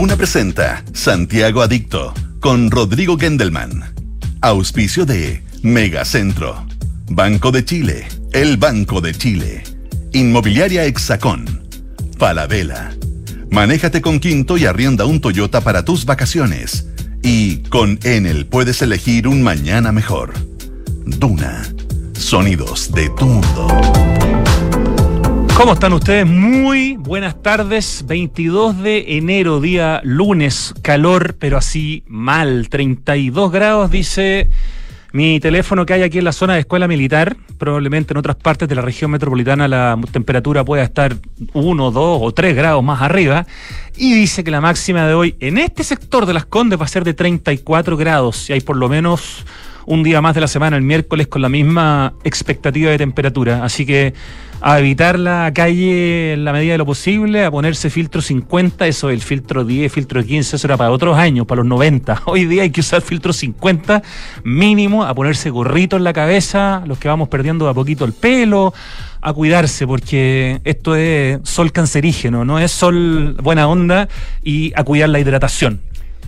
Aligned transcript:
Duna 0.00 0.16
presenta 0.16 0.82
Santiago 0.94 1.60
Adicto 1.60 2.14
con 2.40 2.70
Rodrigo 2.70 3.18
Gendelman. 3.18 3.84
Auspicio 4.40 5.04
de 5.04 5.42
Megacentro. 5.60 6.66
Banco 7.10 7.52
de 7.52 7.66
Chile. 7.66 8.08
El 8.32 8.56
Banco 8.56 9.02
de 9.02 9.12
Chile. 9.12 9.62
Inmobiliaria 10.14 10.86
Hexacón. 10.86 11.44
Falabella. 12.16 12.96
Manéjate 13.50 14.00
con 14.00 14.20
Quinto 14.20 14.56
y 14.56 14.64
arrienda 14.64 15.04
un 15.04 15.20
Toyota 15.20 15.60
para 15.60 15.84
tus 15.84 16.06
vacaciones. 16.06 16.88
Y 17.22 17.58
con 17.64 17.98
Enel 18.02 18.46
puedes 18.46 18.80
elegir 18.80 19.28
un 19.28 19.42
mañana 19.42 19.92
mejor. 19.92 20.32
Duna. 21.04 21.62
Sonidos 22.14 22.90
de 22.92 23.10
tu 23.10 23.26
mundo. 23.26 24.39
¿Cómo 25.60 25.74
están 25.74 25.92
ustedes? 25.92 26.26
Muy 26.26 26.96
buenas 26.96 27.42
tardes. 27.42 28.06
22 28.06 28.78
de 28.78 29.18
enero, 29.18 29.60
día 29.60 30.00
lunes, 30.02 30.72
calor, 30.80 31.36
pero 31.38 31.58
así 31.58 32.02
mal. 32.06 32.70
32 32.70 33.52
grados, 33.52 33.90
dice 33.90 34.48
mi 35.12 35.38
teléfono 35.38 35.84
que 35.84 35.92
hay 35.92 36.02
aquí 36.02 36.16
en 36.16 36.24
la 36.24 36.32
zona 36.32 36.54
de 36.54 36.60
escuela 36.60 36.88
militar. 36.88 37.36
Probablemente 37.58 38.14
en 38.14 38.16
otras 38.16 38.36
partes 38.36 38.70
de 38.70 38.74
la 38.74 38.80
región 38.80 39.10
metropolitana 39.10 39.68
la 39.68 39.98
temperatura 40.10 40.64
pueda 40.64 40.82
estar 40.82 41.16
1, 41.52 41.90
2 41.90 42.18
o 42.22 42.32
3 42.32 42.56
grados 42.56 42.82
más 42.82 43.02
arriba. 43.02 43.46
Y 43.98 44.14
dice 44.14 44.42
que 44.42 44.50
la 44.50 44.62
máxima 44.62 45.06
de 45.06 45.12
hoy 45.12 45.36
en 45.40 45.58
este 45.58 45.84
sector 45.84 46.24
de 46.24 46.32
las 46.32 46.46
Condes 46.46 46.80
va 46.80 46.86
a 46.86 46.88
ser 46.88 47.04
de 47.04 47.12
34 47.12 47.98
grados. 47.98 48.48
Y 48.48 48.54
hay 48.54 48.62
por 48.62 48.78
lo 48.78 48.88
menos 48.88 49.44
un 49.86 50.02
día 50.02 50.20
más 50.20 50.34
de 50.34 50.40
la 50.40 50.48
semana, 50.48 50.76
el 50.76 50.82
miércoles, 50.82 51.26
con 51.26 51.42
la 51.42 51.48
misma 51.48 52.14
expectativa 52.24 52.90
de 52.90 52.98
temperatura. 52.98 53.64
Así 53.64 53.86
que 53.86 54.14
a 54.62 54.78
evitar 54.78 55.18
la 55.18 55.50
calle 55.54 56.34
en 56.34 56.44
la 56.44 56.52
medida 56.52 56.72
de 56.72 56.78
lo 56.78 56.86
posible, 56.86 57.44
a 57.44 57.50
ponerse 57.50 57.88
filtro 57.88 58.20
50, 58.20 58.86
eso 58.86 59.08
el 59.08 59.22
filtro 59.22 59.64
10, 59.64 59.90
filtro 59.90 60.22
15, 60.22 60.56
eso 60.56 60.66
era 60.66 60.76
para 60.76 60.90
otros 60.90 61.16
años, 61.16 61.46
para 61.46 61.60
los 61.60 61.68
90. 61.68 62.22
Hoy 62.26 62.44
día 62.44 62.62
hay 62.62 62.70
que 62.70 62.80
usar 62.80 63.00
filtro 63.00 63.32
50 63.32 64.02
mínimo, 64.44 65.04
a 65.04 65.14
ponerse 65.14 65.50
gorrito 65.50 65.96
en 65.96 66.04
la 66.04 66.12
cabeza, 66.12 66.82
los 66.86 66.98
que 66.98 67.08
vamos 67.08 67.28
perdiendo 67.28 67.68
a 67.68 67.74
poquito 67.74 68.04
el 68.04 68.12
pelo, 68.12 68.74
a 69.22 69.32
cuidarse, 69.32 69.86
porque 69.86 70.60
esto 70.64 70.94
es 70.94 71.40
sol 71.44 71.72
cancerígeno, 71.72 72.44
no 72.44 72.58
es 72.58 72.70
sol 72.70 73.36
buena 73.42 73.66
onda, 73.66 74.08
y 74.42 74.72
a 74.76 74.84
cuidar 74.84 75.08
la 75.08 75.20
hidratación. 75.20 75.80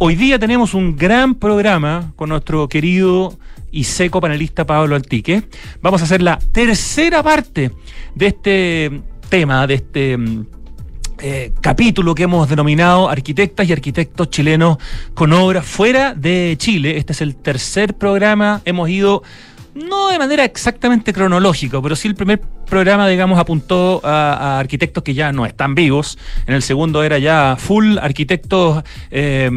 Hoy 0.05 0.17
día 0.17 0.37
tenemos 0.37 0.75
un 0.75 0.97
gran 0.97 1.37
programa 1.37 2.13
con 2.17 2.31
nuestro 2.31 2.69
querido 2.69 3.39
y 3.71 3.85
seco 3.85 4.21
panelista 4.21 4.67
Pablo 4.67 4.97
Altique. 4.97 5.45
Vamos 5.81 6.01
a 6.01 6.05
hacer 6.07 6.23
la 6.23 6.41
tercera 6.41 7.23
parte 7.23 7.71
de 8.17 8.27
este 8.27 9.01
tema, 9.29 9.65
de 9.69 9.75
este 9.75 10.17
mm, 10.17 10.47
eh, 11.21 11.53
capítulo 11.61 12.17
que 12.17 12.25
hemos 12.25 12.49
denominado 12.49 13.09
Arquitectas 13.09 13.69
y 13.69 13.73
Arquitectos 13.73 14.29
Chilenos 14.29 14.79
con 15.15 15.33
obras 15.33 15.65
fuera 15.65 16.15
de 16.15 16.57
Chile. 16.59 16.97
Este 16.99 17.13
es 17.13 17.21
el 17.21 17.37
tercer 17.37 17.95
programa. 17.95 18.61
Hemos 18.65 18.91
ido 18.91 19.23
no 19.75 20.09
de 20.09 20.19
manera 20.19 20.45
exactamente 20.45 21.13
cronológica, 21.13 21.81
pero 21.81 21.97
sí 21.97 22.09
el 22.09 22.15
primer 22.15 22.41
programa, 22.41 23.09
digamos, 23.09 23.39
apuntó 23.39 24.01
a, 24.05 24.59
arquitectos 24.59 25.03
que 25.03 25.15
ya 25.15 25.33
no 25.33 25.47
están 25.47 25.75
vivos. 25.75 26.19
En 26.47 26.55
el 26.55 26.63
segundo 26.63 27.03
era 27.03 27.19
ya 27.19 27.57
full 27.59 27.99
arquitectos 27.99 28.83
eh, 29.11 29.51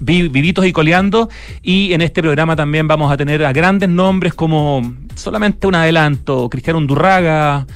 vivitos 0.00 0.66
y 0.66 0.72
coleando. 0.72 1.28
Y 1.62 1.92
en 1.92 2.02
este 2.02 2.22
programa 2.22 2.56
también 2.56 2.86
vamos 2.86 3.10
a 3.10 3.16
tener 3.16 3.44
a 3.44 3.52
grandes 3.52 3.88
nombres 3.88 4.34
como 4.34 4.94
solamente 5.14 5.66
un 5.66 5.74
adelanto, 5.74 6.48
Cristiano 6.48 6.78
Undurraga, 6.78 7.66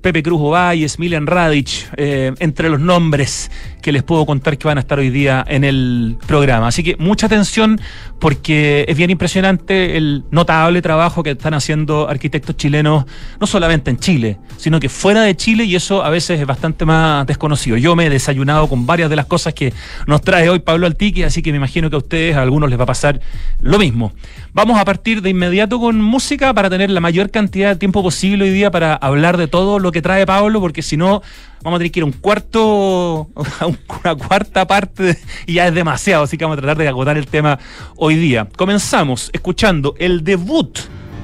Pepe 0.00 0.22
Cruz 0.22 0.40
Ovalles, 0.40 0.98
Milen 0.98 1.26
Radic, 1.26 1.90
eh, 1.96 2.32
entre 2.38 2.70
los 2.70 2.80
nombres 2.80 3.50
que 3.80 3.92
les 3.92 4.02
puedo 4.02 4.26
contar 4.26 4.58
que 4.58 4.66
van 4.66 4.78
a 4.78 4.80
estar 4.80 4.98
hoy 4.98 5.10
día 5.10 5.44
en 5.48 5.64
el 5.64 6.16
programa. 6.26 6.68
Así 6.68 6.82
que 6.82 6.96
mucha 6.98 7.26
atención 7.26 7.80
porque 8.18 8.84
es 8.88 8.96
bien 8.96 9.10
impresionante 9.10 9.96
el 9.96 10.24
notable 10.30 10.82
trabajo 10.82 11.22
que 11.22 11.30
están 11.30 11.54
haciendo 11.54 12.08
arquitectos 12.08 12.56
chilenos, 12.56 13.04
no 13.40 13.46
solamente 13.46 13.90
en 13.90 13.98
Chile, 13.98 14.38
sino 14.56 14.78
que 14.78 14.88
fuera 14.88 15.22
de 15.22 15.36
Chile 15.36 15.64
y 15.64 15.74
eso 15.74 16.04
a 16.04 16.10
veces 16.10 16.40
es 16.40 16.46
bastante 16.46 16.84
más 16.84 17.26
desconocido. 17.26 17.76
Yo 17.76 17.96
me 17.96 18.06
he 18.06 18.10
desayunado 18.10 18.68
con 18.68 18.86
varias 18.86 19.08
de 19.10 19.16
las 19.16 19.26
cosas 19.26 19.54
que 19.54 19.72
nos 20.06 20.20
trae 20.20 20.48
hoy 20.48 20.58
Pablo 20.60 20.86
Altique, 20.86 21.24
así 21.24 21.42
que 21.42 21.50
me 21.50 21.56
imagino 21.56 21.88
que 21.88 21.96
a 21.96 21.98
ustedes, 21.98 22.36
a 22.36 22.42
algunos 22.42 22.68
les 22.68 22.78
va 22.78 22.84
a 22.84 22.86
pasar 22.86 23.20
lo 23.60 23.78
mismo. 23.78 24.12
Vamos 24.52 24.78
a 24.78 24.84
partir 24.84 25.22
de 25.22 25.30
inmediato 25.30 25.80
con 25.80 26.00
música 26.00 26.52
para 26.52 26.68
tener 26.68 26.90
la 26.90 27.00
mayor 27.00 27.30
cantidad 27.30 27.70
de 27.70 27.76
tiempo 27.76 28.02
posible 28.02 28.44
hoy 28.44 28.50
día 28.50 28.70
para 28.70 28.94
hablar 28.94 29.36
de 29.36 29.48
todo 29.48 29.78
lo 29.78 29.92
que 29.92 30.02
trae 30.02 30.26
Pablo, 30.26 30.60
porque 30.60 30.82
si 30.82 30.96
no 30.96 31.22
vamos 31.62 31.76
a 31.76 31.78
tener 31.78 31.92
que 31.92 32.00
ir 32.00 32.04
a 32.04 32.06
un 32.06 32.12
cuarto, 32.12 33.28
una 34.04 34.14
cuarta 34.14 34.66
parte 34.66 35.18
y 35.46 35.54
ya 35.54 35.68
es 35.68 35.74
demasiado, 35.74 36.24
así 36.24 36.36
que 36.36 36.44
vamos 36.44 36.58
a 36.58 36.62
tratar 36.62 36.78
de 36.78 36.88
agotar 36.88 37.16
el 37.16 37.26
tema 37.26 37.58
hoy 37.96 38.16
día. 38.16 38.48
Comenzamos 38.56 39.30
escuchando 39.32 39.94
el 39.98 40.24
debut 40.24 40.78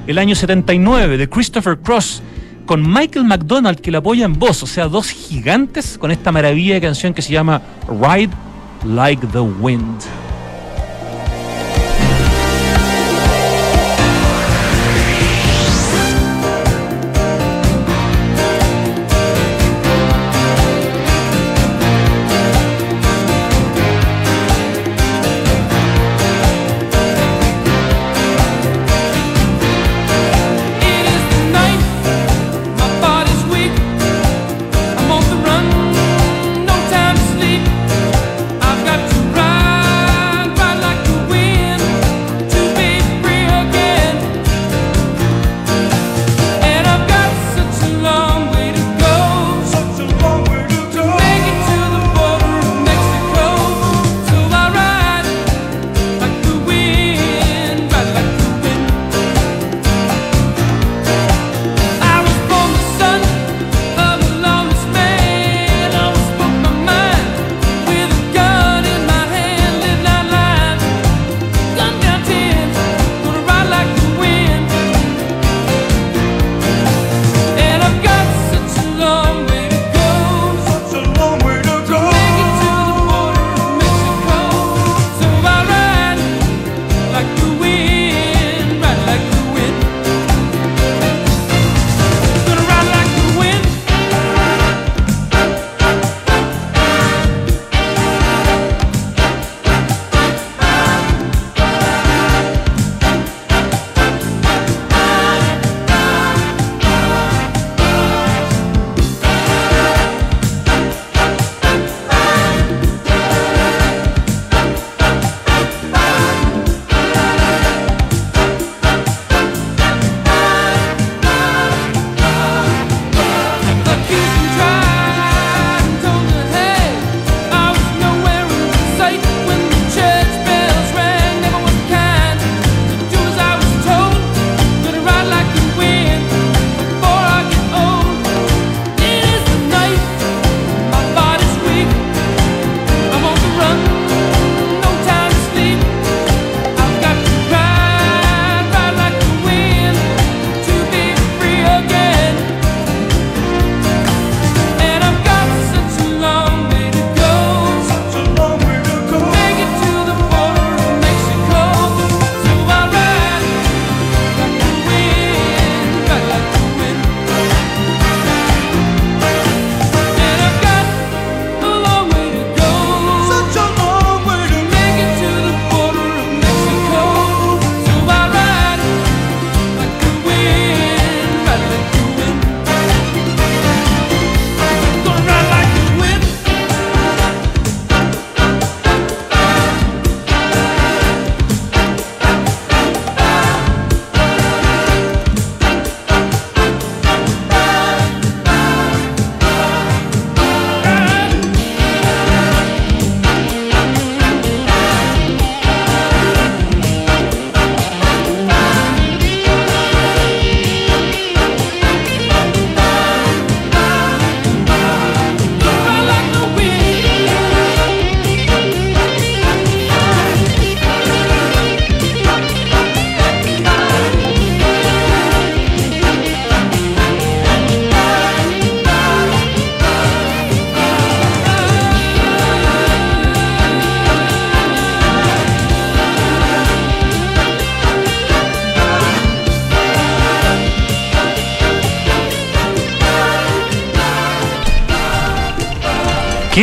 el 0.05 0.17
año 0.17 0.35
79 0.35 1.17
de 1.17 1.29
Christopher 1.29 1.79
Cross 1.79 2.21
con 2.65 2.81
Michael 2.81 3.25
McDonald 3.25 3.79
que 3.79 3.91
lo 3.91 3.99
apoya 3.99 4.25
en 4.25 4.33
voz, 4.33 4.61
o 4.63 4.67
sea, 4.67 4.87
dos 4.87 5.09
gigantes 5.09 5.97
con 5.97 6.11
esta 6.11 6.31
maravilla 6.31 6.75
de 6.75 6.81
canción 6.81 7.13
que 7.13 7.21
se 7.21 7.33
llama 7.33 7.61
Ride 7.87 8.33
Like 8.85 9.25
the 9.27 9.39
Wind. 9.39 10.26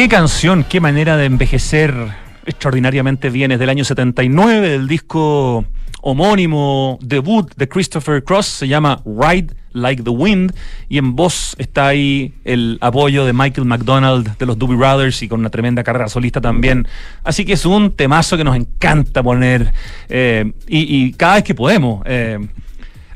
Qué 0.04 0.10
canción, 0.10 0.66
qué 0.68 0.82
manera 0.82 1.16
de 1.16 1.24
envejecer 1.24 1.94
extraordinariamente 2.44 3.30
bien. 3.30 3.52
Es 3.52 3.58
del 3.58 3.70
año 3.70 3.84
79, 3.84 4.68
del 4.68 4.86
disco 4.86 5.64
homónimo 6.02 6.98
debut 7.00 7.50
de 7.56 7.66
Christopher 7.70 8.22
Cross, 8.22 8.44
se 8.44 8.68
llama 8.68 9.00
Ride 9.06 9.54
Like 9.72 10.02
the 10.02 10.10
Wind, 10.10 10.52
y 10.90 10.98
en 10.98 11.16
voz 11.16 11.56
está 11.56 11.86
ahí 11.86 12.34
el 12.44 12.76
apoyo 12.82 13.24
de 13.24 13.32
Michael 13.32 13.66
McDonald 13.66 14.36
de 14.36 14.44
los 14.44 14.58
Doobie 14.58 14.76
Brothers 14.76 15.22
y 15.22 15.28
con 15.28 15.40
una 15.40 15.48
tremenda 15.48 15.82
carrera 15.82 16.08
solista 16.08 16.38
también. 16.38 16.86
Así 17.22 17.46
que 17.46 17.54
es 17.54 17.64
un 17.64 17.90
temazo 17.92 18.36
que 18.36 18.44
nos 18.44 18.56
encanta 18.56 19.22
poner 19.22 19.72
eh, 20.10 20.52
y, 20.68 21.14
cada 21.14 21.36
vez 21.36 21.44
que 21.44 21.54
podemos. 21.54 22.02
Eh, 22.04 22.46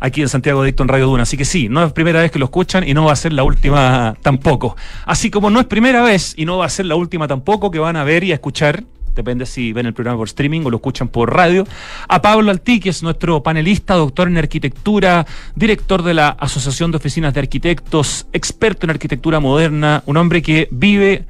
aquí 0.00 0.22
en 0.22 0.28
Santiago 0.28 0.62
Dicto 0.62 0.82
en 0.82 0.88
Radio 0.88 1.06
Duna. 1.06 1.22
Así 1.22 1.36
que 1.36 1.44
sí, 1.44 1.68
no 1.68 1.84
es 1.84 1.92
primera 1.92 2.20
vez 2.20 2.30
que 2.30 2.38
lo 2.38 2.46
escuchan 2.46 2.86
y 2.86 2.94
no 2.94 3.04
va 3.04 3.12
a 3.12 3.16
ser 3.16 3.32
la 3.32 3.42
última 3.42 4.16
tampoco. 4.22 4.76
Así 5.04 5.30
como 5.30 5.50
no 5.50 5.60
es 5.60 5.66
primera 5.66 6.02
vez 6.02 6.34
y 6.36 6.44
no 6.44 6.58
va 6.58 6.66
a 6.66 6.68
ser 6.68 6.86
la 6.86 6.96
última 6.96 7.28
tampoco 7.28 7.70
que 7.70 7.78
van 7.78 7.96
a 7.96 8.04
ver 8.04 8.24
y 8.24 8.32
a 8.32 8.34
escuchar 8.34 8.84
depende 9.18 9.46
si 9.46 9.72
ven 9.72 9.84
el 9.84 9.94
programa 9.94 10.16
por 10.16 10.28
streaming 10.28 10.62
o 10.64 10.70
lo 10.70 10.76
escuchan 10.76 11.08
por 11.08 11.34
radio, 11.34 11.66
a 12.08 12.22
Pablo 12.22 12.52
es 12.52 13.02
nuestro 13.02 13.42
panelista, 13.42 13.94
doctor 13.94 14.28
en 14.28 14.38
arquitectura, 14.38 15.26
director 15.56 16.02
de 16.02 16.14
la 16.14 16.28
Asociación 16.28 16.92
de 16.92 16.98
Oficinas 16.98 17.34
de 17.34 17.40
Arquitectos, 17.40 18.26
experto 18.32 18.86
en 18.86 18.90
arquitectura 18.90 19.40
moderna, 19.40 20.04
un 20.06 20.16
hombre 20.16 20.40
que 20.40 20.68
vive, 20.70 21.26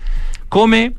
come, 0.49 0.95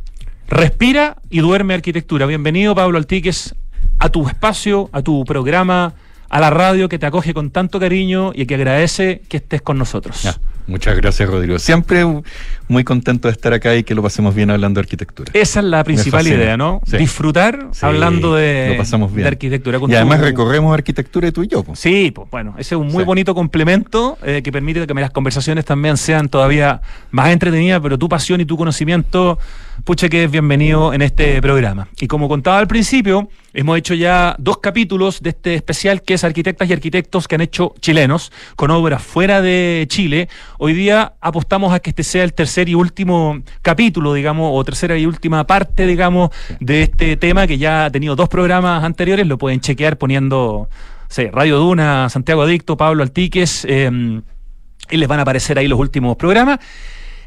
respira 0.48 1.18
y 1.30 1.40
duerme 1.40 1.76
arquitectura. 1.76 2.26
Bienvenido, 2.26 2.74
Pablo 2.74 2.98
Altiques, 2.98 3.56
a 4.00 4.10
tu 4.10 4.28
espacio, 4.28 4.90
a 4.92 5.04
tu 5.04 5.24
programa 5.26 5.94
a 6.30 6.40
la 6.40 6.50
radio 6.50 6.88
que 6.90 7.00
te 7.00 7.06
acoge 7.06 7.34
con 7.34 7.50
tanto 7.50 7.80
cariño 7.80 8.32
y 8.34 8.46
que 8.46 8.56
agradece 8.56 9.22
que 9.28 9.38
estés 9.38 9.62
con 9.62 9.78
nosotros. 9.78 10.28
muchas 10.68 10.96
gracias, 10.96 11.28
Rodrigo. 11.28 11.58
Siempre 11.58 12.06
muy 12.68 12.84
contento 12.84 13.28
de 13.28 13.32
estar 13.32 13.52
acá 13.52 13.76
y 13.76 13.84
que 13.84 13.96
lo 13.96 14.04
pasemos 14.04 14.36
bien 14.36 14.52
hablando 14.52 14.80
de 14.80 14.86
arquitectura. 14.86 15.32
Esa 15.34 15.60
es 15.60 15.66
la 15.66 15.84
principal 15.84 16.28
idea, 16.28 16.56
¿no? 16.56 16.82
Disfrutar 16.86 17.70
hablando 17.82 18.36
de, 18.36 18.80
arquitectura. 19.26 19.80
y 19.88 19.96
además 19.96 20.22
recorremos 20.22 20.74
arquitectura 20.74 21.32
tú 21.32 21.44
y 21.44 21.48
yo. 21.48 21.66
Sí, 21.74 22.12
pues 22.12 22.30
bueno, 22.30 22.56
ese 22.58 22.76
es 22.76 22.82
un 22.82 22.88
muy 22.88 23.04
bonito 23.04 23.34
complemento 23.34 24.18
eh, 24.24 24.42
que 24.44 24.52
permite 24.52 24.86
que 24.86 24.94
las 24.94 25.12
conversaciones 25.12 25.66
también 25.66 25.98
sean 25.98 26.30
todavía 26.30 26.82
más 27.12 27.30
entretenidas, 27.30 27.80
pero 27.82 27.98
tu 27.98 28.08
pasión 28.08 28.42
y 28.42 28.46
tu 28.46 28.58
conocimiento 28.58 29.40
pucha 29.84 30.10
que 30.10 30.24
es 30.24 30.32
bienvenido 30.32 30.94
en 30.94 31.02
este 31.02 31.42
programa. 31.42 31.88
Y 32.00 32.08
como 32.08 32.28
contaba 32.28 32.60
al 32.60 32.68
principio, 32.68 33.30
hemos 33.54 33.78
hecho 33.78 33.94
ya 33.94 34.36
dos 34.40 34.58
capítulos 34.58 35.22
de 35.22 35.32
este 35.32 35.56
especial 35.56 36.02
que 36.02 36.16
es 36.16 36.24
Arquitectas 36.24 36.70
y 36.70 36.74
Arquitectos 36.74 37.28
que 37.28 37.36
han 37.36 37.42
hecho 37.42 37.74
chilenos 37.80 38.32
con 38.56 38.72
obras 38.72 39.02
fuera 39.02 39.42
de 39.42 39.86
Chile. 39.90 40.30
Hoy 40.58 40.74
día 40.74 41.14
apostamos 41.22 41.74
a 41.74 41.80
que 41.80 41.92
este 41.92 42.04
sea 42.04 42.24
el 42.24 42.34
tercer 42.34 42.70
y 42.70 42.76
último 42.76 43.42
capítulo, 43.62 44.14
digamos, 44.14 44.52
o 44.54 44.64
tercera 44.64 44.98
y 44.98 45.06
última 45.06 45.46
parte, 45.46 45.86
digamos, 45.86 46.30
de 46.60 46.84
este 46.84 47.18
tema 47.18 47.48
que 47.48 47.58
ya 47.58 47.86
ha 47.86 47.92
tenido 47.92 48.16
dos 48.16 48.30
programas 48.30 48.84
anteriores. 48.84 49.28
Lo 49.28 49.38
pueden 49.38 49.60
chequear 49.60 49.98
poniendo, 49.98 50.70
sé, 51.08 51.32
Radio 51.32 51.58
Duna, 51.58 52.10
Santiago 52.10 52.42
Adicto, 52.42 52.78
Pablo 52.78 53.04
Altiques, 53.04 53.66
eh, 53.70 54.22
y 54.92 54.98
les 54.98 55.08
van 55.08 55.20
a 55.20 55.22
aparecer 55.22 55.58
ahí 55.60 55.68
los 55.68 55.80
últimos 55.80 56.18
programas. 56.18 56.60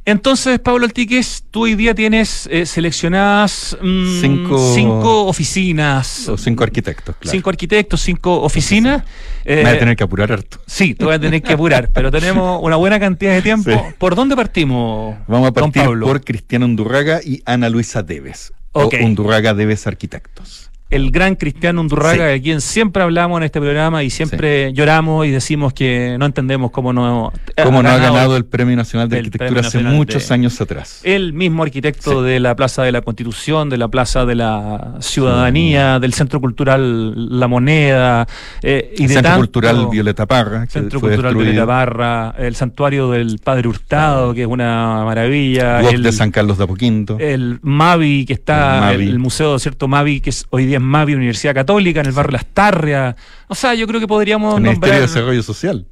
Entonces, 0.05 0.59
Pablo 0.59 0.85
Altiques, 0.85 1.45
tú 1.51 1.63
hoy 1.63 1.77
día 1.77 1.95
tienes 1.95 2.49
eh, 2.51 2.67
seleccionadas 2.67 3.77
mm, 3.81 4.21
cinco, 4.21 5.27
oficinas. 5.27 6.29
O 6.29 6.37
cinco 6.37 6.65
arquitectos, 6.65 7.15
claro. 7.17 7.31
Cinco 7.31 7.51
arquitectos, 7.51 8.01
cinco 8.01 8.43
oficinas. 8.43 9.05
Me 9.45 9.63
voy 9.63 9.65
a 9.65 9.75
eh, 9.75 9.79
tener 9.79 9.97
que 9.97 10.03
apurar 10.03 10.33
harto. 10.33 10.59
Sí, 10.67 10.95
te 10.95 11.05
voy 11.05 11.15
a 11.15 11.21
tener 11.21 11.41
que 11.41 11.53
apurar, 11.53 11.91
pero 11.93 12.11
tenemos 12.11 12.61
una 12.63 12.77
buena 12.77 12.99
cantidad 12.99 13.33
de 13.33 13.43
tiempo. 13.43 13.71
¿Por 13.99 14.17
dónde 14.17 14.35
partimos? 14.35 15.17
Vamos 15.29 15.49
a 15.49 15.53
partir 15.53 15.85
por 15.85 16.25
Cristiano 16.25 16.67
Undurraga 16.67 17.21
y 17.23 17.41
Ana 17.47 17.69
Luisa 17.69 18.03
Deves. 18.03 18.53
Okay. 18.73 19.03
O 19.03 19.07
Undurraga 19.07 19.55
Deves 19.55 19.87
Arquitectos 19.87 20.72
el 20.93 21.11
gran 21.11 21.37
Cristiano 21.37 21.81
Undurraga, 21.81 22.27
de 22.27 22.43
quien 22.43 22.61
siempre 22.61 23.03
hablamos 23.03 23.39
en 23.39 23.45
este 23.45 23.61
programa 23.61 24.03
y 24.03 24.11
siempre 24.11 24.75
lloramos 24.75 25.27
y 25.27 25.31
decimos 25.31 25.73
que 25.73 26.17
no 26.19 26.27
entendemos 26.27 26.71
cómo 26.71 26.93
no, 26.93 27.33
cómo 27.65 27.83
no 27.83 27.89
ha 27.89 27.97
ganado 27.97 28.37
el 28.37 28.45
Premio 28.45 28.77
Nacional 28.77 29.09
de 29.09 29.19
Arquitectura 29.19 29.63
hace 29.63 29.83
muchos 29.83 30.31
años 30.31 30.61
atrás. 30.61 31.01
El 31.03 31.33
mismo 31.33 31.63
arquitecto 31.63 32.23
de 32.23 32.41
la 32.41 32.55
Plaza 32.55 32.83
de 32.83 32.93
la 32.93 33.01
Constitución, 33.01 33.71
de 33.71 33.79
la 33.79 33.89
Plaza 33.89 34.27
de 34.27 34.35
la 34.35 34.97
Ciudadanía, 35.01 35.99
del 35.99 36.13
Centro 36.13 36.41
Cultural 36.43 37.41
La 37.41 37.49
Moneda, 37.49 38.29
eh, 38.63 38.95
y 38.99 39.05
el 39.05 39.11
Centro 39.11 39.37
Cultural 39.37 39.89
Violeta 39.91 40.27
Parra. 40.27 40.67
Centro 40.69 41.01
Cultural 41.01 41.35
Violeta 41.35 41.67
Parra, 41.67 42.35
el 42.39 42.55
Santuario 42.55 43.11
del 43.11 43.39
Padre 43.39 43.67
Hurtado, 43.67 44.35
que 44.35 44.43
es 44.43 44.49
una 44.49 45.05
maravilla. 45.07 45.81
el 45.81 46.03
de 46.03 46.13
San 46.13 46.31
Carlos 46.31 46.59
de 46.59 46.65
Apoquinto. 46.65 47.17
El 47.19 47.61
Mavi, 47.63 48.27
que 48.27 48.35
está, 48.35 48.93
el, 48.93 49.19
Museo, 49.19 49.59
¿cierto? 49.59 49.89
Mavi, 49.89 50.21
que 50.21 50.29
es 50.29 50.47
hoy 50.51 50.67
día 50.67 50.82
Mavi 50.83 51.15
Universidad 51.15 51.55
Católica, 51.55 52.01
en 52.01 52.07
el 52.07 52.13
barrio 52.13 52.33
Las 52.33 52.47
Tarrias. 52.47 53.17
O 53.49 53.55
sea, 53.55 53.75
yo 53.75 53.87
creo 53.87 54.01
que 54.01 54.07
podríamos 54.07 54.57
el 54.57 54.63
Ministerio 54.63 54.95
de 54.95 55.01
Desarrollo 55.03 55.43
Social. 55.43 55.87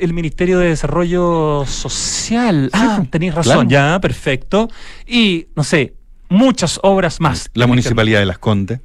el 0.00 0.12
Ministerio 0.12 0.58
de 0.58 0.68
Desarrollo 0.68 1.64
Social. 1.66 2.70
ah, 2.72 2.96
pues, 2.98 3.10
tenéis 3.10 3.34
razón, 3.34 3.68
ya, 3.68 3.98
perfecto. 4.00 4.68
Y, 5.06 5.46
no 5.54 5.64
sé, 5.64 5.94
muchas 6.28 6.80
obras 6.82 7.20
más. 7.20 7.50
La 7.54 7.66
Municipalidad 7.66 8.20
de 8.20 8.26
Las 8.26 8.38
Condes. 8.38 8.80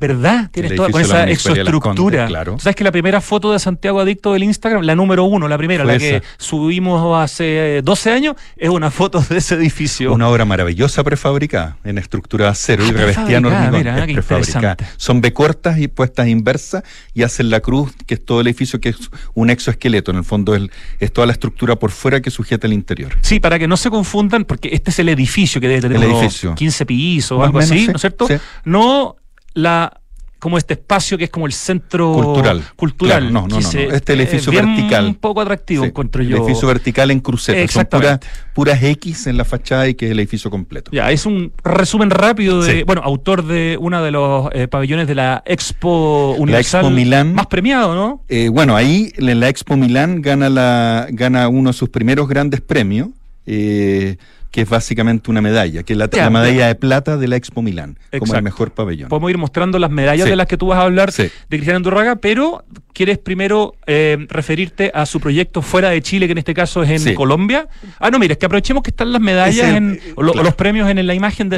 ¿Verdad? 0.00 0.50
Tienes 0.50 0.74
toda 0.74 0.88
con 0.90 1.02
esa 1.02 1.28
exoestructura. 1.28 2.26
claro. 2.26 2.54
¿Tú 2.54 2.60
sabes 2.60 2.74
que 2.74 2.84
la 2.84 2.92
primera 2.92 3.20
foto 3.20 3.52
de 3.52 3.58
Santiago 3.58 4.00
Adicto 4.00 4.32
del 4.32 4.44
Instagram, 4.44 4.82
la 4.82 4.94
número 4.94 5.24
uno, 5.24 5.46
la 5.46 5.58
primera, 5.58 5.84
la 5.84 5.98
que 5.98 6.22
subimos 6.38 7.22
hace 7.22 7.82
12 7.84 8.10
años, 8.10 8.36
es 8.56 8.70
una 8.70 8.90
foto 8.90 9.20
de 9.28 9.36
ese 9.36 9.56
edificio? 9.56 10.14
Una 10.14 10.28
obra 10.28 10.46
maravillosa 10.46 11.04
prefabricada, 11.04 11.76
en 11.84 11.98
estructura 11.98 12.46
de 12.46 12.50
acero 12.52 12.86
y 12.86 12.88
ah, 12.88 12.92
revestida 12.92 13.36
en 13.36 14.14
prefabricada. 14.14 14.76
Son 14.96 15.20
B 15.20 15.34
cortas 15.34 15.78
y 15.78 15.88
puestas 15.88 16.28
inversas 16.28 16.82
y 17.12 17.22
hacen 17.22 17.50
la 17.50 17.60
cruz, 17.60 17.92
que 18.06 18.14
es 18.14 18.24
todo 18.24 18.40
el 18.40 18.46
edificio, 18.46 18.80
que 18.80 18.88
es 18.88 19.10
un 19.34 19.50
exoesqueleto. 19.50 20.12
En 20.12 20.16
el 20.16 20.24
fondo 20.24 20.54
es, 20.54 20.62
es 20.98 21.12
toda 21.12 21.26
la 21.26 21.34
estructura 21.34 21.76
por 21.76 21.90
fuera 21.90 22.22
que 22.22 22.30
sujeta 22.30 22.66
el 22.66 22.72
interior. 22.72 23.18
Sí, 23.20 23.38
para 23.38 23.58
que 23.58 23.68
no 23.68 23.76
se 23.76 23.90
confundan, 23.90 24.46
porque 24.46 24.70
este 24.72 24.90
es 24.90 24.98
el 24.98 25.10
edificio 25.10 25.60
que 25.60 25.68
debe 25.68 25.82
tener 25.82 26.02
el 26.02 26.54
15 26.54 26.86
pisos 26.86 27.38
o 27.38 27.44
algo 27.44 27.58
así, 27.58 27.86
¿no 27.86 27.96
es 27.96 28.00
cierto? 28.00 28.26
No 28.64 29.16
la 29.54 30.00
como 30.40 30.56
este 30.56 30.74
espacio 30.74 31.18
que 31.18 31.24
es 31.24 31.30
como 31.30 31.46
el 31.46 31.52
centro 31.52 32.12
cultural. 32.14 32.64
cultural 32.74 33.32
no, 33.32 33.46
no, 33.46 33.60
no, 33.60 33.68
Este 33.68 33.94
es 33.94 34.08
el 34.08 34.20
edificio 34.22 34.50
vertical. 34.50 35.04
Un 35.04 35.14
poco 35.14 35.42
atractivo, 35.42 35.84
encuentro 35.84 36.22
yo. 36.22 36.38
El 36.38 36.42
edificio 36.42 36.66
vertical 36.66 37.10
en 37.10 37.20
cruceta. 37.20 37.70
Son 37.70 38.18
puras, 38.54 38.82
X 38.82 39.26
en 39.26 39.36
la 39.36 39.44
fachada 39.44 39.86
y 39.86 39.94
que 39.94 40.06
es 40.06 40.12
el 40.12 40.18
edificio 40.18 40.50
completo. 40.50 40.90
Ya, 40.92 41.10
es 41.10 41.26
un 41.26 41.52
resumen 41.62 42.10
rápido 42.10 42.62
de, 42.62 42.84
bueno, 42.84 43.02
autor 43.04 43.46
de 43.46 43.76
uno 43.78 44.02
de 44.02 44.10
los 44.10 44.48
eh, 44.52 44.66
pabellones 44.66 45.06
de 45.06 45.14
la 45.14 45.42
Expo 45.44 46.34
Universal. 46.38 46.82
La 46.82 46.88
Expo 46.88 46.96
Milán. 46.96 47.34
Más 47.34 47.46
premiado, 47.46 47.94
¿no? 47.94 48.24
Eh, 48.28 48.48
bueno, 48.48 48.74
ahí 48.74 49.12
en 49.16 49.40
la 49.40 49.48
Expo 49.50 49.76
Milán 49.76 50.22
gana, 50.22 50.48
la, 50.48 51.06
gana 51.10 51.48
uno 51.48 51.70
de 51.70 51.74
sus 51.74 51.90
primeros 51.90 52.26
grandes 52.28 52.62
premios. 52.62 53.10
Eh, 53.44 54.16
que 54.50 54.62
es 54.62 54.68
básicamente 54.68 55.30
una 55.30 55.40
medalla, 55.40 55.84
que 55.84 55.92
es 55.92 55.98
la, 55.98 56.08
medalla 56.30 56.66
de 56.66 56.74
plata 56.74 57.16
de 57.16 57.28
la 57.28 57.36
Expo 57.36 57.62
Milán, 57.62 57.98
como 58.18 58.34
el 58.34 58.42
mejor 58.42 58.72
pabellón. 58.72 59.08
Podemos 59.08 59.30
ir 59.30 59.38
mostrando 59.38 59.78
las 59.78 59.90
medallas 59.90 60.28
de 60.28 60.36
las 60.36 60.46
que 60.46 60.56
tú 60.56 60.68
vas 60.68 60.78
a 60.78 60.82
hablar 60.82 61.12
de 61.12 61.30
Cristiano 61.48 61.76
Andorraga, 61.76 62.16
pero 62.16 62.64
¿quieres 62.92 63.18
primero 63.18 63.74
eh, 63.86 64.26
referirte 64.28 64.90
a 64.92 65.06
su 65.06 65.20
proyecto 65.20 65.62
fuera 65.62 65.90
de 65.90 66.02
Chile, 66.02 66.26
que 66.26 66.32
en 66.32 66.38
este 66.38 66.54
caso 66.54 66.82
es 66.82 67.06
en 67.06 67.14
Colombia? 67.14 67.68
Ah, 68.00 68.10
no, 68.10 68.18
mira, 68.18 68.32
es 68.32 68.38
que 68.38 68.46
aprovechemos 68.46 68.82
que 68.82 68.90
están 68.90 69.12
las 69.12 69.22
medallas 69.22 69.68
en, 69.68 70.00
o, 70.16 70.22
los 70.22 70.54
premios 70.54 70.90
en, 70.90 71.06
la 71.06 71.14
imagen 71.14 71.48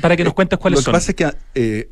para 0.00 0.16
que 0.16 0.24
nos 0.24 0.32
cuentes 0.32 0.58
cuáles 0.58 0.80
son. 0.80 0.92
Lo 0.92 0.98
que 0.98 1.02
pasa 1.02 1.10
es 1.12 1.16
que 1.16 1.30
eh, 1.54 1.90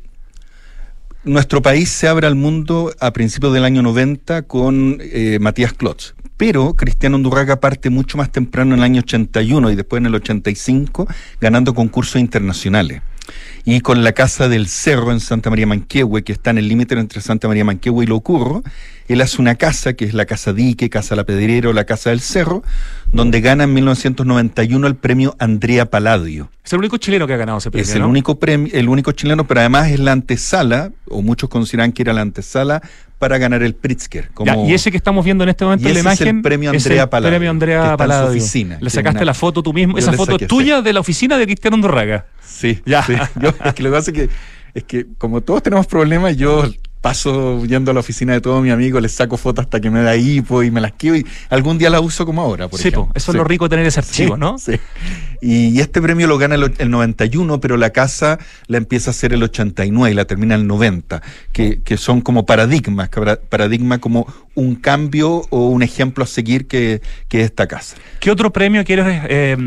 nuestro 1.25 1.61
país 1.61 1.89
se 1.89 2.07
abre 2.07 2.27
al 2.27 2.35
mundo 2.35 2.93
a 2.99 3.11
principios 3.11 3.53
del 3.53 3.65
año 3.65 3.81
90 3.81 4.43
con 4.43 4.99
eh, 5.01 5.37
Matías 5.41 5.73
Klotz 5.73 6.14
pero 6.37 6.75
Cristiano 6.75 7.15
Undurraga 7.15 7.59
parte 7.59 7.89
mucho 7.89 8.17
más 8.17 8.31
temprano 8.31 8.73
en 8.73 8.79
el 8.79 8.83
año 8.83 9.01
81 9.01 9.71
y 9.71 9.75
después 9.75 9.99
en 9.99 10.07
el 10.07 10.15
85 10.15 11.07
ganando 11.39 11.73
concursos 11.73 12.21
internacionales. 12.21 13.01
Y 13.63 13.81
con 13.81 14.03
la 14.03 14.11
Casa 14.11 14.47
del 14.47 14.67
Cerro 14.67 15.11
en 15.11 15.19
Santa 15.19 15.49
María 15.49 15.65
Manquehue, 15.65 16.23
que 16.23 16.33
está 16.33 16.51
en 16.51 16.59
el 16.59 16.67
límite 16.67 16.93
entre 16.95 17.19
Santa 17.21 17.47
María 17.47 17.65
Manquehue 17.65 18.03
y 18.03 18.07
Locurro, 18.07 18.61
él 19.07 19.21
hace 19.21 19.41
una 19.41 19.55
casa, 19.55 19.93
que 19.93 20.05
es 20.05 20.13
la 20.13 20.25
Casa 20.25 20.53
Dique, 20.53 20.89
Casa 20.89 21.15
La 21.15 21.23
Pedrero, 21.23 21.73
la 21.73 21.85
Casa 21.85 22.11
del 22.11 22.19
Cerro, 22.19 22.63
donde 23.11 23.41
gana 23.41 23.63
en 23.63 23.73
1991 23.73 24.85
el 24.85 24.95
premio 24.95 25.35
Andrea 25.39 25.89
Palladio. 25.89 26.49
Es 26.63 26.73
el 26.73 26.79
único 26.79 26.97
chileno 26.97 27.25
que 27.25 27.33
ha 27.33 27.37
ganado 27.37 27.57
ese 27.57 27.71
premio. 27.71 27.89
Es 27.89 27.95
el, 27.95 28.03
único 28.03 28.39
premio, 28.39 28.71
el 28.73 28.87
único 28.87 29.11
chileno, 29.11 29.47
pero 29.47 29.61
además 29.61 29.89
es 29.89 29.99
la 29.99 30.11
antesala, 30.11 30.91
o 31.07 31.23
muchos 31.23 31.49
consideran 31.49 31.91
que 31.91 32.03
era 32.03 32.13
la 32.13 32.21
antesala 32.21 32.83
para 33.25 33.39
ganar 33.39 33.63
el 33.63 33.73
Pritzker. 33.73 34.29
y 34.67 34.73
ese 34.73 34.91
que 34.91 34.97
estamos 34.97 35.25
viendo 35.25 35.43
en 35.43 35.49
este 35.49 35.65
momento 35.65 35.87
en 35.87 35.95
la 35.95 35.99
imagen. 35.99 36.27
Es 36.27 36.33
el 36.35 36.41
premio 36.43 36.69
Andrea 36.69 37.09
Palladio. 37.09 37.31
premio 37.31 37.49
Andrea 37.49 37.97
Palladio. 37.97 38.29
oficina. 38.29 38.77
Le 38.79 38.89
sacaste 38.91 39.25
la 39.25 39.33
foto 39.33 39.63
tú 39.63 39.73
mismo. 39.73 39.97
Esa 39.97 40.13
foto 40.13 40.37
es 40.39 40.47
tuya 40.47 40.83
de 40.83 40.93
la 40.93 40.99
oficina 40.99 41.37
de 41.37 41.45
Cristiano 41.45 41.75
Andorraga. 41.75 42.27
Sí, 42.45 42.79
ya. 42.85 42.99
es 42.99 43.73
que 43.73 43.83
lo 43.83 43.89
que 43.89 43.95
pasa 43.95 44.11
es 44.11 44.17
que, 44.17 44.29
es 44.75 44.83
que 44.83 45.07
como 45.17 45.41
todos 45.41 45.63
tenemos 45.63 45.87
problemas, 45.87 46.37
yo 46.37 46.69
paso 47.01 47.65
yendo 47.65 47.91
a 47.91 47.93
la 47.93 47.99
oficina 47.99 48.33
de 48.33 48.41
todos 48.41 48.61
mis 48.63 48.71
amigos, 48.71 49.01
les 49.01 49.11
saco 49.11 49.37
fotos 49.37 49.65
hasta 49.65 49.79
que 49.79 49.89
me 49.89 50.01
da 50.01 50.15
hipo 50.15 50.63
y 50.63 50.71
me 50.71 50.81
las 50.81 50.93
quiero 50.93 51.17
y 51.17 51.25
algún 51.49 51.77
día 51.77 51.89
las 51.89 52.01
uso 52.01 52.25
como 52.25 52.41
ahora, 52.41 52.67
por 52.67 52.79
sí, 52.79 52.87
eso 52.87 53.09
es 53.13 53.27
lo 53.35 53.43
rico 53.43 53.65
de 53.65 53.69
tener 53.69 53.85
ese 53.85 53.99
archivo, 53.99 54.37
¿no? 54.37 54.57
Sí. 54.57 54.73
Y, 55.41 55.79
este 55.79 56.01
premio 56.01 56.27
lo 56.27 56.37
gana 56.37 56.55
el, 56.55 56.73
el, 56.77 56.89
91, 56.89 57.59
pero 57.59 57.77
la 57.77 57.91
casa 57.91 58.39
la 58.67 58.77
empieza 58.77 59.09
a 59.09 59.11
hacer 59.11 59.33
el 59.33 59.43
89 59.43 60.11
y 60.11 60.15
la 60.15 60.25
termina 60.25 60.55
el 60.55 60.67
90, 60.67 61.21
que, 61.51 61.81
que 61.81 61.97
son 61.97 62.21
como 62.21 62.45
paradigmas, 62.45 63.09
paradigma 63.49 63.99
como 63.99 64.27
un 64.55 64.75
cambio 64.75 65.43
o 65.49 65.69
un 65.69 65.83
ejemplo 65.83 66.23
a 66.23 66.27
seguir 66.27 66.67
que, 66.67 67.01
que 67.27 67.41
esta 67.41 67.67
casa. 67.67 67.97
¿Qué 68.19 68.31
otro 68.31 68.51
premio 68.51 68.83
quieres 68.85 69.05
eh, 69.27 69.57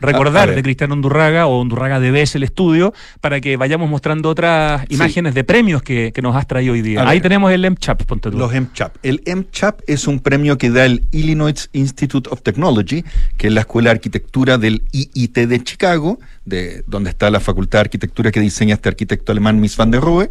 recordar 0.00 0.54
de 0.54 0.62
Cristiano 0.62 0.94
Undurraga 0.94 1.46
o 1.46 1.60
Undurraga 1.60 1.98
de 1.98 2.10
BES 2.10 2.36
el 2.36 2.42
estudio 2.42 2.92
para 3.20 3.40
que 3.40 3.56
vayamos 3.56 3.88
mostrando 3.88 4.28
otras 4.28 4.84
imágenes 4.90 5.34
de 5.34 5.44
premios 5.44 5.82
que, 5.82 6.12
que, 6.14 6.22
nos 6.22 6.36
has 6.36 6.46
traído 6.46 6.74
hoy 6.74 6.82
día? 6.82 7.08
Ahí 7.08 7.20
tenemos 7.20 7.50
el 7.52 7.68
MCHAP, 7.70 8.04
ponte 8.04 8.30
tú. 8.30 8.38
Los 8.38 8.52
MCHAP. 8.52 8.96
El 9.02 9.22
MCHAP 9.26 9.80
es 9.86 10.06
un 10.06 10.20
premio 10.20 10.58
que 10.58 10.70
da 10.70 10.84
el 10.84 11.06
Illinois 11.10 11.68
Institute 11.72 12.28
of 12.30 12.42
Technology, 12.42 13.04
que 13.36 13.48
es 13.48 13.52
la 13.52 13.60
Escuela 13.60 13.90
de 13.90 13.92
Arquitectura 13.92 14.58
del 14.58 14.82
IIT 15.14 15.34
de 15.46 15.62
Chicago, 15.62 16.18
de 16.44 16.84
donde 16.86 17.10
está 17.10 17.30
la 17.30 17.40
Facultad 17.40 17.78
de 17.78 17.82
Arquitectura 17.82 18.30
que 18.30 18.40
diseña 18.40 18.74
este 18.74 18.88
arquitecto 18.88 19.32
alemán 19.32 19.60
Miss 19.60 19.76
van 19.76 19.90
der 19.90 20.00
Rohe. 20.00 20.30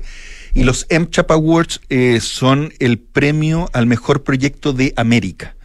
Y 0.54 0.64
los 0.64 0.86
MCHAP 0.90 1.32
Awards 1.32 1.82
eh, 1.90 2.20
son 2.22 2.74
el 2.80 3.00
premio 3.00 3.70
al 3.74 3.88
mejor 3.88 4.24
proyecto 4.24 4.74
de 4.74 4.94
América. 4.96 5.56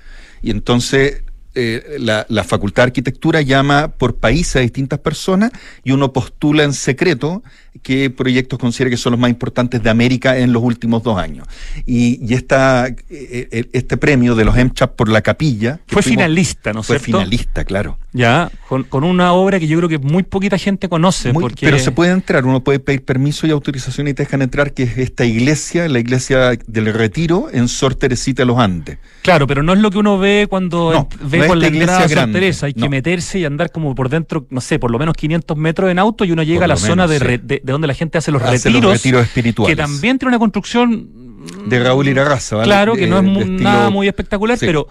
Y 0.40 0.50
entonces 0.50 1.22
eh, 1.54 1.96
la, 1.98 2.24
la, 2.28 2.44
Facultad 2.44 2.84
de 2.84 2.88
Arquitectura 2.88 3.42
llama 3.42 3.88
por 3.88 4.16
país 4.16 4.54
a 4.54 4.60
distintas 4.60 5.00
personas 5.00 5.50
y 5.82 5.90
uno 5.92 6.12
postula 6.12 6.62
en 6.62 6.72
secreto 6.72 7.42
qué 7.82 8.10
proyectos 8.10 8.58
considera 8.58 8.90
que 8.90 8.96
son 8.96 9.12
los 9.12 9.20
más 9.20 9.30
importantes 9.30 9.82
de 9.82 9.90
América 9.90 10.38
en 10.38 10.52
los 10.52 10.62
últimos 10.62 11.02
dos 11.02 11.18
años. 11.18 11.46
Y, 11.86 12.24
y 12.24 12.34
esta, 12.34 12.88
eh, 12.88 12.96
eh, 13.10 13.68
este 13.72 13.96
premio 13.96 14.34
de 14.34 14.44
los 14.44 14.56
MCHAP 14.56 14.94
por 14.94 15.08
la 15.08 15.22
capilla... 15.22 15.80
Fue 15.86 16.02
finalista, 16.02 16.72
¿no 16.72 16.80
es 16.80 16.86
Fue 16.86 16.98
finalista, 16.98 17.64
claro. 17.64 17.98
Ya, 18.12 18.50
con, 18.68 18.84
con, 18.84 19.04
una 19.04 19.32
obra 19.32 19.60
que 19.60 19.66
yo 19.66 19.76
creo 19.78 19.88
que 19.88 19.98
muy 19.98 20.22
poquita 20.22 20.58
gente 20.58 20.88
conoce. 20.88 21.32
porque... 21.32 21.66
Pero 21.66 21.78
se 21.78 21.92
puede 21.92 22.12
entrar, 22.12 22.44
uno 22.46 22.64
puede 22.64 22.80
pedir 22.80 23.04
permiso 23.04 23.46
y 23.46 23.50
autorización 23.50 24.08
y 24.08 24.14
te 24.14 24.24
dejan 24.24 24.42
entrar, 24.42 24.72
que 24.72 24.84
es 24.84 24.98
esta 24.98 25.24
iglesia, 25.24 25.88
la 25.88 25.98
iglesia 25.98 26.58
del 26.66 26.92
Retiro 26.92 27.48
en 27.52 27.68
Sor 27.68 27.94
Teresita 27.94 28.42
de 28.42 28.46
los 28.46 28.58
Andes. 28.58 28.98
Claro, 29.22 29.46
pero 29.46 29.62
no 29.62 29.72
es 29.72 29.78
lo 29.80 29.90
que 29.90 29.98
uno 29.98 30.18
ve 30.18 30.46
cuando 30.48 31.08
ve 31.20 31.46
con 31.46 31.60
la 31.60 31.68
iglesia 31.68 32.08
Sor 32.08 32.32
Teresa. 32.32 32.66
Hay 32.66 32.74
que 32.74 32.88
meterse 32.88 33.38
y 33.38 33.44
andar 33.44 33.70
como 33.70 33.94
por 33.94 34.08
dentro, 34.08 34.46
no 34.50 34.60
sé, 34.60 34.78
por 34.78 34.90
lo 34.90 34.98
menos 34.98 35.14
500 35.14 35.56
metros 35.56 35.90
en 35.90 35.98
auto 35.98 36.24
y 36.24 36.32
uno 36.32 36.42
llega 36.42 36.64
a 36.64 36.68
la 36.68 36.76
zona 36.76 37.06
de, 37.06 37.38
de, 37.38 37.67
de, 37.68 37.72
donde 37.72 37.86
la 37.86 37.94
gente 37.94 38.18
hace 38.18 38.32
los 38.32 38.42
retiros. 38.42 39.24
espirituales. 39.26 39.76
Que 39.76 39.80
también 39.80 40.18
tiene 40.18 40.30
una 40.30 40.38
construcción. 40.38 41.28
De 41.66 41.78
Raúl 41.78 42.08
Irarraza, 42.08 42.56
¿vale? 42.56 42.66
Claro, 42.66 42.94
que 42.94 43.06
no 43.06 43.20
es 43.20 43.46
nada 43.46 43.90
muy 43.90 44.08
espectacular, 44.08 44.58
pero 44.58 44.88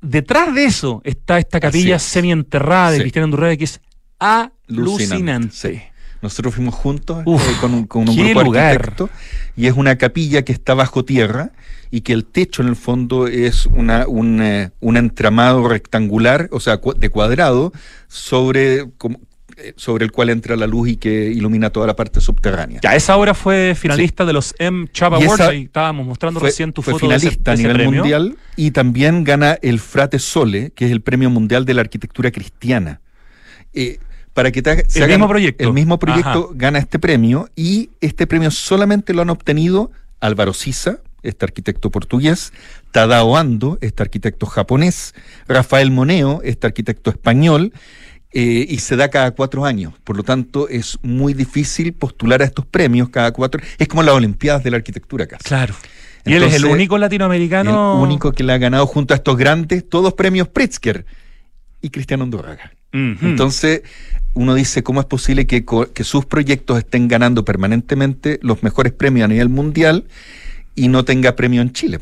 detrás 0.00 0.54
de 0.54 0.64
eso 0.64 1.00
está 1.04 1.38
esta 1.38 1.60
capilla 1.60 1.98
semienterrada 1.98 2.90
de 2.92 3.00
Cristiano 3.00 3.24
Andurreda 3.24 3.56
que 3.56 3.64
es 3.64 3.80
alucinante. 4.18 5.92
Nosotros 6.20 6.54
fuimos 6.54 6.74
juntos 6.74 7.20
eh, 7.20 7.56
con, 7.60 7.74
un, 7.74 7.86
con 7.86 8.08
un 8.08 8.16
grupo 8.16 8.42
lugar. 8.42 8.94
y 9.56 9.66
es 9.66 9.74
una 9.74 9.96
capilla 9.96 10.42
que 10.42 10.52
está 10.52 10.74
bajo 10.74 11.04
tierra 11.04 11.52
y 11.90 12.00
que 12.02 12.12
el 12.12 12.24
techo 12.24 12.62
en 12.62 12.68
el 12.68 12.76
fondo 12.76 13.28
es 13.28 13.66
una, 13.66 14.06
un, 14.06 14.42
eh, 14.42 14.70
un 14.80 14.96
entramado 14.96 15.66
rectangular, 15.68 16.48
o 16.50 16.60
sea, 16.60 16.80
de 16.96 17.08
cuadrado, 17.08 17.72
sobre 18.08 18.90
como, 18.98 19.20
sobre 19.76 20.04
el 20.04 20.12
cual 20.12 20.30
entra 20.30 20.56
la 20.56 20.66
luz 20.66 20.88
y 20.88 20.96
que 20.96 21.30
ilumina 21.30 21.70
toda 21.70 21.86
la 21.86 21.96
parte 21.96 22.20
subterránea. 22.20 22.80
Ya, 22.82 22.94
esa 22.94 23.16
obra 23.16 23.34
fue 23.34 23.74
finalista 23.74 24.24
de 24.24 24.32
los 24.32 24.54
M. 24.58 24.88
Chapa 24.92 25.16
Awards, 25.16 25.40
ahí 25.40 25.62
estábamos 25.64 26.06
mostrando 26.06 26.40
recién 26.40 26.72
tu 26.72 26.82
fue 26.82 26.92
foto 26.92 27.06
finalista 27.06 27.52
de 27.52 27.62
ese, 27.62 27.70
a 27.70 27.72
nivel 27.72 27.92
mundial 27.92 28.36
y 28.56 28.70
también 28.70 29.24
gana 29.24 29.58
el 29.62 29.80
Frate 29.80 30.18
Sole, 30.18 30.70
que 30.74 30.86
es 30.86 30.92
el 30.92 31.00
premio 31.00 31.30
mundial 31.30 31.64
de 31.64 31.74
la 31.74 31.80
arquitectura 31.80 32.30
cristiana. 32.30 33.00
Eh, 33.74 33.98
para 34.32 34.52
que 34.52 34.62
te 34.62 34.86
el, 34.94 35.08
mismo 35.08 35.28
proyecto. 35.28 35.64
el 35.64 35.72
mismo 35.72 35.98
proyecto 35.98 36.52
gana 36.54 36.78
este 36.78 37.00
premio 37.00 37.48
y 37.56 37.90
este 38.00 38.28
premio 38.28 38.52
solamente 38.52 39.12
lo 39.12 39.22
han 39.22 39.30
obtenido 39.30 39.90
Álvaro 40.20 40.52
Sisa, 40.52 41.00
este 41.22 41.44
arquitecto 41.44 41.90
portugués, 41.90 42.52
Tadao 42.92 43.36
Ando, 43.36 43.78
este 43.80 44.02
arquitecto 44.02 44.46
japonés, 44.46 45.14
Rafael 45.48 45.90
Moneo, 45.90 46.40
este 46.44 46.68
arquitecto 46.68 47.10
español, 47.10 47.72
eh, 48.32 48.66
y 48.68 48.78
se 48.78 48.96
da 48.96 49.08
cada 49.08 49.30
cuatro 49.30 49.64
años. 49.64 49.94
Por 50.04 50.16
lo 50.16 50.22
tanto, 50.22 50.68
es 50.68 50.98
muy 51.02 51.32
difícil 51.32 51.92
postular 51.94 52.42
a 52.42 52.44
estos 52.44 52.66
premios 52.66 53.08
cada 53.08 53.32
cuatro. 53.32 53.62
Es 53.78 53.88
como 53.88 54.02
las 54.02 54.14
Olimpiadas 54.14 54.62
de 54.62 54.70
la 54.70 54.76
Arquitectura 54.76 55.26
casi. 55.26 55.44
Claro. 55.44 55.74
y 56.24 56.34
él 56.34 56.42
es 56.42 56.54
el 56.54 56.66
único 56.66 56.98
latinoamericano. 56.98 57.96
El 57.96 58.02
único 58.02 58.32
que 58.32 58.44
le 58.44 58.52
ha 58.52 58.58
ganado 58.58 58.86
junto 58.86 59.14
a 59.14 59.16
estos 59.16 59.36
grandes, 59.36 59.88
todos 59.88 60.12
premios 60.14 60.48
Pritzker 60.48 61.06
y 61.80 61.90
Cristiano 61.90 62.24
Andorraga. 62.24 62.72
Entonces, 62.90 63.82
uno 64.34 64.54
dice, 64.54 64.82
¿cómo 64.82 65.00
es 65.00 65.06
posible 65.06 65.46
que, 65.46 65.64
que 65.92 66.04
sus 66.04 66.24
proyectos 66.24 66.78
estén 66.78 67.06
ganando 67.06 67.44
permanentemente 67.44 68.38
los 68.42 68.62
mejores 68.62 68.92
premios 68.92 69.26
a 69.26 69.28
nivel 69.28 69.48
mundial 69.48 70.06
y 70.74 70.88
no 70.88 71.04
tenga 71.04 71.36
premio 71.36 71.60
en 71.60 71.72
Chile? 71.72 71.98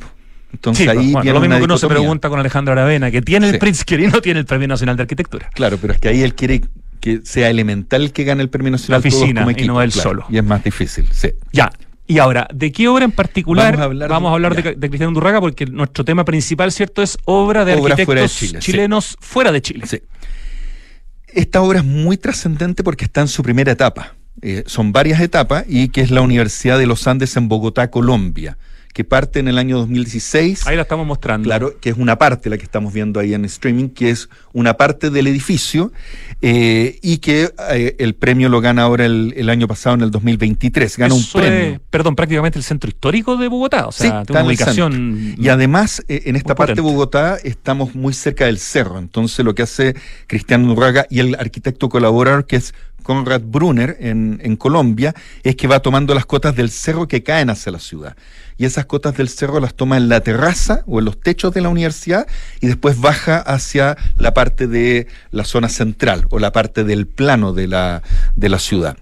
Entonces 0.57 0.89
ahí 0.89 1.13
lo 1.13 1.41
mismo 1.41 1.59
que 1.59 1.65
uno 1.65 1.79
se 1.79 1.87
pregunta 1.87 2.29
con 2.29 2.41
Alejandro 2.41 2.73
Aravena, 2.73 3.11
que 3.11 3.23
tiene 3.23 3.49
el 3.49 3.57
y 3.57 4.07
no 4.07 4.21
tiene 4.21 4.41
el 4.41 4.47
Premio 4.47 4.69
Nacional 4.69 4.97
de 4.97 5.03
Arquitectura. 5.03 5.51
Claro, 5.55 5.79
pero 5.81 5.93
es 5.93 6.01
que 6.01 6.09
ahí 6.09 6.23
él 6.23 6.35
quiere 6.35 6.63
que 7.01 7.21
sea 7.25 7.51
elemental 7.51 8.13
que 8.13 8.25
gane 8.25 8.43
el 8.43 8.49
Premio 8.49 8.73
Nacional. 8.73 9.03
La 9.03 9.09
oficina 9.09 9.47
y 9.57 9.67
no 9.67 9.83
él 9.83 9.93
solo. 9.93 10.25
Y 10.31 10.39
es 10.39 10.45
más 10.45 10.65
difícil, 10.65 11.07
sí. 11.13 11.31
Ya. 11.53 11.71
Y 12.09 12.19
ahora, 12.19 12.49
¿de 12.55 12.73
qué 12.73 12.89
obra 12.89 13.05
en 13.05 13.13
particular 13.13 13.77
vamos 14.09 14.31
a 14.31 14.35
hablar, 14.35 14.55
de, 14.55 14.89
Cristiano 14.89 15.13
Durraga? 15.13 15.41
Porque 15.41 15.67
nuestro 15.67 16.05
tema 16.05 16.25
principal, 16.25 16.73
¿cierto?, 16.73 17.03
es 17.03 17.19
obra 17.25 17.65
de 17.65 17.73
arquitectos 17.75 18.45
chilenos 18.61 19.17
fuera 19.21 19.53
de 19.53 19.61
Chile. 19.61 19.87
Sí. 19.87 20.01
Esta 21.29 21.61
obra 21.61 21.81
es 21.81 21.85
muy 21.85 22.17
trascendente 22.17 22.83
porque 22.83 23.05
está 23.05 23.21
en 23.21 23.29
su 23.29 23.43
primera 23.43 23.73
etapa. 23.73 24.15
Eh, 24.41 24.63
son 24.67 24.93
varias 24.93 25.21
etapas 25.21 25.65
y 25.69 25.89
que 25.89 26.01
es 26.01 26.11
la 26.11 26.23
Universidad 26.23 26.79
de 26.79 26.87
los 26.87 27.07
Andes 27.07 27.37
en 27.37 27.49
Bogotá, 27.49 27.91
Colombia 27.91 28.57
que 28.97 29.05
parte 29.05 29.41
en 29.41 29.49
el 29.49 29.59
año 29.59 29.77
2016. 29.77 30.67
Ahí 30.67 30.75
la 30.75 30.81
estamos 30.81 31.07
mostrando. 31.07 31.45
Claro, 31.45 31.79
que 31.79 31.91
es 31.91 31.99
una 31.99 32.17
parte, 32.17 32.49
la 32.49 32.57
que 32.57 32.65
estamos 32.65 32.95
viendo 32.95 33.21
ahí 33.21 33.35
en 33.35 33.45
streaming, 33.45 33.91
que 33.91 34.09
es 34.09 34.31
una 34.55 34.79
parte 34.79 35.11
del 35.11 35.27
edificio 35.27 35.93
eh, 36.41 36.99
y 37.03 37.19
que 37.19 37.51
eh, 37.73 37.97
el 37.99 38.15
premio 38.15 38.49
lo 38.49 38.63
gana 38.63 38.85
ahora 38.85 39.05
el, 39.05 39.51
año 39.51 39.69
pasado, 39.69 39.97
en 39.97 40.01
el 40.01 40.11
2023. 40.11 40.97
Gana 40.97 41.15
un 41.15 41.23
premio. 41.31 41.79
perdón, 41.91 42.17
prácticamente 42.17 42.59
el 42.59 42.65
centro 42.65 42.89
histórico 42.89 43.37
de 43.37 43.49
Bogotá. 43.49 43.87
O 43.87 43.93
sea, 43.93 44.25
sí, 44.25 44.33
una 44.33 44.45
ubicación. 44.45 45.35
Y 45.37 45.49
además, 45.51 46.03
eh, 46.09 46.23
en 46.25 46.37
esta 46.37 46.55
parte 46.55 46.77
de 46.77 46.81
Bogotá 46.81 47.37
estamos 47.45 47.95
muy 47.95 48.15
cerca 48.15 48.47
del 48.47 48.57
cerro. 48.57 48.99
Entonces, 48.99 49.45
lo 49.45 49.55
que 49.55 49.61
hace 49.61 49.95
Cristiano 50.27 50.73
Urraga 50.73 51.07
y 51.11 51.21
el 51.21 51.35
arquitecto 51.35 51.91
colaborador, 51.91 52.47
que 52.47 52.57
es 52.57 52.73
Conrad 53.07 53.43
Brunner 53.43 53.97
en, 54.01 54.41
en, 54.43 54.57
Colombia, 54.57 55.15
es 55.45 55.55
que 55.55 55.69
va 55.69 55.79
tomando 55.79 56.13
las 56.13 56.27
cotas 56.27 56.57
del 56.57 56.71
cerro 56.71 57.07
que 57.07 57.23
caen 57.23 57.51
hacia 57.51 57.71
la 57.71 57.79
ciudad. 57.79 58.17
Y 58.57 58.65
esas 58.65 58.87
cotas 58.87 59.17
del 59.17 59.29
cerro 59.29 59.61
las 59.61 59.75
toma 59.75 59.97
en 59.97 60.09
la 60.09 60.23
terraza 60.23 60.83
o 60.87 60.99
en 60.99 61.05
los 61.05 61.21
techos 61.21 61.55
de 61.55 61.61
la 61.61 61.69
universidad 61.69 62.27
y 62.61 62.67
después 62.67 63.01
baja 63.01 63.39
hacia 63.39 63.97
la 64.17 64.35
parte 64.35 64.67
de 64.67 65.07
la 65.31 65.45
zona 65.45 65.69
central 65.69 66.27
o 66.31 66.41
la 66.41 66.51
parte 66.51 66.83
del 66.83 67.07
plano 67.07 67.53
de 67.53 67.69
la, 67.69 68.03
de 68.35 68.49
la 68.49 68.59
ciudad. 68.59 68.97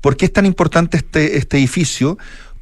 ¿Por 0.00 0.16
qué 0.16 0.26
es 0.26 0.32
tan 0.32 0.46
importante 0.46 0.96
este, 0.96 1.36
este 1.38 1.58
edificio? 1.58 2.16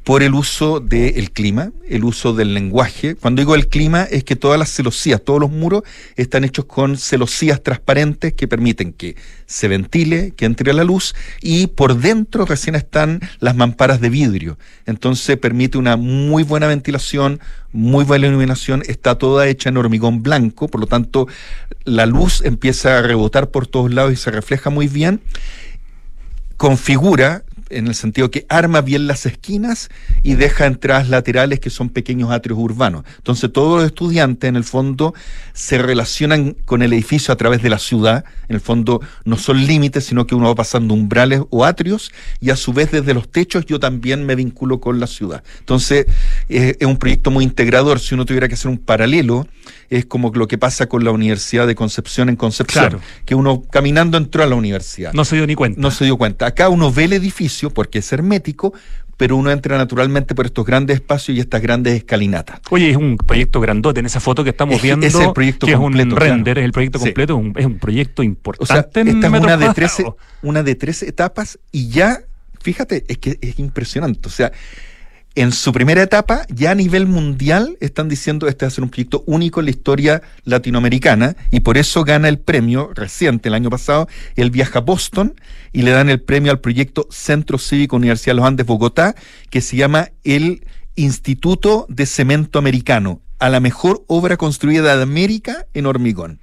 Por 0.07 0.23
el 0.23 0.35
uso 0.35 0.79
del 0.79 1.31
clima, 1.31 1.73
el 1.89 2.05
uso 2.05 2.31
del 2.31 2.53
lenguaje. 2.53 3.15
Cuando 3.15 3.41
digo 3.41 3.55
el 3.55 3.67
clima 3.67 4.03
es 4.03 4.23
que 4.23 4.37
todas 4.37 4.57
las 4.57 4.71
celosías, 4.73 5.21
todos 5.21 5.41
los 5.41 5.51
muros 5.51 5.83
están 6.15 6.45
hechos 6.45 6.63
con 6.63 6.95
celosías 6.95 7.61
transparentes 7.61 8.31
que 8.31 8.47
permiten 8.47 8.93
que 8.93 9.17
se 9.47 9.67
ventile, 9.67 10.31
que 10.37 10.45
entre 10.45 10.71
la 10.71 10.85
luz 10.85 11.13
y 11.41 11.67
por 11.67 11.97
dentro 11.97 12.45
recién 12.45 12.75
están 12.75 13.19
las 13.41 13.57
mamparas 13.57 13.99
de 13.99 14.09
vidrio. 14.09 14.57
Entonces 14.85 15.35
permite 15.35 15.77
una 15.77 15.97
muy 15.97 16.43
buena 16.43 16.67
ventilación, 16.67 17.41
muy 17.73 18.05
buena 18.05 18.27
iluminación, 18.27 18.83
está 18.87 19.17
toda 19.17 19.49
hecha 19.49 19.67
en 19.67 19.75
hormigón 19.75 20.23
blanco, 20.23 20.69
por 20.69 20.79
lo 20.79 20.87
tanto 20.87 21.27
la 21.83 22.05
luz 22.05 22.41
empieza 22.45 22.97
a 22.97 23.01
rebotar 23.01 23.49
por 23.49 23.67
todos 23.67 23.93
lados 23.93 24.13
y 24.13 24.15
se 24.15 24.31
refleja 24.31 24.69
muy 24.69 24.87
bien 24.87 25.19
configura 26.55 27.43
en 27.69 27.87
el 27.87 27.95
sentido 27.95 28.31
que 28.31 28.45
arma 28.49 28.81
bien 28.81 29.07
las 29.07 29.25
esquinas 29.25 29.89
y 30.23 30.35
deja 30.35 30.65
entradas 30.65 31.09
laterales 31.09 31.59
que 31.59 31.69
son 31.69 31.89
pequeños 31.89 32.31
atrios 32.31 32.59
urbanos. 32.59 33.03
Entonces 33.17 33.51
todos 33.51 33.81
los 33.81 33.85
estudiantes 33.87 34.47
en 34.47 34.55
el 34.55 34.63
fondo 34.63 35.13
se 35.53 35.77
relacionan 35.77 36.53
con 36.65 36.81
el 36.81 36.93
edificio 36.93 37.33
a 37.33 37.37
través 37.37 37.61
de 37.61 37.69
la 37.69 37.79
ciudad, 37.79 38.25
en 38.47 38.55
el 38.55 38.61
fondo 38.61 39.01
no 39.25 39.37
son 39.37 39.65
límites, 39.65 40.05
sino 40.05 40.27
que 40.27 40.35
uno 40.35 40.47
va 40.47 40.55
pasando 40.55 40.93
umbrales 40.93 41.41
o 41.49 41.65
atrios 41.65 42.11
y 42.39 42.49
a 42.49 42.55
su 42.55 42.73
vez 42.73 42.91
desde 42.91 43.13
los 43.13 43.29
techos 43.29 43.65
yo 43.65 43.79
también 43.79 44.25
me 44.25 44.35
vinculo 44.35 44.79
con 44.79 44.99
la 44.99 45.07
ciudad. 45.07 45.43
Entonces 45.59 46.05
es 46.49 46.75
un 46.81 46.97
proyecto 46.97 47.31
muy 47.31 47.43
integrador, 47.43 47.99
si 47.99 48.15
uno 48.15 48.25
tuviera 48.25 48.47
que 48.47 48.53
hacer 48.53 48.69
un 48.69 48.77
paralelo, 48.77 49.47
es 49.89 50.05
como 50.05 50.31
lo 50.33 50.47
que 50.47 50.57
pasa 50.57 50.87
con 50.87 51.03
la 51.03 51.11
Universidad 51.11 51.67
de 51.67 51.75
Concepción 51.75 52.29
en 52.29 52.35
Concepción, 52.35 52.99
que 53.25 53.35
uno 53.35 53.63
caminando 53.69 54.17
entró 54.17 54.43
a 54.43 54.47
la 54.47 54.55
universidad. 54.55 55.13
No 55.13 55.25
se 55.25 55.35
dio 55.35 55.47
ni 55.47 55.55
cuenta. 55.55 55.79
No 55.79 55.91
se 55.91 56.05
dio 56.05 56.17
cuenta. 56.17 56.45
Acá 56.45 56.69
uno 56.69 56.91
ve 56.91 57.05
el 57.05 57.13
edificio 57.13 57.69
porque 57.69 57.99
es 57.99 58.11
hermético, 58.11 58.73
pero 59.17 59.35
uno 59.35 59.49
entra 59.49 59.77
naturalmente 59.77 60.35
por 60.35 60.45
estos 60.45 60.65
grandes 60.65 60.95
espacios 60.95 61.37
y 61.37 61.39
estas 61.39 61.61
grandes 61.61 61.95
escalinatas. 61.95 62.59
Oye, 62.69 62.91
es 62.91 62.97
un 62.97 63.17
proyecto 63.17 63.59
grandote 63.59 63.99
en 63.99 64.05
esa 64.05 64.19
foto 64.19 64.43
que 64.43 64.51
estamos 64.51 64.81
viendo. 64.81 65.05
Es 65.05 65.15
el 65.15 65.33
proyecto 65.33 65.65
que 65.65 65.73
completo, 65.73 66.09
es 66.09 66.13
un 66.13 66.19
render, 66.19 66.59
es 66.59 66.65
el 66.65 66.71
proyecto 66.71 66.99
completo, 66.99 67.33
es, 67.33 67.39
un, 67.39 67.53
es, 67.57 67.65
un, 67.65 67.79
proyecto 67.79 68.23
importante. 68.23 68.63
O 68.63 68.67
sea, 68.67 68.81
esta 68.81 69.01
es 69.01 69.07
una 69.07 69.57
de, 69.57 69.73
13, 69.73 70.05
una 70.43 70.63
de 70.63 70.75
13 70.75 71.09
etapas 71.09 71.57
y 71.71 71.89
ya, 71.89 72.19
fíjate, 72.61 73.05
es 73.07 73.17
que 73.17 73.39
es 73.41 73.57
impresionante. 73.57 74.27
O 74.27 74.31
sea, 74.31 74.51
en 75.37 75.51
su 75.51 75.71
primera 75.71 76.01
etapa, 76.01 76.47
ya 76.49 76.71
a 76.71 76.75
nivel 76.75 77.05
mundial, 77.05 77.77
están 77.79 78.09
diciendo 78.09 78.47
este 78.47 78.65
va 78.65 78.69
a 78.69 78.71
ser 78.71 78.83
un 78.83 78.89
proyecto 78.89 79.23
único 79.27 79.59
en 79.59 79.65
la 79.65 79.69
historia 79.69 80.23
latinoamericana 80.45 81.35
y 81.51 81.59
por 81.59 81.77
eso 81.77 82.03
gana 82.03 82.27
el 82.27 82.39
premio 82.39 82.89
reciente, 82.95 83.49
el 83.49 83.53
año 83.53 83.69
pasado, 83.69 84.07
él 84.35 84.49
viaja 84.49 84.79
a 84.79 84.81
Boston 84.81 85.35
y 85.73 85.83
le 85.83 85.91
dan 85.91 86.09
el 86.09 86.21
premio 86.21 86.51
al 86.51 86.59
proyecto 86.59 87.07
Centro 87.11 87.59
Cívico 87.59 87.95
Universidad 87.95 88.31
de 88.31 88.37
los 88.37 88.47
Andes 88.47 88.65
Bogotá, 88.65 89.13
que 89.51 89.61
se 89.61 89.77
llama 89.77 90.09
el 90.23 90.65
Instituto 90.95 91.85
de 91.87 92.07
Cemento 92.07 92.57
Americano, 92.57 93.21
a 93.37 93.49
la 93.49 93.59
mejor 93.59 94.03
obra 94.07 94.37
construida 94.37 94.97
de 94.97 95.03
América 95.03 95.67
en 95.75 95.85
hormigón. 95.85 96.39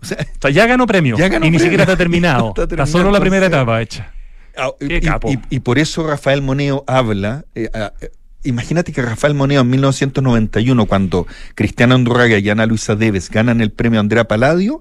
O 0.00 0.04
sea, 0.04 0.26
ya 0.50 0.66
ganó 0.66 0.88
premio 0.88 1.16
ya 1.16 1.28
ganó 1.28 1.46
y 1.46 1.50
premio. 1.50 1.58
ni 1.60 1.62
siquiera 1.62 1.84
está 1.84 1.96
terminado. 1.96 2.48
está, 2.56 2.64
está, 2.64 2.86
solo 2.86 3.12
la 3.12 3.20
primera 3.20 3.46
etapa 3.46 3.80
hecha. 3.80 4.12
Ah, 4.56 4.72
y, 4.80 4.94
y, 4.94 5.38
y, 5.48 5.60
por 5.60 5.78
eso 5.78 6.06
Rafael 6.06 6.42
Moneo 6.42 6.84
habla, 6.88 7.44
eh, 7.54 7.70
eh, 7.72 8.10
imagínate 8.44 8.92
que 8.92 9.02
Rafael 9.02 9.34
Moneo 9.34 9.60
en 9.60 9.70
1991, 9.70 10.86
cuando 10.86 11.26
Cristiano 11.54 11.94
Andurraga 11.94 12.38
y 12.38 12.48
Ana 12.48 12.66
Luisa 12.66 12.94
Deves 12.94 13.30
ganan 13.30 13.60
el 13.60 13.70
premio 13.70 14.00
Andrea 14.00 14.26
Palladio, 14.26 14.80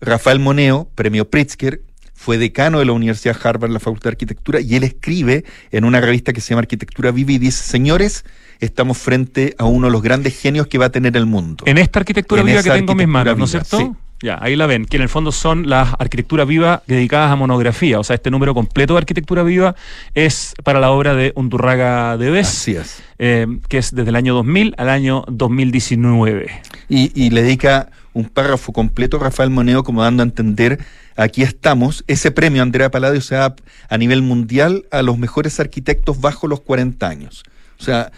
Rafael 0.00 0.38
Moneo, 0.38 0.88
premio 0.94 1.28
Pritzker, 1.28 1.80
fue 2.14 2.38
decano 2.38 2.78
de 2.78 2.84
la 2.86 2.92
Universidad 2.92 3.34
de 3.34 3.48
Harvard, 3.48 3.70
la 3.70 3.80
Facultad 3.80 4.04
de 4.04 4.14
Arquitectura, 4.14 4.60
y 4.60 4.76
él 4.76 4.84
escribe 4.84 5.44
en 5.70 5.84
una 5.84 6.00
revista 6.00 6.32
que 6.32 6.40
se 6.40 6.50
llama 6.50 6.60
Arquitectura 6.60 7.10
Viva 7.10 7.32
y 7.32 7.38
dice, 7.38 7.62
señores, 7.64 8.24
estamos 8.60 8.98
frente 8.98 9.54
a 9.58 9.64
uno 9.64 9.88
de 9.88 9.92
los 9.92 10.02
grandes 10.02 10.38
genios 10.38 10.66
que 10.68 10.78
va 10.78 10.86
a 10.86 10.90
tener 10.90 11.16
el 11.16 11.26
mundo. 11.26 11.64
En 11.66 11.76
esta 11.76 11.98
arquitectura 11.98 12.40
En 12.40 12.46
viva 12.46 12.62
que 12.62 12.70
tengo 12.70 12.92
en 12.92 12.98
mis 12.98 13.08
manos, 13.08 13.36
¿no 13.36 13.44
es 13.44 13.50
cierto? 13.50 13.78
viva, 13.78 13.96
Ya, 14.24 14.38
ahí 14.40 14.56
la 14.56 14.66
ven, 14.66 14.86
que 14.86 14.96
en 14.96 15.02
el 15.02 15.10
fondo 15.10 15.32
son 15.32 15.68
las 15.68 15.92
arquitecturas 15.98 16.48
vivas 16.48 16.80
dedicadas 16.86 17.30
a 17.30 17.36
monografía. 17.36 18.00
O 18.00 18.04
sea, 18.04 18.14
este 18.14 18.30
número 18.30 18.54
completo 18.54 18.94
de 18.94 19.00
arquitectura 19.00 19.42
viva 19.42 19.76
es 20.14 20.54
para 20.64 20.80
la 20.80 20.92
obra 20.92 21.14
de 21.14 21.34
Undurraga 21.36 22.16
de 22.16 22.30
Bes, 22.30 22.48
Así 22.48 22.74
es. 22.74 23.02
eh, 23.18 23.46
que 23.68 23.76
es 23.76 23.94
desde 23.94 24.08
el 24.08 24.16
año 24.16 24.32
2000 24.32 24.76
al 24.78 24.88
año 24.88 25.26
2019. 25.28 26.50
Y, 26.88 27.12
y 27.14 27.28
le 27.28 27.42
dedica 27.42 27.90
un 28.14 28.24
párrafo 28.24 28.72
completo 28.72 29.18
a 29.18 29.24
Rafael 29.24 29.50
Moneo 29.50 29.84
como 29.84 30.02
dando 30.02 30.22
a 30.22 30.24
entender, 30.24 30.78
aquí 31.16 31.42
estamos, 31.42 32.02
ese 32.06 32.30
premio 32.30 32.62
Andrea 32.62 32.90
Palladio 32.90 33.20
se 33.20 33.34
da 33.34 33.54
a 33.90 33.98
nivel 33.98 34.22
mundial 34.22 34.86
a 34.90 35.02
los 35.02 35.18
mejores 35.18 35.60
arquitectos 35.60 36.18
bajo 36.22 36.48
los 36.48 36.62
40 36.62 37.06
años. 37.06 37.44
O 37.78 37.82
sea... 37.82 38.10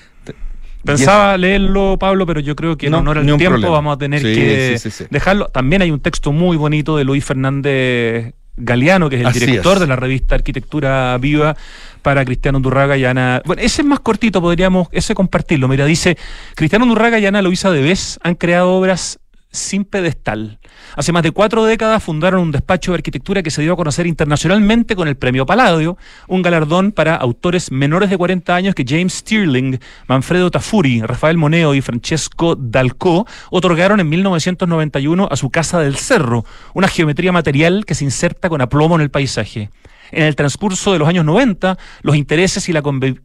Pensaba 0.87 1.37
leerlo, 1.37 1.97
Pablo, 1.99 2.25
pero 2.27 2.41
yo 2.41 2.57
creo 2.57 2.77
que 2.77 2.87
en 2.87 2.93
No, 2.93 2.99
honor 2.99 3.25
ni 3.25 3.33
al 3.33 3.37
tiempo 3.39 3.55
problema. 3.55 3.73
vamos 3.75 3.95
a 3.95 3.99
tener 3.99 4.21
Sí, 4.21 4.35
que 4.35 4.79
sí, 4.79 4.91
sí, 4.91 5.05
sí. 5.05 5.05
dejarlo. 5.11 5.47
También 5.49 5.83
hay 5.83 5.91
un 5.91 6.01
texto 6.01 6.33
muy 6.33 6.57
bonito 6.57 6.97
de 6.97 7.05
Luis 7.05 7.25
Fernández 7.25 8.35
Galeano, 8.57 9.11
que 9.11 9.17
es 9.17 9.21
el 9.21 9.27
Así 9.27 9.41
director 9.41 9.75
es. 9.75 9.81
de 9.81 9.87
la 9.87 9.97
revista 9.97 10.35
Arquitectura 10.35 11.19
Viva 11.19 11.57
para 12.03 12.25
Cristiano 12.25 12.59
Durraga 12.61 12.97
y 12.97 13.05
Ana. 13.05 13.43
Bueno, 13.45 13.61
ese 13.63 13.83
es 13.83 13.87
más 13.89 14.01
cortito, 14.01 14.41
podríamos 14.41 14.89
ese 14.93 15.15
compartirlo. 15.15 15.69
Mira, 15.69 15.85
dice, 15.85 16.17
Cristiano 16.55 16.87
Durraga 16.87 17.19
y 17.19 17.27
Ana 17.27 17.43
Luisa 17.43 17.71
Debes 17.71 18.19
han 18.23 18.35
creado 18.35 18.73
obras 18.73 19.19
sin 19.51 19.85
pedestal. 19.85 20.59
Hace 20.97 21.13
más 21.13 21.23
de 21.23 21.31
cuatro 21.31 21.65
décadas 21.65 22.03
fundaron 22.03 22.41
un 22.41 22.53
despacho 22.53 22.93
de 22.93 22.97
arquitectura 22.97 23.43
que 23.43 23.51
se 23.51 23.63
dio 23.63 23.73
a 23.73 23.77
conocer 23.77 24.07
internacionalmente 24.07 24.97
con 24.97 25.09
el 25.09 25.17
Premio 25.17 25.47
Palladio, 25.47 25.97
un 26.29 26.43
galardón 26.43 26.93
para 26.93 27.17
autores 27.17 27.71
menores 27.73 28.11
de 28.11 28.19
40 28.19 28.55
años 28.55 28.75
que 28.75 28.85
James 28.87 29.15
Stirling, 29.15 29.79
Manfredo 30.07 30.51
Tafuri, 30.51 31.03
Rafael 31.03 31.37
Moneo 31.37 31.75
y 31.75 31.81
Francesco 31.81 32.57
Dalcó 32.57 33.27
otorgaron 33.51 34.01
en 34.01 34.09
1991 34.09 35.29
a 35.31 35.37
su 35.37 35.51
Casa 35.51 35.81
del 35.81 35.97
Cerro, 35.97 36.45
una 36.75 36.89
geometría 36.89 37.33
material 37.33 37.85
que 37.85 37.95
se 37.95 38.05
inserta 38.05 38.49
con 38.49 38.61
aplomo 38.61 38.97
en 38.97 39.01
el 39.03 39.11
paisaje. 39.11 39.71
En 40.13 40.23
el 40.23 40.37
transcurso 40.37 40.93
de 40.93 40.99
los 41.01 41.09
años 41.09 41.25
90, 41.25 41.79
los 42.03 42.17
intereses 42.17 42.69
y 42.69 42.73
la, 42.73 42.83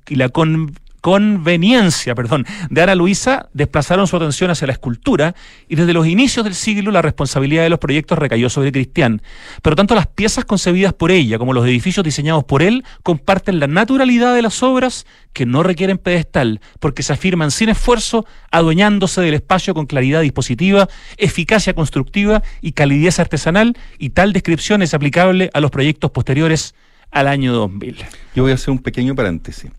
y 0.10 0.16
conveniencia 1.02 2.16
perdón, 2.16 2.46
de 2.70 2.82
Ana 2.82 2.96
Luisa 2.96 3.50
desplazaron 3.54 4.08
su 4.08 4.16
atención 4.16 4.52
hacia 4.52 4.68
la 4.68 4.74
escultura 4.74 5.36
y 5.68 5.76
desde 5.76 5.94
los 5.94 6.08
inicios 6.08 6.46
del 6.46 6.56
siglo 6.56 6.92
la 6.92 7.02
responsabilidad 7.02 7.64
de 7.64 7.70
los 7.70 7.80
proyectos 7.80 8.18
recayó 8.18 8.50
sobre 8.50 8.72
Cristian. 8.72 9.22
Pero 9.62 9.76
tanto 9.76 9.96
las 9.96 10.08
piezas 10.08 10.46
concebidas 10.46 10.94
por 10.94 11.12
ella 11.12 11.38
como 11.38 11.54
los 11.54 11.66
edificios 11.66 12.06
diseñados 12.06 12.44
por 12.44 12.62
él 12.62 12.84
comparten 13.04 13.60
la 13.60 13.68
naturalidad 13.68 14.36
de 14.36 14.44
las 14.44 14.62
obras 14.64 15.06
que 15.34 15.46
no 15.46 15.64
requieren 15.64 15.98
pedestal, 15.98 16.62
porque 16.80 17.04
se 17.04 17.14
afirman 17.14 17.52
sin 17.52 17.70
esfuerzo, 17.70 18.26
adueñándose 18.52 19.22
del 19.22 19.34
espacio 19.34 19.74
con 19.74 19.86
claridad 19.86 20.22
dispositiva, 20.22 20.88
eficacia 21.18 21.74
constructiva 21.74 22.44
y 22.62 22.74
calidez 22.74 23.20
artesanal, 23.20 23.78
y 23.98 24.12
tal 24.12 24.34
descripción 24.34 24.82
es 24.82 24.94
aplicable 24.94 25.50
a 25.54 25.62
los 25.62 25.72
proyectos 25.72 26.12
posteriores 26.12 26.76
al 27.12 27.28
año 27.28 27.54
2000. 27.54 27.98
Yo 28.36 28.44
voy 28.44 28.52
a 28.52 28.56
hacer 28.56 28.72
un 28.72 28.80
pequeño 28.80 29.16
paréntesis. 29.16 29.72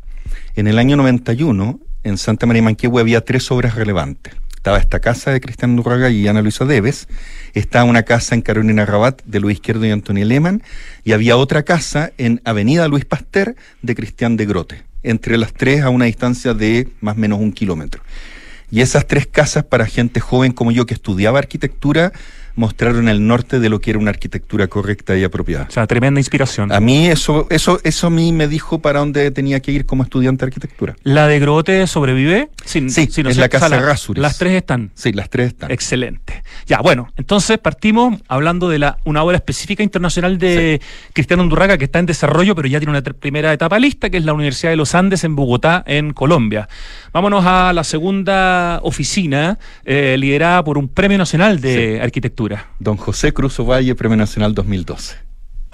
En 0.55 0.67
el 0.67 0.79
año 0.79 0.97
91, 0.97 1.81
en 2.05 2.19
Santa 2.19 2.47
María 2.47 2.63
Manquehue 2.63 3.01
había 3.01 3.25
tres 3.25 3.51
obras 3.51 3.75
relevantes. 3.75 4.35
Estaba 4.55 4.79
esta 4.79 5.01
casa 5.01 5.33
de 5.33 5.41
Cristian 5.41 5.75
Durraga 5.75 6.11
y 6.11 6.29
Ana 6.29 6.41
Luisa 6.41 6.65
Deves, 6.65 7.09
estaba 7.53 7.85
una 7.85 8.05
casa 8.05 8.37
en 8.37 8.43
Carolina 8.43 8.87
Rabat 8.87 9.21
de 9.25 9.41
Luis 9.41 9.57
Izquierdo 9.57 9.87
y 9.87 9.91
Antonio 9.91 10.25
Lehmann, 10.25 10.63
y 11.03 11.13
había 11.13 11.37
otra 11.37 11.65
casa 11.65 12.13
en 12.17 12.41
Avenida 12.45 12.87
Luis 12.87 13.05
Pasteur 13.05 13.57
de 13.83 13.95
Cristian 13.97 14.37
de 14.37 14.47
Grote, 14.47 14.83
entre 15.03 15.37
las 15.37 15.53
tres 15.53 15.83
a 15.83 15.91
una 15.91 16.05
distancia 16.05 16.55
de 16.55 16.89
más 17.01 17.17
o 17.17 17.19
menos 17.19 17.41
un 17.41 17.51
kilómetro. 17.51 18.03
Y 18.71 18.83
esas 18.83 19.07
tres 19.07 19.27
casas 19.27 19.65
para 19.65 19.85
gente 19.85 20.21
joven 20.21 20.53
como 20.53 20.71
yo 20.71 20.87
que 20.87 20.95
estudiaba 20.95 21.41
arquitectura 21.41 22.13
mostraron 22.55 23.09
el 23.09 23.27
norte 23.27 23.61
de 23.61 23.69
lo 23.69 23.81
que 23.81 23.91
era 23.91 23.99
una 23.99 24.11
arquitectura 24.11 24.67
correcta 24.69 25.17
y 25.17 25.25
apropiada. 25.25 25.67
O 25.69 25.73
sea, 25.73 25.87
tremenda 25.87 26.21
inspiración. 26.21 26.73
A 26.73 26.81
mí 26.81 27.09
eso, 27.09 27.47
eso, 27.51 27.81
eso 27.85 28.07
a 28.07 28.11
mí 28.11 28.33
me 28.33 28.49
dijo 28.49 28.81
para 28.81 29.01
dónde 29.01 29.31
tenía 29.31 29.61
que 29.61 29.73
ir 29.73 29.87
como 29.87 30.03
estudiante 30.03 30.45
de 30.45 30.49
arquitectura. 30.51 30.95
¿La 31.03 31.27
de 31.27 31.39
Grote 31.39 31.87
sobrevive? 31.87 32.51
Sin- 32.65 32.91
Sí, 32.91 33.09
sin- 33.11 33.27
es 33.27 33.37
la 33.37 33.49
casa 33.49 33.69
la- 33.69 33.77
Errázuriz. 33.79 34.21
Las 34.21 34.39
tres 34.39 34.53
están. 34.55 34.91
Sí, 34.95 35.13
las 35.13 35.31
tres 35.31 35.49
están. 35.49 35.71
Excelente. 35.71 36.43
Ya, 36.67 36.81
bueno, 36.81 37.09
entonces 37.17 37.59
partimos 37.59 38.21
hablando 38.29 38.69
de 38.69 38.79
la, 38.79 38.99
una 39.05 39.23
obra 39.23 39.37
específica 39.37 39.83
internacional 39.83 40.39
de 40.39 40.81
Cristiano 41.13 41.43
Undurraga 41.43 41.79
que 41.79 41.85
está 41.85 41.99
en 41.99 42.07
desarrollo, 42.07 42.55
pero 42.55 42.69
ya 42.69 42.79
tiene 42.79 42.91
una 42.91 43.03
primera 43.03 43.53
etapa 43.53 43.79
lista, 43.79 44.11
que 44.11 44.17
es 44.19 44.25
la 44.25 44.33
Universidad 44.33 44.71
de 44.71 44.77
los 44.77 44.95
Andes 44.95 45.25
en 45.25 45.35
Bogotá, 45.37 45.83
en 45.87 46.13
Colombia. 46.13 46.69
Vámonos 47.13 47.45
a 47.47 47.73
la 47.73 47.85
segunda 47.85 48.81
oficina, 48.83 49.59
eh, 49.85 50.17
liderada 50.19 50.63
por 50.65 50.79
un 50.79 50.89
Premio 50.89 51.19
Nacional 51.19 51.61
de 51.61 52.01
Arquitectura, 52.03 52.42
Don 52.79 52.97
José 52.97 53.33
Cruz 53.33 53.59
Ovalle, 53.61 53.95
Premio 53.95 54.17
Nacional 54.17 54.55
2012. 54.55 55.17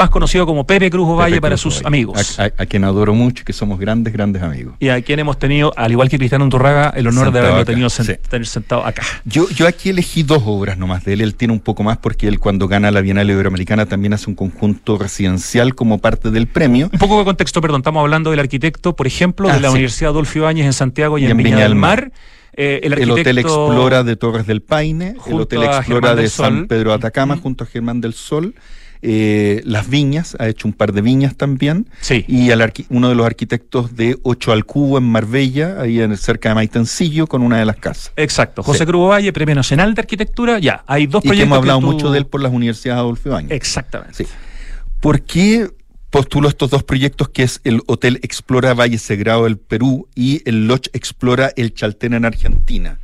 más 0.01 0.11
conocido 0.11 0.47
como 0.47 0.65
Pepe 0.65 0.91
Cruz 0.91 1.09
Ovalle 1.09 1.33
Pepe 1.33 1.41
para 1.41 1.55
Cruz 1.57 1.61
sus 1.63 1.75
Ovalle. 1.81 1.87
amigos. 1.89 2.39
A, 2.39 2.45
a- 2.45 2.53
a 2.59 2.67
quien 2.67 2.85
adoro 2.85 3.15
mucho 3.15 3.43
y 3.43 3.45
que 3.45 3.53
somos 3.53 3.81
grandes, 3.81 4.13
grandes 4.13 4.43
amigos. 4.45 4.77
y 4.79 4.91
a 4.91 5.03
quien 5.03 5.19
hemos 5.19 5.41
tenido, 5.41 5.73
al 5.77 5.91
igual 5.91 6.09
que 6.09 6.19
Cristiano 6.19 6.45
Undurraga, 6.45 6.91
el 6.91 7.09
honor 7.09 7.33
de 7.33 7.41
haberlo 7.41 7.57
acá, 7.57 7.65
tenido 7.65 7.89
sen- 7.89 8.05
sí. 8.07 8.13
tener 8.31 8.47
sentado 8.47 8.87
acá. 8.87 9.03
Yo, 9.25 9.49
yo 9.51 9.67
aquí 9.67 9.89
elegí 9.91 10.23
dos 10.23 10.45
obras 10.47 10.79
nomás 10.79 11.05
de 11.05 11.15
él. 11.15 11.21
Él 11.21 11.35
tiene 11.35 11.53
un 11.53 11.59
poco 11.59 11.83
más 11.83 11.97
porque 11.99 12.29
él 12.29 12.39
cuando 12.39 12.69
gana 12.69 12.93
la 12.93 13.01
Bienal 13.01 13.29
Iberoamericana 13.29 13.87
también 13.87 14.13
hace 14.13 14.31
un 14.31 14.37
conjunto 14.37 14.99
residencial 14.99 15.75
como 15.75 15.99
parte 15.99 16.31
del 16.31 16.47
premio. 16.47 16.91
Un 16.93 16.99
poco 17.01 17.19
de 17.19 17.25
contexto, 17.25 17.61
perdón, 17.61 17.81
estamos 17.81 18.01
hablando 18.03 18.31
del 18.31 18.39
arquitecto, 18.39 18.95
por 18.95 19.09
ejemplo, 19.09 19.49
de 19.49 19.55
Ah, 19.55 19.59
la 19.61 19.69
sí. 19.71 19.73
Universidad 19.75 20.11
Adolfo 20.13 20.39
Ibáñez 20.39 20.67
en 20.67 20.75
Santiago 20.75 21.19
y, 21.19 21.25
en 21.27 21.37
Viña, 21.37 21.59
del 21.65 21.75
Mar. 21.75 22.13
Eh, 22.61 22.81
el, 22.83 23.09
Hotel 23.13 23.39
Explora 23.39 24.03
de 24.03 24.17
Torres 24.17 24.45
del 24.47 24.63
Paine, 24.63 25.15
el 25.29 25.41
Hotel 25.41 25.63
Explora 25.63 26.17
de 26.17 26.29
San. 26.29 26.67
Pedro 26.67 26.91
de 26.91 26.97
Atacama 26.97 27.37
junto 27.37 27.63
a 27.63 27.67
Germán 27.69 28.01
del 28.01 28.15
Sol. 28.15 28.55
eh, 29.01 29.63
Las 29.65 29.89
Viñas, 29.89 30.37
ha 30.41 30.49
hecho 30.49 30.67
un 30.67 30.75
par 30.75 30.93
de 30.93 31.01
viñas 31.01 31.37
también. 31.37 31.89
Sí. 32.01 32.25
Y 32.27 32.51
al 32.51 32.73
uno 32.91 33.09
de 33.11 33.15
los 33.15 33.25
arquitectos 33.27 33.95
de 33.95 34.19
Ocho 34.25 34.51
al 34.51 34.65
Cubo 34.65 34.99
en 34.99 35.05
Marbella, 35.05 35.81
ahí 35.81 36.01
en, 36.01 36.17
cerca 36.17 36.49
de 36.49 36.57
Maitencillo, 36.57 37.29
con 37.29 37.43
una 37.43 37.61
de 37.61 37.65
las 37.65 37.77
casas. 37.77 38.13
Exacto. 38.17 38.65
José 38.65 38.81
Sí. 38.81 38.87
Cruz 38.87 39.09
Valle, 39.09 39.33
Premio 39.33 39.55
Nacional 39.55 39.95
de 39.95 40.01
Arquitectura. 40.01 40.59
Ya, 40.59 40.83
hay 40.89 41.07
dos 41.07 41.25
Y 41.25 41.31
que 41.31 41.43
hemos 41.43 41.59
hablado 41.59 41.79
tú- 41.79 41.87
mucho 41.87 42.11
de 42.11 42.19
él 42.19 42.27
por 42.27 42.43
las 42.43 42.53
universidades 42.53 42.99
Adolfo 42.99 43.29
Ibáñez. 43.29 43.53
Exactamente. 43.53 44.15
Sí. 44.15 44.27
¿Por 45.01 45.21
qué 45.23 45.71
postulo 46.11 46.49
estos 46.49 46.71
dos 46.71 46.85
proyectos 46.85 47.29
que 47.29 47.43
es 47.43 47.61
el 47.65 47.83
Hotel 47.87 48.21
Explora 48.23 48.75
Valle 48.75 48.99
Sagrado 48.99 49.45
del 49.45 49.59
Perú 49.59 50.09
y 50.15 50.43
el 50.49 50.67
Lodge 50.67 50.91
Explora 50.93 51.53
El 51.57 51.75
Chaltén 51.75 52.15
en 52.15 52.25
Argentina? 52.25 52.99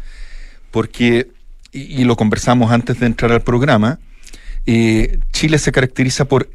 Porque, 0.71 1.31
y, 1.73 2.01
y 2.01 2.05
lo 2.05 2.17
conversamos 2.17 2.73
antes 2.73 3.01
de 3.01 3.07
entrar 3.07 3.33
al 3.33 3.43
programa, 3.43 3.99
eh, 4.67 5.19
Chile 5.33 5.59
se 5.59 5.73
caracteriza 5.73 6.25
por 6.25 6.49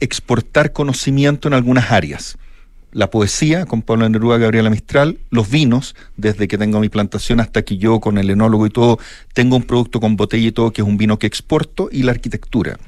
exportar 0.00 0.72
conocimiento 0.72 1.48
en 1.48 1.54
algunas 1.54 1.90
áreas. 1.90 2.36
La 2.92 3.10
poesía, 3.10 3.66
con 3.66 3.82
Pablo 3.82 4.08
Neruda, 4.08 4.38
Gabriela 4.38 4.70
Mistral, 4.70 5.18
los 5.30 5.50
vinos, 5.50 5.96
desde 6.16 6.46
que 6.46 6.58
tengo 6.58 6.78
mi 6.78 6.88
plantación 6.88 7.40
hasta 7.40 7.62
que 7.62 7.76
yo 7.76 7.98
con 8.00 8.18
el 8.18 8.30
enólogo 8.30 8.66
y 8.66 8.70
todo, 8.70 8.98
tengo 9.32 9.56
un 9.56 9.64
producto 9.64 9.98
con 9.98 10.16
botella 10.16 10.48
y 10.48 10.52
todo, 10.52 10.72
que 10.72 10.82
es 10.82 10.86
un 10.86 10.96
vino 10.96 11.18
que 11.18 11.26
exporto, 11.26 11.88
y 11.90 12.04
la 12.04 12.12
arquitectura. 12.12 12.78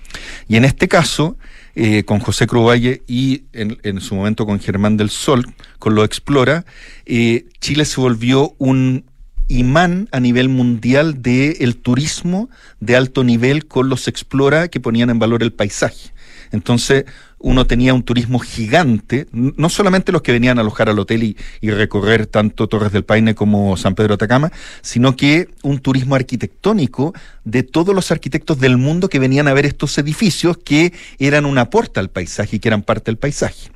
Y 0.49 0.57
en 0.57 0.65
este 0.65 0.87
caso, 0.87 1.37
eh, 1.79 2.05
con 2.05 2.21
José 2.21 2.47
Valle 2.47 3.03
y 3.07 3.45
en, 3.53 4.01
su 4.01 4.15
momento 4.15 4.47
con 4.47 4.59
Germán 4.59 4.97
del 4.97 5.11
Sol, 5.11 5.45
con 5.79 5.95
lo 5.95 6.05
Explora, 6.05 6.65
eh, 7.05 7.45
Chile 7.61 7.85
se 7.85 8.01
volvió 8.01 8.55
un 8.57 9.05
imán 9.49 10.09
a 10.11 10.19
nivel 10.19 10.49
mundial 10.49 11.21
del 11.21 11.77
turismo 11.77 12.49
de 12.81 12.97
alto 12.97 13.25
nivel 13.25 13.67
con 13.67 13.91
los 13.91 14.09
Explora 14.09 14.69
que 14.69 14.81
ponían 14.81 15.11
en 15.11 15.19
valor 15.19 15.43
el 15.43 15.53
paisaje. 15.53 16.13
Entonces, 16.53 17.05
uno 17.39 17.67
tenía 17.67 17.95
un 17.95 18.03
turismo 18.03 18.39
gigante, 18.39 19.27
no 19.33 19.69
solamente 19.69 20.11
los 20.11 20.23
que 20.23 20.33
venían 20.33 20.59
a 20.59 20.63
alojar 20.63 20.89
al 20.89 20.99
hotel 20.99 21.37
y, 21.61 21.71
recorrer 21.71 22.27
tanto 22.27 22.69
Torres 22.69 22.93
del 22.93 23.05
Paine 23.05 23.35
como 23.35 23.77
San 23.77 23.95
Pedro 23.95 24.15
Atacama, 24.15 24.51
sino 24.81 25.15
que 25.17 25.49
un 25.63 25.79
turismo 25.79 26.15
arquitectónico 26.15 27.13
de 27.45 27.63
todos 27.63 27.95
los 27.95 28.11
arquitectos 28.11 28.59
del 28.59 28.79
mundo 28.79 29.09
que 29.09 29.19
venían 29.19 29.49
a 29.49 29.55
ver 29.55 29.67
estos 29.67 29.99
edificios 29.99 30.57
que 30.57 30.93
eran 31.19 31.45
una 31.45 31.63
aporte 31.63 32.01
al 32.01 32.09
paisaje 32.09 32.57
y 32.57 32.59
que 32.59 32.69
eran 32.69 32.83
parte 32.83 33.11
del 33.11 33.19
paisaje. 33.19 33.71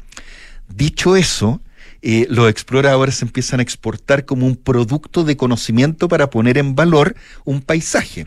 Dicho 0.68 1.16
eso, 1.16 1.60
eh, 2.02 2.26
los 2.30 2.48
exploradores 2.48 3.16
se 3.16 3.26
empiezan 3.26 3.60
a 3.60 3.62
exportar 3.62 4.24
como 4.24 4.46
un 4.46 4.56
producto 4.56 5.24
de 5.24 5.36
conocimiento 5.36 6.08
para 6.08 6.30
poner 6.30 6.56
en 6.56 6.74
valor 6.74 7.14
un 7.44 7.60
paisaje. 7.60 8.26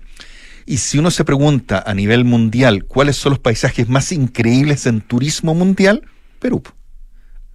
Y 0.65 0.77
si 0.77 0.97
uno 0.97 1.11
se 1.11 1.25
pregunta 1.25 1.83
a 1.85 1.93
nivel 1.93 2.25
mundial 2.25 2.85
cuáles 2.85 3.17
son 3.17 3.31
los 3.31 3.39
paisajes 3.39 3.89
más 3.89 4.11
increíbles 4.11 4.85
en 4.85 5.01
turismo 5.01 5.53
mundial, 5.53 6.03
Perú. 6.39 6.63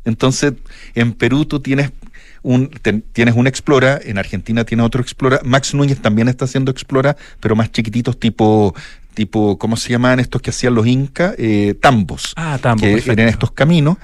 Entonces, 0.05 0.55
en 0.95 1.13
Perú 1.13 1.45
tú 1.45 1.61
tienes 1.61 1.93
un, 2.43 2.71
tienes 3.13 3.35
un 3.35 3.47
Explora, 3.47 4.01
en 4.03 4.19
Argentina 4.19 4.65
tiene 4.65 4.83
otro 4.83 5.03
Explora, 5.03 5.41
Max 5.45 5.75
Núñez 5.75 6.01
también 6.01 6.29
está 6.29 6.45
haciendo 6.45 6.71
Explora, 6.71 7.17
pero 7.41 7.57
más 7.57 7.71
chiquititos 7.73 8.19
tipo 8.19 8.75
tipo, 9.15 9.59
¿cómo 9.59 9.77
se 9.77 9.91
llamaban 9.91 10.21
estos 10.21 10.41
que 10.41 10.51
hacían 10.51 10.77
los 10.77 10.87
incas? 10.87 11.35
Eh, 11.39 11.75
tambos. 11.83 12.35
Ah, 12.37 12.57
tambos. 12.63 12.83
Que 12.83 13.11
eran 13.11 13.27
estos 13.27 13.51
caminos 13.51 13.97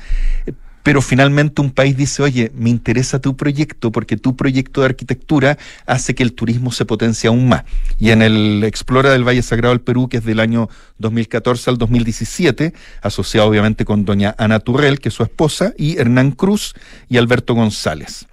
pero 0.84 1.00
finalmente 1.00 1.62
un 1.62 1.70
país 1.70 1.96
dice, 1.96 2.22
oye, 2.22 2.52
me 2.54 2.68
interesa 2.68 3.18
tu 3.18 3.36
proyecto 3.36 3.90
porque 3.90 4.18
tu 4.18 4.36
proyecto 4.36 4.82
de 4.82 4.88
arquitectura 4.88 5.56
hace 5.86 6.14
que 6.14 6.22
el 6.22 6.34
turismo 6.34 6.70
se 6.72 6.84
potencie 6.84 7.26
aún 7.26 7.48
más. 7.48 7.64
Y 7.98 8.10
en 8.10 8.20
el 8.20 8.62
Explora 8.64 9.10
del 9.10 9.26
Valle 9.26 9.40
Sagrado 9.40 9.74
del 9.74 9.80
Perú, 9.80 10.10
que 10.10 10.18
es 10.18 10.24
del 10.24 10.40
año 10.40 10.68
2014 10.98 11.70
al 11.70 11.78
2017, 11.78 12.74
asociado 13.00 13.48
obviamente 13.48 13.86
con 13.86 14.04
doña 14.04 14.34
Ana 14.36 14.60
Turrell, 14.60 15.00
que 15.00 15.08
es 15.08 15.14
su 15.14 15.22
esposa, 15.22 15.72
y 15.78 15.96
Hernán 15.96 16.32
Cruz 16.32 16.74
y 17.08 17.16
Alberto 17.16 17.54
González. 17.54 18.26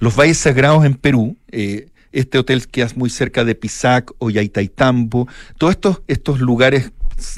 Los 0.00 0.16
valles 0.16 0.38
sagrados 0.38 0.84
en 0.84 0.94
Perú, 0.94 1.36
eh, 1.52 1.86
este 2.10 2.38
hotel 2.38 2.66
que 2.66 2.82
es 2.82 2.96
muy 2.96 3.10
cerca 3.10 3.44
de 3.44 3.54
Pisac, 3.54 4.12
Ollantaytambo, 4.18 5.28
todos 5.56 5.72
estos, 5.72 6.02
estos 6.08 6.40
lugares 6.40 6.90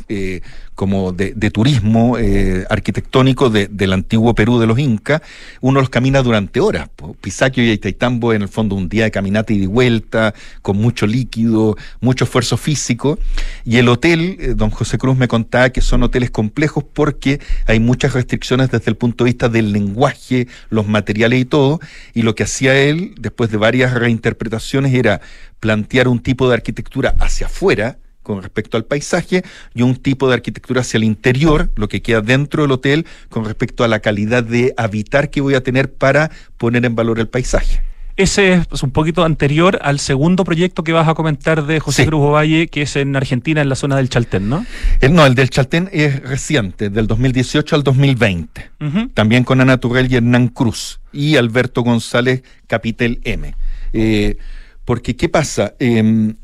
eh, 0.08 0.40
como 0.74 1.12
de, 1.12 1.34
turismo 1.50 2.16
eh, 2.16 2.64
arquitectónico 2.70 3.50
del 3.50 3.92
antiguo 3.92 4.34
Perú 4.34 4.58
de 4.58 4.66
los 4.66 4.78
Incas, 4.78 5.20
uno 5.60 5.80
los 5.80 5.90
camina 5.90 6.22
durante 6.22 6.58
horas. 6.58 6.88
Pisaquio 7.20 7.62
y 7.62 7.68
Aitaitambo 7.68 8.32
en 8.32 8.40
el 8.40 8.48
fondo 8.48 8.76
un 8.76 8.88
día 8.88 9.04
de 9.04 9.10
caminata 9.10 9.52
y 9.52 9.58
de 9.58 9.66
vuelta, 9.66 10.32
con 10.62 10.78
mucho 10.78 11.06
líquido, 11.06 11.76
mucho 12.00 12.24
esfuerzo 12.24 12.56
físico. 12.56 13.18
Y 13.64 13.76
el 13.76 13.88
hotel, 13.88 14.38
eh, 14.40 14.54
don 14.56 14.70
José 14.70 14.96
Cruz 14.96 15.18
me 15.18 15.28
contaba 15.28 15.68
que 15.68 15.82
son 15.82 16.02
hoteles 16.02 16.30
complejos 16.30 16.82
porque 16.82 17.40
hay 17.66 17.78
muchas 17.78 18.14
restricciones 18.14 18.70
desde 18.70 18.90
el 18.90 18.96
punto 18.96 19.24
de 19.24 19.32
vista 19.32 19.50
del 19.50 19.72
lenguaje, 19.72 20.48
los 20.70 20.88
materiales 20.88 21.40
y 21.40 21.44
todo. 21.44 21.80
Y 22.14 22.22
lo 22.22 22.34
que 22.34 22.44
hacía 22.44 22.74
él, 22.80 23.14
después 23.20 23.50
de 23.50 23.58
varias 23.58 23.92
reinterpretaciones, 23.92 24.94
era 24.94 25.20
plantear 25.60 26.08
un 26.08 26.20
tipo 26.20 26.48
de 26.48 26.54
arquitectura 26.54 27.14
hacia 27.20 27.46
afuera, 27.46 27.98
con 28.22 28.42
respecto 28.42 28.76
al 28.76 28.84
paisaje 28.84 29.42
y 29.74 29.82
un 29.82 29.96
tipo 29.96 30.28
de 30.28 30.34
arquitectura 30.34 30.82
hacia 30.82 30.98
el 30.98 31.04
interior, 31.04 31.70
lo 31.76 31.88
que 31.88 32.02
queda 32.02 32.20
dentro 32.20 32.62
del 32.62 32.72
hotel, 32.72 33.06
con 33.28 33.44
respecto 33.44 33.84
a 33.84 33.88
la 33.88 34.00
calidad 34.00 34.44
de 34.44 34.74
habitar 34.76 35.30
que 35.30 35.40
voy 35.40 35.54
a 35.54 35.62
tener 35.62 35.92
para 35.92 36.30
poner 36.56 36.84
en 36.84 36.94
valor 36.94 37.18
el 37.18 37.28
paisaje. 37.28 37.82
Ese 38.20 38.62
es 38.70 38.82
un 38.82 38.90
poquito 38.90 39.24
anterior 39.24 39.78
al 39.80 39.98
segundo 39.98 40.44
proyecto 40.44 40.84
que 40.84 40.92
vas 40.92 41.08
a 41.08 41.14
comentar 41.14 41.64
de 41.64 41.80
José 41.80 42.04
Cruz 42.04 42.20
Ovalle, 42.20 42.68
que 42.68 42.82
es 42.82 42.96
en 42.96 43.16
Argentina, 43.16 43.62
en 43.62 43.70
la 43.70 43.76
zona 43.76 43.96
del 43.96 44.10
Chaltén, 44.10 44.46
¿no? 44.46 44.66
El, 45.00 45.14
no, 45.14 45.24
el 45.24 45.34
del 45.34 45.48
Chaltén 45.48 45.88
es 45.90 46.20
reciente, 46.20 46.90
del 46.90 47.06
2018 47.06 47.76
al 47.76 47.82
2020. 47.82 48.70
También 49.14 49.44
con 49.44 49.62
Ana 49.62 49.78
Turrell 49.78 50.12
y 50.12 50.16
Hernán 50.16 50.48
Cruz 50.48 51.00
y 51.14 51.36
Alberto 51.36 51.82
González 51.82 52.42
Capitel 52.66 53.20
M. 53.24 53.54
Eh, 53.94 54.36
porque, 54.84 55.16
¿qué 55.16 55.30
pasa? 55.30 55.74
Em, 55.78 56.34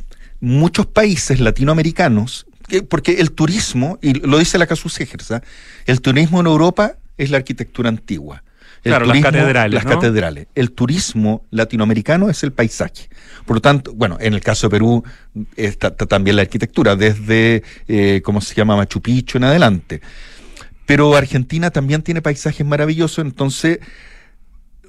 muchos 0.47 0.87
países 0.87 1.41
latinoamericanos, 1.41 2.47
porque 2.89 3.15
el 3.15 3.33
turismo, 3.33 3.99
y 4.01 4.15
lo 4.15 4.39
dice 4.39 4.59
la 4.59 4.67
Casus 4.67 5.01
Ejerza, 5.01 5.43
el 5.87 6.01
turismo 6.01 6.41
en 6.41 6.47
Europa 6.47 6.95
es 7.17 7.31
la 7.31 7.39
arquitectura 7.39 7.89
antigua. 7.89 8.43
claro, 8.83 9.07
las 9.07 9.21
catedrales. 9.21 9.75
Las 9.75 9.85
catedrales. 9.85 10.47
El 10.55 10.71
turismo 10.71 11.45
latinoamericano 11.51 12.31
es 12.31 12.45
el 12.45 12.53
paisaje. 12.53 13.09
Por 13.45 13.57
lo 13.57 13.61
tanto, 13.61 13.93
bueno, 13.95 14.19
en 14.21 14.35
el 14.35 14.41
caso 14.41 14.69
de 14.69 14.71
Perú 14.71 15.05
está, 15.57 15.95
también 15.97 16.37
la 16.37 16.43
arquitectura, 16.43 16.95
desde, 16.95 17.65
eh, 17.89 18.21
¿cómo 18.25 18.41
se 18.41 18.55
llama? 18.55 18.77
Machu 18.77 19.01
Picchu 19.01 19.39
en 19.39 19.45
adelante. 19.45 20.01
Pero 20.87 21.17
Argentina 21.17 21.71
también 21.71 22.03
tiene 22.03 22.23
paisajes 22.23 22.65
maravillosos, 22.65 23.25
entonces 23.25 23.81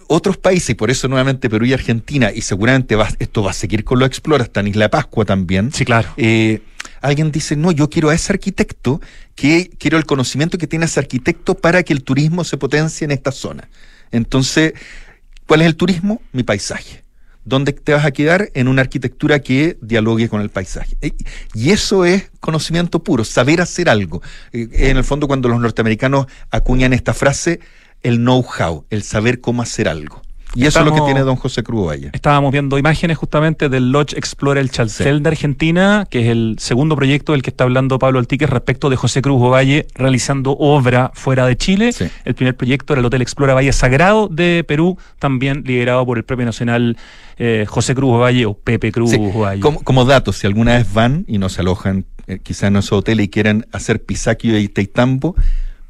otros 0.07 0.37
países, 0.37 0.71
y 0.71 0.73
por 0.75 0.89
eso 0.89 1.07
nuevamente 1.07 1.49
Perú 1.49 1.65
y 1.65 1.73
Argentina, 1.73 2.31
y 2.33 2.41
seguramente 2.41 2.95
va, 2.95 3.09
esto 3.19 3.43
va 3.43 3.51
a 3.51 3.53
seguir 3.53 3.83
con 3.83 3.99
lo 3.99 4.05
Explora, 4.05 4.43
hasta 4.43 4.61
en 4.61 4.67
Isla 4.67 4.85
de 4.85 4.89
Pascua 4.89 5.25
también. 5.25 5.71
Sí, 5.71 5.85
claro. 5.85 6.09
Eh, 6.17 6.61
alguien 7.01 7.31
dice, 7.31 7.55
no, 7.55 7.71
yo 7.71 7.89
quiero 7.89 8.09
a 8.09 8.15
ese 8.15 8.33
arquitecto, 8.33 9.01
que 9.35 9.69
quiero 9.77 9.97
el 9.97 10.05
conocimiento 10.05 10.57
que 10.57 10.67
tiene 10.67 10.85
ese 10.85 10.99
arquitecto 10.99 11.55
para 11.55 11.83
que 11.83 11.93
el 11.93 12.03
turismo 12.03 12.43
se 12.43 12.57
potencie 12.57 13.05
en 13.05 13.11
esta 13.11 13.31
zona. 13.31 13.69
Entonces, 14.11 14.73
¿cuál 15.45 15.61
es 15.61 15.67
el 15.67 15.75
turismo? 15.75 16.21
Mi 16.31 16.43
paisaje. 16.43 17.03
¿Dónde 17.47 17.71
te 17.71 17.93
vas 17.93 18.03
a 18.03 18.11
quedar? 18.11 18.49
En 18.55 18.67
una 18.67 18.81
arquitectura 18.81 19.39
que 19.39 19.77
dialogue 19.81 20.27
con 20.27 20.41
el 20.41 20.49
paisaje. 20.49 20.97
Eh, 21.01 21.13
y 21.53 21.69
eso 21.69 22.03
es 22.03 22.29
conocimiento 22.41 23.01
puro, 23.01 23.23
saber 23.23 23.61
hacer 23.61 23.89
algo. 23.89 24.21
Eh, 24.51 24.67
en 24.73 24.97
el 24.97 25.05
fondo, 25.05 25.27
cuando 25.27 25.47
los 25.47 25.61
norteamericanos 25.61 26.27
acuñan 26.51 26.91
esta 26.91 27.13
frase, 27.13 27.61
el 28.03 28.17
know-how, 28.17 28.85
el 28.89 29.03
saber 29.03 29.41
cómo 29.41 29.61
hacer 29.61 29.87
algo. 29.87 30.21
Y 30.55 30.65
eso 30.65 30.79
es 30.79 30.85
lo 30.85 30.93
que 30.93 31.01
tiene 31.01 31.21
don 31.21 31.35
José 31.35 31.61
Cruz 31.61 31.87
Valle. 31.87 32.09
Estábamos 32.13 32.51
viendo 32.51 32.79
imágenes 32.79 33.17
justamente 33.17 33.69
del 33.69 33.91
Lodge 33.91 34.17
Explorer 34.17 34.61
el 34.61 34.71
Chalcel 34.71 35.21
de 35.21 35.29
Argentina, 35.29 36.07
que 36.09 36.21
es 36.21 36.27
el 36.29 36.55
segundo 36.57 36.95
proyecto 36.95 37.33
del 37.33 37.43
que 37.43 37.51
está 37.51 37.65
hablando 37.65 37.99
Pablo 37.99 38.17
Altique 38.17 38.47
respecto 38.47 38.89
de 38.89 38.95
José 38.95 39.21
Cruz 39.21 39.39
Valle 39.39 39.85
realizando 39.93 40.53
obra 40.57 41.11
fuera 41.13 41.45
de 41.45 41.57
Chile. 41.57 41.91
El 42.25 42.33
primer 42.33 42.55
proyecto 42.55 42.93
era 42.93 43.01
el 43.01 43.05
Hotel 43.05 43.21
Explora 43.21 43.53
Valle 43.53 43.71
Sagrado 43.71 44.29
de 44.29 44.63
Perú, 44.67 44.97
también 45.19 45.63
liderado 45.63 46.03
por 46.05 46.17
el 46.17 46.23
Premio 46.23 46.45
Nacional 46.45 46.97
eh, 47.37 47.65
José 47.67 47.93
Cruz 47.93 48.19
Valle 48.19 48.47
o 48.47 48.55
Pepe 48.55 48.91
Cruz 48.91 49.11
Valle. 49.35 49.61
Como, 49.61 49.83
como 49.83 50.05
dato, 50.05 50.33
si 50.33 50.47
alguna 50.47 50.77
vez 50.77 50.91
van 50.91 51.23
y 51.27 51.37
no 51.37 51.49
se 51.49 51.61
alojan 51.61 52.05
eh, 52.25 52.39
quizás 52.41 52.69
en 52.69 52.77
ese 52.77 52.95
hotel 52.95 53.21
y 53.21 53.27
quieren 53.27 53.67
hacer 53.71 54.03
pisaquio 54.03 54.57
y 54.57 54.69
teitambo, 54.69 55.35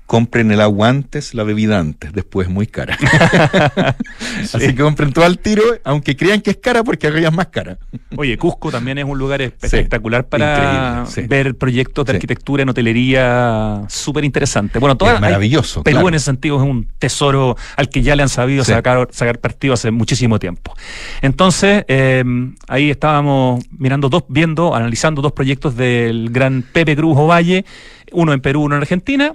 compren 0.07 0.51
el 0.51 0.61
agua 0.61 0.87
antes, 0.87 1.33
la 1.33 1.43
bebida 1.43 1.79
antes, 1.79 2.13
después 2.13 2.47
muy 2.47 2.65
cara. 2.65 2.97
Así 4.41 4.59
que 4.59 4.75
compren 4.75 5.11
todo 5.11 5.25
al 5.25 5.37
tiro, 5.37 5.63
aunque 5.83 6.15
crean 6.15 6.39
que 6.39 6.51
es 6.51 6.57
cara 6.57 6.81
porque 6.83 7.07
arriba 7.07 7.27
es 7.27 7.33
más 7.33 7.47
cara. 7.47 7.77
Oye, 8.15 8.37
Cusco 8.37 8.71
también 8.71 8.97
es 8.97 9.05
un 9.05 9.17
lugar 9.17 9.41
espectacular 9.41 10.25
para 10.25 11.05
ver 11.27 11.55
proyectos 11.55 12.05
de 12.05 12.13
arquitectura 12.13 12.63
en 12.63 12.69
hotelería 12.69 13.83
súper 13.89 14.23
interesante. 14.23 14.79
Bueno, 14.79 14.95
todo 14.95 15.19
maravilloso. 15.19 15.83
Perú 15.83 16.07
en 16.07 16.15
ese 16.15 16.25
sentido 16.25 16.55
es 16.55 16.63
un 16.63 16.87
tesoro 16.97 17.57
al 17.75 17.89
que 17.89 18.01
ya 18.01 18.15
le 18.15 18.23
han 18.23 18.29
sabido 18.29 18.63
sacar, 18.63 19.09
sacar 19.11 19.39
partido 19.39 19.73
hace 19.73 19.91
muchísimo 19.91 20.39
tiempo. 20.39 20.73
Entonces, 21.21 21.83
em, 21.89 22.55
ahí 22.69 22.89
estábamos 22.89 23.65
mirando 23.77 24.07
dos, 24.07 24.23
viendo, 24.29 24.73
analizando 24.73 25.21
dos 25.21 25.33
proyectos 25.33 25.75
del 25.75 26.29
gran 26.29 26.61
Pepe 26.61 26.95
Cruz 26.95 27.17
Ovalle, 27.17 27.65
uno 28.13 28.31
en 28.31 28.39
Perú, 28.39 28.63
uno 28.63 28.75
en 28.77 28.81
Argentina 28.83 29.33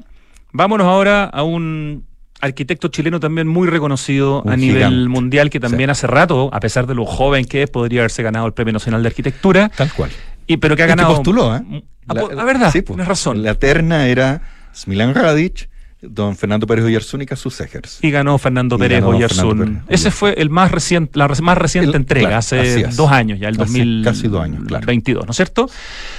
Vámonos 0.53 0.87
ahora 0.87 1.25
a 1.25 1.43
un 1.43 2.05
arquitecto 2.41 2.89
chileno 2.89 3.21
también 3.21 3.47
muy 3.47 3.69
reconocido 3.69 4.43
a 4.47 4.57
nivel 4.57 5.09
mundial, 5.09 5.49
que 5.49 5.61
también 5.61 5.91
hace 5.91 6.07
rato, 6.07 6.51
a 6.53 6.61
pesar 6.61 6.87
de 6.87 6.95
lo 6.95 7.07
joven 7.07 7.45
que 7.45 7.63
es, 7.63 7.71
podría 7.71 8.01
haberse 8.01 8.23
ganado 8.23 8.47
el 8.47 8.53
Premio 8.53 8.73
Nacional 8.73 9.03
de 9.03 9.09
Arquitectura. 9.09 9.71
Tal 9.71 9.93
cual. 9.93 10.11
Y, 10.47 10.57
pero 10.57 10.77
que 10.77 10.83
ha 10.83 10.87
ganado. 10.87 11.15
postuló, 11.15 11.57
¿eh? 11.57 11.85
A, 12.09 12.15
la, 12.15 12.45
verdad, 12.45 12.71
sí, 12.73 12.83
tienes 12.83 13.07
razón. 13.07 13.45
La 13.45 13.55
terna 13.55 14.09
era 14.09 14.43
Smilan 14.75 15.15
Radic, 15.15 15.71
don 16.03 16.37
Fernando 16.37 16.67
Pérez 16.67 16.85
Oyarzún 16.85 17.23
y 17.23 17.27
Casus 17.27 17.61
Egers. 17.61 17.99
Y 18.03 18.11
ganó 18.11 18.37
Fernando 18.37 18.77
Pérez 18.77 19.05
Oyarzún. 19.05 19.83
Ese 19.89 20.11
fue 20.11 20.35
el 20.37 20.51
más 20.51 20.71
reciente, 20.73 21.19
la 21.19 21.29
más 21.29 21.57
reciente 21.57 21.97
entrega, 21.97 22.39
hace 22.39 22.85
dos 22.95 23.11
años 23.11 23.39
ya, 23.39 23.49
el 23.49 23.57
2022, 23.57 24.05
casi 24.05 24.29
dos 24.29 24.43
años, 24.43 24.65
claro. 24.67 24.87
¿no 24.87 25.31
es 25.31 25.37
cierto? 25.37 25.71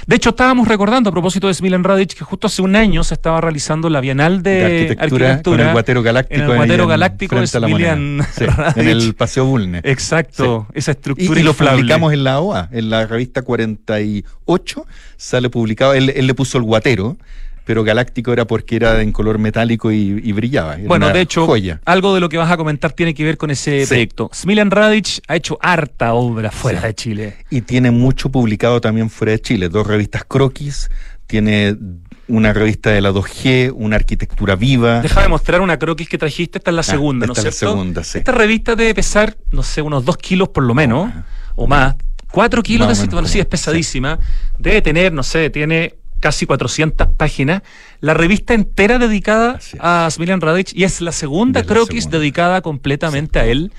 De 0.06 0.16
hecho, 0.16 0.30
estábamos 0.30 0.68
recordando 0.68 1.10
a 1.10 1.12
propósito 1.12 1.48
de 1.48 1.54
Smilen 1.54 1.84
Radic 1.84 2.14
que 2.14 2.24
justo 2.24 2.46
hace 2.46 2.62
un 2.62 2.76
año 2.76 3.04
se 3.04 3.14
estaba 3.14 3.40
realizando 3.40 3.90
la 3.90 4.00
Bienal 4.00 4.42
de, 4.42 4.96
arquitectura, 4.98 5.40
en 5.44 5.60
el 5.60 5.72
Guatero 5.72 6.02
Galáctico. 6.02 6.42
En 6.42 6.50
el 6.50 6.56
Guatero 6.56 6.86
Galáctico 6.86 7.40
de 7.40 7.46
Smilian 7.46 8.20
En 8.76 8.88
el 8.88 9.14
Paseo 9.14 9.44
Bulne. 9.44 9.80
Exacto, 9.84 10.66
esa 10.72 10.92
estructura 10.92 11.38
Y, 11.38 11.42
y 11.42 11.44
lo 11.44 11.52
publicamos 11.54 12.12
en 12.12 12.24
la 12.24 12.40
OA, 12.40 12.68
en 12.72 12.90
la 12.90 13.06
revista 13.06 13.42
48, 13.42 14.86
sale 15.16 15.50
publicado, 15.50 15.94
él, 15.94 16.10
él 16.14 16.26
le 16.26 16.34
puso 16.34 16.58
el 16.58 16.64
Guatero, 16.64 17.16
pero 17.64 17.82
galáctico 17.82 18.32
era 18.32 18.46
porque 18.46 18.76
era 18.76 19.00
en 19.00 19.12
color 19.12 19.38
metálico 19.38 19.90
y, 19.90 20.32
brillaba. 20.32 20.76
bueno, 20.86 21.10
de 21.10 21.20
hecho, 21.20 21.48
algo 21.84 22.14
de 22.14 22.20
lo 22.20 22.28
que 22.28 22.36
vas 22.36 22.50
a 22.50 22.56
comentar 22.56 22.92
tiene 22.92 23.14
que 23.14 23.24
ver 23.24 23.36
con 23.36 23.50
ese 23.50 23.84
proyecto. 23.86 24.30
Smiljan 24.34 24.70
Radic 24.70 25.22
ha 25.28 25.36
hecho 25.36 25.58
harta 25.60 26.14
obra 26.14 26.50
fuera 26.50 26.82
de 26.82 26.94
Chile. 26.94 27.36
Y 27.50 27.62
tiene 27.62 27.90
mucho 27.90 28.30
publicado 28.30 28.80
también 28.80 29.10
fuera 29.10 29.32
de 29.32 29.40
Chile. 29.40 29.68
Dos 29.68 29.86
revistas 29.86 30.24
croquis, 30.24 30.90
tiene 31.26 31.76
una 32.28 32.52
revista 32.52 32.90
de 32.90 33.00
la 33.00 33.10
2G, 33.12 33.72
una 33.74 33.96
arquitectura 33.96 34.56
viva. 34.56 35.00
Deja 35.00 35.22
de 35.22 35.28
mostrar 35.28 35.60
una 35.60 35.78
croquis 35.78 36.08
que 36.08 36.18
trajiste, 36.18 36.58
esta 36.58 36.70
es 36.70 36.74
la 36.74 36.80
ah, 36.80 36.84
segunda, 36.84 37.26
¿no 37.26 37.32
es 37.32 37.40
cierto? 37.40 37.66
la 37.66 37.72
segunda, 37.72 38.04
sí. 38.04 38.18
Esta 38.18 38.32
revista 38.32 38.76
debe 38.76 38.94
pesar, 38.94 39.36
no 39.50 39.62
sé, 39.62 39.82
unos 39.82 40.04
dos 40.04 40.16
kilos 40.16 40.48
por 40.48 40.64
lo 40.64 40.74
menos, 40.74 41.10
o 41.56 41.66
más. 41.66 41.96
Cuatro 42.30 42.64
kilos 42.64 42.98
de 42.98 43.06
bueno, 43.06 43.28
sí, 43.28 43.38
es 43.38 43.46
pesadísima. 43.46 44.18
Debe 44.58 44.82
tener, 44.82 45.12
no 45.12 45.22
sé, 45.22 45.50
tiene 45.50 45.94
casi 46.24 46.46
400 46.46 47.08
páginas, 47.18 47.60
la 48.00 48.14
revista 48.14 48.54
entera 48.54 48.96
dedicada 48.98 49.60
a 49.78 50.08
Smilian 50.10 50.40
Radic 50.40 50.72
y 50.74 50.84
es 50.84 51.02
la 51.02 51.12
segunda 51.12 51.64
croquis 51.64 52.08
dedicada 52.08 52.62
completamente 52.62 53.38
a 53.38 53.44
él 53.44 53.72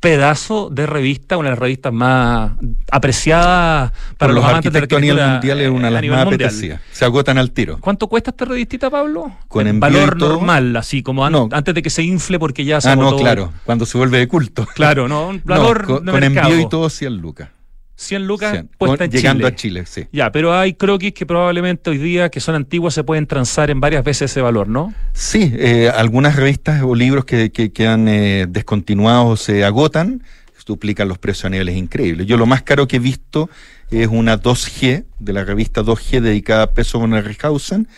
pedazo 0.00 0.70
de 0.70 0.86
revista, 0.86 1.36
una 1.36 1.50
de 1.50 1.52
las 1.52 1.58
revistas 1.60 1.92
más 1.92 2.50
apreciadas 2.90 3.92
para 4.18 4.32
los, 4.32 4.44
amantes 4.44 4.72
de 4.72 4.80
la 4.80 4.82
arquitectura 4.82 5.28
mundial 5.34 5.60
es 5.60 5.70
una 5.70 5.86
de 5.86 5.90
las 5.92 6.04
más 6.04 6.26
apetecidas. 6.26 6.80
Se 6.90 7.04
agotan 7.04 7.38
al 7.38 7.52
tiro. 7.52 7.78
¿Cuánto 7.80 8.08
cuesta 8.08 8.30
esta 8.30 8.44
revistita, 8.44 8.90
Pablo? 8.90 9.30
Con 9.46 9.68
en 9.68 9.78
valor 9.78 10.16
normal, 10.18 10.76
así 10.76 11.04
como 11.04 11.24
antes 11.24 11.74
de 11.76 11.80
que 11.80 11.90
se 11.90 12.02
infle 12.02 12.40
porque 12.40 12.64
ya 12.64 12.80
se 12.80 12.88
Ah, 12.88 12.96
no, 12.96 13.16
claro, 13.16 13.52
cuando 13.62 13.86
se 13.86 13.96
vuelve 13.96 14.18
de 14.18 14.26
culto. 14.26 14.66
Claro, 14.74 15.06
no, 15.06 15.28
un 15.28 15.40
valor 15.44 15.84
con, 15.86 16.04
con 16.04 16.24
envío 16.24 16.58
y 16.58 16.68
todo 16.68 16.90
100 16.90 17.16
lucas. 17.18 17.50
100 17.96 18.26
lucas 18.26 18.64
puesta 18.76 19.04
en 19.04 19.10
llegando 19.10 19.46
a 19.46 19.54
Chile, 19.54 19.84
sí. 19.86 20.06
Ya, 20.12 20.32
pero 20.32 20.52
hay 20.52 20.74
croquis 20.74 21.14
que 21.14 21.26
probablemente 21.26 21.90
hoy 21.90 21.98
día, 21.98 22.28
que 22.28 22.40
son 22.40 22.54
antiguos, 22.54 22.94
se 22.94 23.04
pueden 23.04 23.26
transar 23.26 23.70
en 23.70 23.80
varias 23.80 24.02
veces 24.02 24.30
ese 24.30 24.40
valor, 24.40 24.68
¿no? 24.68 24.92
Sí, 25.12 25.52
eh, 25.56 25.90
algunas 25.94 26.36
revistas 26.36 26.82
o 26.82 26.94
libros 26.94 27.24
que, 27.24 27.50
que 27.50 27.72
quedan 27.72 28.08
eh, 28.08 28.46
descontinuados 28.48 29.42
se 29.42 29.64
agotan, 29.64 30.22
duplican 30.64 31.08
los 31.08 31.18
precios 31.18 31.46
a 31.46 31.50
niveles 31.50 31.76
increíbles. 31.76 32.26
Yo 32.26 32.36
lo 32.36 32.46
más 32.46 32.62
caro 32.62 32.88
que 32.88 32.96
he 32.96 33.00
visto 33.00 33.50
es 33.90 34.08
una 34.08 34.40
2G, 34.40 35.04
de 35.18 35.32
la 35.32 35.44
revista 35.44 35.82
2G 35.82 36.20
dedicada 36.20 36.64
a 36.64 36.70
Peso 36.72 36.98
von 36.98 37.12
Rehausen, 37.12 37.88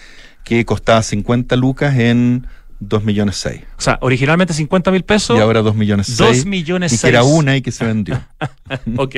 que 0.44 0.64
costaba 0.64 1.02
50 1.02 1.56
lucas 1.56 1.96
en 1.98 2.46
2 2.80 3.04
millones 3.04 3.36
6. 3.36 3.62
O 3.78 3.80
sea, 3.80 3.98
originalmente 4.00 4.52
50 4.52 4.90
mil 4.90 5.02
pesos. 5.04 5.36
Y 5.36 5.40
ahora 5.40 5.62
2 5.62 5.74
millones 5.74 6.06
6. 6.06 6.18
2 6.18 6.46
millones 6.46 6.90
6. 6.92 7.00
Y 7.00 7.02
que 7.02 7.08
era 7.08 7.24
una 7.24 7.56
y 7.56 7.62
que 7.62 7.72
se 7.72 7.84
vendió. 7.84 8.20
ok, 8.96 9.16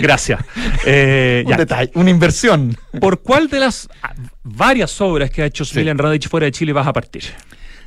gracias. 0.00 0.40
Eh, 0.86 1.44
un 1.46 1.56
detalle, 1.56 1.90
una 1.94 2.10
inversión. 2.10 2.76
¿Por 3.00 3.22
cuál 3.22 3.48
de 3.48 3.58
las 3.58 3.88
varias 4.42 5.00
obras 5.00 5.30
que 5.30 5.42
ha 5.42 5.46
hecho 5.46 5.64
Smilian 5.64 5.96
sí. 6.20 6.28
fuera 6.28 6.44
de 6.44 6.52
Chile 6.52 6.72
vas 6.72 6.86
a 6.86 6.92
partir? 6.92 7.24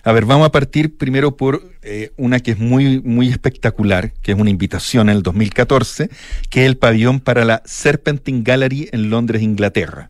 A 0.04 0.12
ver, 0.14 0.26
vamos 0.26 0.48
a 0.48 0.52
partir 0.52 0.98
primero 0.98 1.36
por 1.36 1.70
eh, 1.84 2.12
una 2.18 2.40
que 2.40 2.52
es 2.52 2.60
muy, 2.60 3.02
muy 3.02 3.30
espectacular, 3.30 4.14
que 4.22 4.32
es 4.32 4.38
una 4.38 4.50
invitación 4.50 5.10
en 5.10 5.18
el 5.18 5.24
2014, 5.24 6.10
que 6.50 6.62
es 6.62 6.68
el 6.68 6.78
pabellón 6.78 7.20
para 7.20 7.46
la 7.46 7.62
Serpentine 7.66 8.42
Gallery 8.44 8.90
en 8.92 9.10
Londres, 9.10 9.42
Inglaterra 9.42 10.10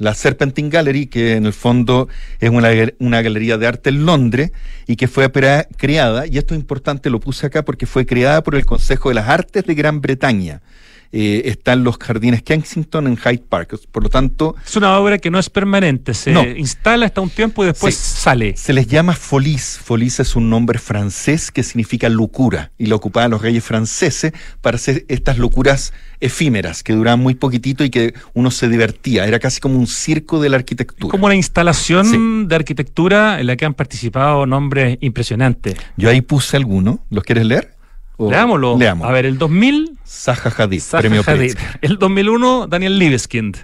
la 0.00 0.14
Serpentine 0.14 0.70
Gallery, 0.70 1.06
que 1.06 1.36
en 1.36 1.46
el 1.46 1.52
fondo 1.52 2.08
es 2.40 2.50
una, 2.50 2.70
una 2.98 3.22
galería 3.22 3.58
de 3.58 3.66
arte 3.66 3.90
en 3.90 4.06
Londres 4.06 4.50
y 4.86 4.96
que 4.96 5.06
fue 5.08 5.30
creada, 5.30 6.26
y 6.26 6.38
esto 6.38 6.54
es 6.54 6.60
importante, 6.60 7.10
lo 7.10 7.20
puse 7.20 7.46
acá 7.46 7.64
porque 7.64 7.86
fue 7.86 8.06
creada 8.06 8.42
por 8.42 8.56
el 8.56 8.66
Consejo 8.66 9.10
de 9.10 9.14
las 9.14 9.28
Artes 9.28 9.64
de 9.64 9.74
Gran 9.74 10.00
Bretaña 10.00 10.62
eh, 11.12 11.42
están 11.46 11.82
los 11.84 11.98
jardines 11.98 12.42
Kensington 12.42 13.06
en 13.06 13.16
Hyde 13.16 13.44
Park. 13.48 13.78
Por 13.90 14.02
lo 14.02 14.08
tanto. 14.08 14.54
Es 14.64 14.76
una 14.76 14.98
obra 14.98 15.18
que 15.18 15.30
no 15.30 15.38
es 15.38 15.50
permanente, 15.50 16.14
se 16.14 16.32
instala 16.56 17.06
hasta 17.06 17.20
un 17.20 17.30
tiempo 17.30 17.64
y 17.64 17.68
después 17.68 17.94
sale. 17.94 18.56
Se 18.56 18.72
les 18.72 18.86
llama 18.86 19.14
Folis. 19.14 19.80
Folis 19.82 20.20
es 20.20 20.36
un 20.36 20.50
nombre 20.50 20.78
francés 20.78 21.50
que 21.50 21.62
significa 21.62 22.08
locura 22.08 22.72
y 22.78 22.86
lo 22.86 22.96
ocupaban 22.96 23.30
los 23.30 23.42
reyes 23.42 23.64
franceses 23.64 24.32
para 24.60 24.76
hacer 24.76 25.04
estas 25.08 25.38
locuras 25.38 25.92
efímeras 26.20 26.82
que 26.82 26.92
duraban 26.92 27.20
muy 27.20 27.34
poquitito 27.34 27.84
y 27.84 27.90
que 27.90 28.14
uno 28.34 28.50
se 28.50 28.68
divertía. 28.68 29.26
Era 29.26 29.38
casi 29.38 29.60
como 29.60 29.78
un 29.78 29.86
circo 29.86 30.40
de 30.40 30.48
la 30.48 30.56
arquitectura. 30.56 31.10
Como 31.10 31.26
una 31.26 31.34
instalación 31.34 32.48
de 32.48 32.54
arquitectura 32.54 33.40
en 33.40 33.46
la 33.46 33.56
que 33.56 33.64
han 33.64 33.74
participado 33.74 34.46
nombres 34.46 34.98
impresionantes. 35.00 35.76
Yo 35.96 36.10
ahí 36.10 36.20
puse 36.20 36.56
alguno. 36.56 37.04
¿Los 37.10 37.24
quieres 37.24 37.46
leer? 37.46 37.79
Leámoslo. 38.28 38.76
A 39.08 39.12
ver, 39.12 39.26
el 39.26 39.38
2000. 39.38 39.98
Zaha 40.06 40.52
Hadid, 40.56 40.82
premio 40.98 41.22
Hadid. 41.26 41.56
El 41.80 41.98
2001, 41.98 42.66
Daniel 42.66 42.98
Libeskind. 42.98 43.56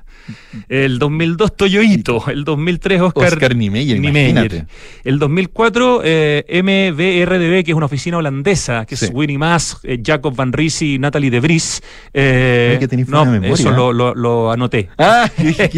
El 0.69 0.99
2002 0.99 1.57
Toyoito, 1.57 2.25
el 2.29 2.45
2003 2.45 3.01
Oscar, 3.01 3.33
Oscar 3.35 3.57
Niemeyer, 3.57 4.01
Niemeyer. 4.01 4.67
El 5.05 5.19
2004 5.19 6.01
eh, 6.05 6.45
MVRDB, 6.63 7.65
que 7.65 7.71
es 7.71 7.75
una 7.75 7.87
oficina 7.87 8.19
holandesa, 8.19 8.85
que 8.87 8.95
es 8.95 9.11
Winnie 9.13 9.39
Maas, 9.39 9.79
eh, 9.83 10.01
Jacob 10.05 10.35
Van 10.35 10.53
Risi 10.53 10.95
y 10.95 10.99
Natalie 10.99 11.31
de 11.31 11.41
Vries. 11.41 11.83
Eh, 12.13 12.77
que 12.81 12.97
no, 12.97 13.25
memoria, 13.25 13.55
eso 13.55 13.71
lo, 13.71 13.93
lo, 13.93 14.15
lo, 14.15 14.51
anoté. 14.51 14.89
Ah, 14.99 15.31
qué 15.37 15.69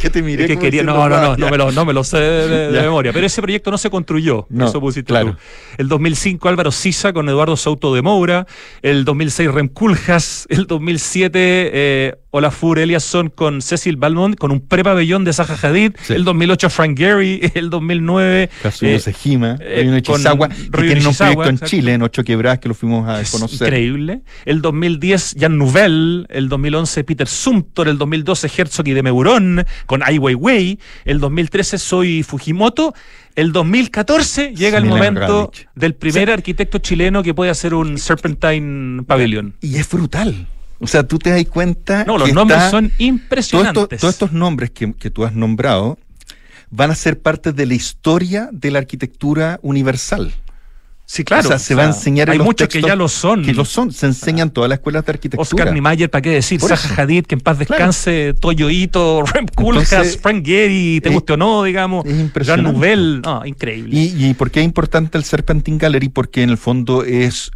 que 0.00 0.10
te 0.10 0.22
miré. 0.22 0.46
que 0.46 0.58
quería, 0.58 0.82
no, 0.82 1.08
no, 1.08 1.20
no, 1.20 1.36
no 1.36 1.50
me, 1.50 1.56
lo, 1.56 1.72
no 1.72 1.84
me 1.84 1.92
lo 1.92 2.04
sé 2.04 2.18
de, 2.18 2.82
memoria. 2.82 3.12
Pero 3.12 3.26
ese 3.26 3.42
proyecto 3.42 3.70
no 3.70 3.78
se 3.78 3.90
construyó. 3.90 4.46
No, 4.50 4.66
eso 4.66 4.80
pusiste 4.80 5.08
claro. 5.08 5.32
tú. 5.32 5.38
El 5.78 5.88
2005 5.88 6.48
Álvaro 6.48 6.72
Sisa 6.72 7.12
con 7.12 7.28
Eduardo 7.28 7.56
Souto 7.56 7.94
de 7.94 8.02
Moura. 8.02 8.46
El 8.82 9.04
2006 9.04 9.52
Rem 9.52 9.68
Kuljas. 9.68 10.46
El 10.48 10.66
2007 10.66 11.70
eh, 11.74 12.14
Olafur 12.36 12.80
Eliasson 12.80 13.30
con 13.30 13.62
Cecil 13.62 13.96
Balmont, 13.96 14.36
con 14.36 14.50
un 14.50 14.60
prepabellón 14.60 15.22
de 15.22 15.32
Zaha 15.32 15.56
Hadid, 15.62 15.92
el 16.08 16.24
2008 16.24 16.68
Frank 16.68 16.98
Gehry, 16.98 17.52
el 17.54 17.70
2009 17.70 18.50
Kazuyo 18.60 18.96
eh, 18.96 18.98
Sejima, 18.98 19.56
eh, 19.60 20.00
Chisawa, 20.02 20.48
que 20.48 20.56
tiene 20.82 21.06
un 21.06 21.14
proyecto 21.14 21.48
en 21.48 21.58
Chile, 21.60 21.92
en 21.92 22.02
Ocho 22.02 22.24
Quebradas, 22.24 22.58
que 22.58 22.66
lo 22.66 22.74
fuimos 22.74 23.08
a 23.08 23.22
conocer. 23.30 23.68
Increíble. 23.68 24.22
El 24.46 24.62
2010 24.62 25.36
Jan 25.38 25.56
Nouvel, 25.56 26.26
el 26.28 26.48
2011 26.48 27.04
Peter 27.04 27.28
Sumter, 27.28 27.86
el 27.86 27.98
2012 27.98 28.50
Herzog 28.56 28.88
y 28.88 28.94
de 28.94 29.04
Meuron, 29.04 29.64
con 29.86 30.02
Ai 30.02 30.18
Weiwei, 30.18 30.80
el 31.04 31.20
2013 31.20 31.78
Soy 31.78 32.24
Fujimoto, 32.24 32.94
el 33.36 33.52
2014 33.52 34.56
llega 34.56 34.78
el 34.78 34.86
momento 34.86 35.52
del 35.76 35.94
primer 35.94 36.32
arquitecto 36.32 36.78
chileno 36.78 37.22
que 37.22 37.32
puede 37.32 37.52
hacer 37.52 37.74
un 37.74 37.96
Serpentine 37.96 39.04
Pavilion. 39.04 39.54
Y 39.60 39.76
es 39.76 39.88
brutal. 39.88 40.48
O 40.84 40.86
sea, 40.86 41.02
tú 41.02 41.18
te 41.18 41.30
das 41.30 41.44
cuenta. 41.46 42.04
No, 42.04 42.18
los 42.18 42.32
nombres 42.34 42.70
son 42.70 42.92
impresionantes. 42.98 44.00
Todos 44.00 44.14
estos, 44.14 44.32
nombres 44.32 44.70
que, 44.70 45.10
tú 45.10 45.24
has 45.24 45.34
nombrado 45.34 45.98
van 46.70 46.90
a 46.90 46.94
ser 46.94 47.20
parte 47.20 47.52
de 47.52 47.66
la 47.66 47.74
historia 47.74 48.50
de 48.52 48.70
la 48.70 48.80
arquitectura 48.80 49.58
universal. 49.62 50.34
Sí, 51.06 51.24
claro. 51.24 51.44
O 51.44 51.48
sea, 51.48 51.58
se 51.58 51.74
va 51.74 51.84
a 51.84 51.86
enseñar 51.86 52.30
Hay 52.30 52.38
muchos 52.38 52.68
que 52.68 52.82
ya 52.82 52.96
lo 52.96 53.08
son. 53.08 53.44
Que 53.44 53.54
lo 53.54 53.64
son, 53.64 53.92
se 53.92 54.06
enseñan 54.06 54.50
todas 54.50 54.68
las 54.68 54.78
escuelas 54.78 55.06
de 55.06 55.12
arquitectura. 55.12 55.42
Oscar 55.42 55.72
Niemeyer, 55.72 56.10
¿para 56.10 56.20
qué 56.20 56.30
decir? 56.30 56.60
Zaha 56.60 57.02
Hadid, 57.02 57.24
que 57.24 57.34
en 57.34 57.40
paz 57.40 57.58
descanse, 57.58 58.34
Toyo 58.38 58.68
Ito, 58.68 59.22
Rem 59.32 59.46
Koolhaas, 59.46 60.18
Frank 60.18 60.44
Gehry, 60.44 61.00
te 61.02 61.08
guste 61.08 61.34
o 61.34 61.36
no, 61.38 61.62
digamos. 61.62 62.04
Es 62.04 62.20
impresionante. 62.20 62.72
Nouvel, 62.72 63.22
no, 63.22 63.44
increíble. 63.46 63.96
¿Y, 63.96 64.28
¿Y 64.28 64.34
por 64.34 64.50
qué 64.50 64.60
es 64.60 64.66
importante 64.66 65.16
el 65.16 65.24
Serpentine 65.24 65.78
Gallery? 65.78 66.10
Porque 66.10 66.42
en 66.42 66.50
el 66.50 66.58
fondo 66.58 67.04
es 67.04 67.50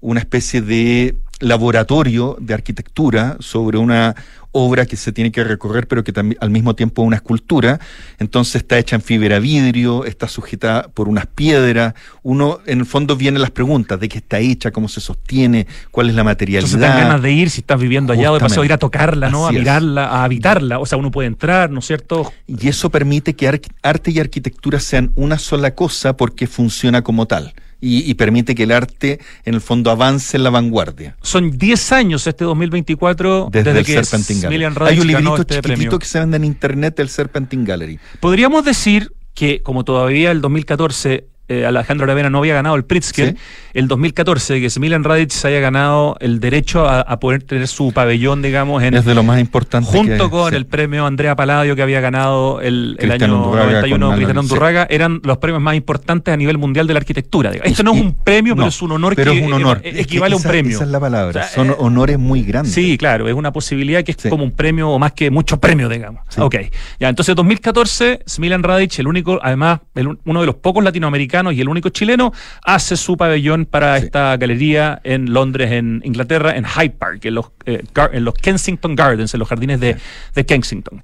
una 0.00 0.20
especie 0.20 0.62
de 0.62 1.14
laboratorio 1.42 2.36
de 2.40 2.54
arquitectura 2.54 3.36
sobre 3.40 3.78
una 3.78 4.14
obra 4.52 4.84
que 4.84 4.96
se 4.96 5.12
tiene 5.12 5.32
que 5.32 5.42
recorrer, 5.42 5.88
pero 5.88 6.04
que 6.04 6.12
también 6.12 6.38
al 6.40 6.50
mismo 6.50 6.74
tiempo 6.74 7.02
es 7.02 7.06
una 7.06 7.16
escultura. 7.16 7.80
Entonces 8.18 8.56
está 8.56 8.78
hecha 8.78 8.96
en 8.96 9.02
fibra 9.02 9.38
vidrio, 9.38 10.04
está 10.04 10.28
sujetada 10.28 10.88
por 10.88 11.08
unas 11.08 11.26
piedras. 11.26 11.94
Uno, 12.22 12.60
en 12.66 12.80
el 12.80 12.86
fondo, 12.86 13.16
vienen 13.16 13.40
las 13.40 13.50
preguntas 13.50 13.98
de 13.98 14.08
qué 14.08 14.18
está 14.18 14.38
hecha, 14.38 14.70
cómo 14.70 14.88
se 14.88 15.00
sostiene, 15.00 15.66
cuál 15.90 16.10
es 16.10 16.14
la 16.14 16.22
materialidad. 16.22 16.70
Entonces 16.70 16.80
te 16.80 16.86
dan 16.86 17.08
ganas 17.08 17.22
de 17.22 17.32
ir 17.32 17.50
si 17.50 17.60
estás 17.60 17.80
viviendo 17.80 18.12
allá, 18.12 18.30
o 18.30 18.34
de 18.34 18.40
paso 18.40 18.62
ir 18.64 18.72
a 18.72 18.78
tocarla, 18.78 19.30
¿no? 19.30 19.46
a 19.46 19.52
mirarla, 19.52 20.06
a 20.06 20.24
habitarla. 20.24 20.78
O 20.78 20.86
sea, 20.86 20.98
uno 20.98 21.10
puede 21.10 21.28
entrar, 21.28 21.70
¿no 21.70 21.80
es 21.80 21.86
cierto? 21.86 22.30
Y 22.46 22.68
eso 22.68 22.90
permite 22.90 23.34
que 23.34 23.48
arte 23.82 24.10
y 24.10 24.20
arquitectura 24.20 24.78
sean 24.80 25.12
una 25.16 25.38
sola 25.38 25.74
cosa 25.74 26.16
porque 26.16 26.46
funciona 26.46 27.02
como 27.02 27.26
tal 27.26 27.54
y, 27.84 28.14
permite 28.14 28.54
que 28.54 28.62
el 28.62 28.70
arte, 28.70 29.18
en 29.44 29.54
el 29.54 29.60
fondo, 29.60 29.90
avance 29.90 30.36
en 30.36 30.44
la 30.44 30.50
vanguardia. 30.50 31.16
Son 31.20 31.50
10 31.50 31.92
años 31.92 32.26
este 32.28 32.44
2024 32.44 33.48
desde, 33.50 33.72
desde 33.72 33.84
que 33.84 34.04
Serpentine 34.04 34.66
Hay 34.86 35.00
un 35.00 35.06
librito 35.08 35.36
este 35.36 35.60
chiquitito 35.60 35.98
que 35.98 36.06
se 36.06 36.20
vende 36.20 36.36
en 36.36 36.44
internet 36.44 36.96
del 36.96 37.08
Serpentine 37.08 37.64
Gallery. 37.64 37.98
Podríamos 38.20 38.64
decir 38.64 39.12
que, 39.34 39.62
como 39.62 39.84
todavía 39.84 40.30
el 40.30 40.40
2014 40.40 41.26
eh, 41.60 41.66
Alejandro 41.66 42.04
Aravena 42.04 42.30
no 42.30 42.38
había 42.38 42.54
ganado 42.54 42.74
el 42.76 42.84
Pritzker, 42.84 43.30
Sí. 43.30 43.36
el 43.74 43.88
2014, 43.88 44.60
que 44.60 44.70
Smilan 44.70 45.04
Radic 45.04 45.32
haya 45.44 45.60
ganado 45.60 46.16
el 46.20 46.40
derecho 46.40 46.86
a, 46.88 47.00
a 47.00 47.20
poder 47.20 47.42
tener 47.42 47.66
su 47.68 47.92
pabellón, 47.92 48.42
digamos, 48.42 48.82
en, 48.82 48.94
Es 48.94 49.04
de 49.04 49.14
lo 49.14 49.22
más 49.22 49.40
importante. 49.40 49.90
junto 49.90 50.24
que- 50.24 50.30
con 50.30 50.50
sí. 50.50 50.56
el 50.56 50.66
premio 50.66 51.06
Andrea 51.06 51.36
Palladio 51.36 51.74
que 51.76 51.82
había 51.82 52.00
ganado 52.00 52.60
el, 52.60 52.96
año 53.00 53.36
Undurraga 53.36 53.66
91 53.72 54.06
con 54.06 54.16
Cristiano 54.16 54.40
Alan- 54.40 54.86
sí. 54.88 54.94
Eran 54.94 55.20
los 55.24 55.38
premios 55.38 55.62
más 55.62 55.74
importantes 55.74 56.32
a 56.32 56.36
nivel 56.36 56.58
mundial 56.58 56.86
de 56.86 56.94
la 56.94 56.98
arquitectura. 56.98 57.50
digamos. 57.50 57.70
Esto 57.70 57.82
no 57.82 57.94
es 57.94 58.00
un 58.00 58.14
premio, 58.14 58.54
pero 58.54 58.68
es 58.68 58.82
un 58.82 58.92
honor 58.92 59.14
pero 59.16 59.32
que 59.32 59.38
es 59.40 59.44
un 59.46 59.52
honor. 59.52 59.78
eh, 59.84 59.88
Es 59.88 59.94
que 59.94 60.00
equivale 60.02 60.34
a 60.34 60.36
un 60.36 60.42
premio. 60.42 60.74
Esa 60.76 60.84
es 60.84 60.90
la 60.90 61.00
palabra. 61.00 61.30
O 61.30 61.44
sea, 61.44 61.48
Son 61.52 61.70
eh, 61.70 61.74
honores 61.78 62.18
muy 62.18 62.42
grandes. 62.42 62.72
Sí, 62.74 62.96
claro, 62.98 63.28
es 63.28 63.34
una 63.34 63.52
posibilidad 63.52 64.04
que 64.04 64.12
es 64.12 64.16
como 64.28 64.44
un 64.44 64.52
premio 64.52 64.90
o 64.90 64.98
más 64.98 65.12
que 65.12 65.30
muchos 65.30 65.58
premios, 65.58 65.90
digamos. 65.90 66.22
Ok, 66.38 66.56
ya, 67.00 67.08
entonces 67.08 67.34
2014, 67.34 68.20
Smilan 68.28 68.62
Radic, 68.62 68.98
el 68.98 69.06
único, 69.06 69.38
además, 69.42 69.80
el 69.94 70.08
un- 70.08 70.20
uno 70.24 70.40
de 70.40 70.46
los 70.46 70.54
pocos 70.56 70.84
latinoamericanos 70.84 71.41
y 71.50 71.60
el 71.60 71.68
único 71.68 71.88
chileno, 71.88 72.32
hace 72.62 72.96
su 72.96 73.16
pabellón 73.16 73.64
para 73.64 73.98
Sí. 73.98 74.04
esta 74.04 74.36
galería 74.36 75.00
en 75.02 75.32
Londres, 75.32 75.72
en 75.72 76.02
Inglaterra, 76.04 76.54
en 76.56 76.64
Hyde 76.64 76.90
Park, 76.90 77.24
en 77.24 77.34
los, 77.34 77.46
eh, 77.66 77.82
en 78.12 78.24
los 78.24 78.34
Kensington 78.34 78.94
Gardens, 78.94 79.34
en 79.34 79.40
los 79.40 79.48
jardines 79.48 79.80
de, 79.80 79.96
de 80.34 80.46
Kensington. 80.46 81.02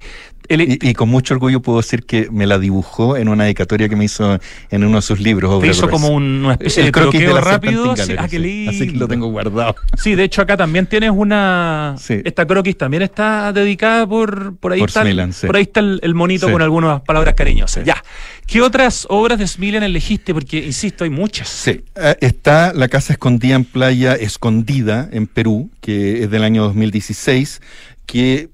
Y, 0.49 0.89
y 0.89 0.93
con 0.95 1.09
mucho 1.09 1.35
orgullo 1.35 1.61
puedo 1.61 1.77
decir 1.79 2.03
que 2.03 2.27
me 2.31 2.47
la 2.47 2.57
dibujó 2.57 3.15
en 3.17 3.29
una 3.29 3.43
dedicatoria 3.43 3.87
que 3.87 3.95
me 3.95 4.05
hizo 4.05 4.39
en 4.71 4.83
uno 4.83 4.95
de 4.97 5.01
sus 5.03 5.19
libros. 5.19 5.51
Obra 5.51 5.69
hizo 5.69 5.89
como 5.89 6.07
un- 6.09 6.43
una 6.45 6.53
especie 6.53 6.81
el 6.81 6.87
de 6.87 6.91
croquis 6.91 7.19
de 7.19 7.25
croqueo 7.27 7.35
la 7.45 7.51
rápido. 7.51 7.95
Sí, 7.95 8.13
ah, 8.17 8.27
sí. 8.27 8.65
Así 8.67 8.87
que 8.91 8.97
lo 8.97 9.07
tengo 9.07 9.27
guardado. 9.27 9.75
Sí, 9.95 10.15
de 10.15 10.23
hecho 10.23 10.41
acá 10.41 10.57
también 10.57 10.87
tienes 10.87 11.11
una... 11.13 11.95
Sí. 11.99 12.21
Esta 12.25 12.47
croquis 12.47 12.77
también 12.77 13.03
está 13.03 13.53
dedicada 13.53 14.07
por, 14.07 14.55
por 14.57 14.73
ahí 14.73 14.79
Por 14.79 14.89
está, 14.89 15.01
Smilan, 15.03 15.31
por 15.45 15.55
ahí 15.55 15.63
está 15.63 15.81
el, 15.81 15.99
el 16.01 16.15
monito 16.15 16.51
con 16.51 16.61
algunas 16.61 17.01
palabras 17.01 17.35
cariñosas. 17.35 17.85
Ya. 17.85 18.03
¿Qué 18.47 18.61
otras 18.61 19.05
obras 19.09 19.37
de 19.37 19.47
Smilan 19.47 19.83
elegiste? 19.83 20.33
Porque, 20.33 20.57
insisto, 20.65 21.03
hay 21.03 21.11
muchas. 21.11 21.47
Sí, 21.47 21.83
eh, 21.95 22.15
está 22.21 22.73
la 22.73 22.87
casa 22.87 23.13
escondida 23.13 23.55
en 23.55 23.65
Playa 23.65 24.15
Escondida, 24.15 25.07
en 25.11 25.27
Perú, 25.27 25.69
que 25.81 26.23
es 26.23 26.31
del 26.31 26.43
año 26.43 26.63
2016, 26.63 27.61
que 28.07 28.49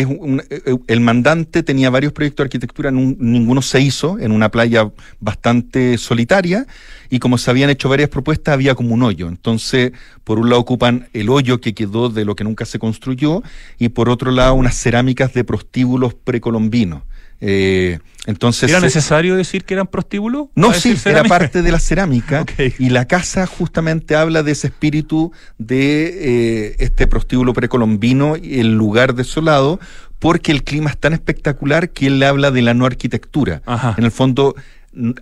es 0.00 0.06
un- 0.06 0.42
eh, 0.50 0.76
el 0.86 1.00
mandante 1.00 1.62
tenía 1.62 1.90
varios 1.90 2.12
proyectos 2.12 2.44
de 2.44 2.46
arquitectura, 2.48 2.90
ninguno 2.90 3.62
se 3.62 3.80
hizo, 3.80 4.18
en 4.18 4.32
una 4.32 4.50
playa 4.50 4.90
bastante 5.20 5.98
solitaria, 5.98 6.66
y 7.10 7.18
como 7.18 7.38
se 7.38 7.50
habían 7.50 7.70
hecho 7.70 7.88
varias 7.88 8.08
propuestas, 8.08 8.54
había 8.54 8.74
como 8.74 8.94
un 8.94 9.02
hoyo. 9.02 9.28
Entonces, 9.28 9.92
por 10.24 10.38
un 10.38 10.48
lado 10.48 10.60
ocupan 10.60 11.08
el 11.12 11.28
hoyo 11.28 11.60
que 11.60 11.74
quedó 11.74 12.08
de 12.08 12.24
lo 12.24 12.34
que 12.34 12.44
nunca 12.44 12.64
se 12.64 12.78
construyó, 12.78 13.42
y 13.78 13.90
por 13.90 14.08
otro 14.08 14.30
lado 14.30 14.54
unas 14.54 14.76
cerámicas 14.76 15.32
de 15.34 15.44
prostíbulos 15.44 16.14
precolombinos. 16.14 17.02
Eh, 17.44 17.98
entonces 18.26 18.70
¿Era 18.70 18.78
necesario 18.78 19.34
decir 19.34 19.64
que 19.64 19.74
eran 19.74 19.88
prostíbulos? 19.88 20.46
no, 20.54 20.68
¿Para 20.68 20.78
sí, 20.78 20.96
era 21.04 21.24
parte 21.24 21.62
de 21.62 21.72
la 21.72 21.80
cerámica. 21.80 22.46
Y 22.78 22.90
la 22.90 23.06
casa 23.06 23.46
justamente 23.46 24.14
habla 24.14 24.44
de 24.44 24.52
ese 24.52 24.68
espíritu 24.68 25.32
de 25.58 26.68
eh, 26.68 26.76
este 26.78 27.08
prostíbulo 27.08 27.52
precolombino, 27.52 28.36
y 28.36 28.60
el 28.60 28.74
lugar 28.74 29.14
desolado, 29.14 29.80
porque 30.20 30.52
el 30.52 30.62
clima 30.62 30.90
es 30.90 30.98
tan 30.98 31.14
espectacular 31.14 31.90
que 31.90 32.06
él 32.06 32.22
habla 32.22 32.52
de 32.52 32.62
la 32.62 32.74
no 32.74 32.86
arquitectura. 32.86 33.60
Ajá. 33.66 33.96
En 33.98 34.04
el 34.04 34.12
fondo 34.12 34.54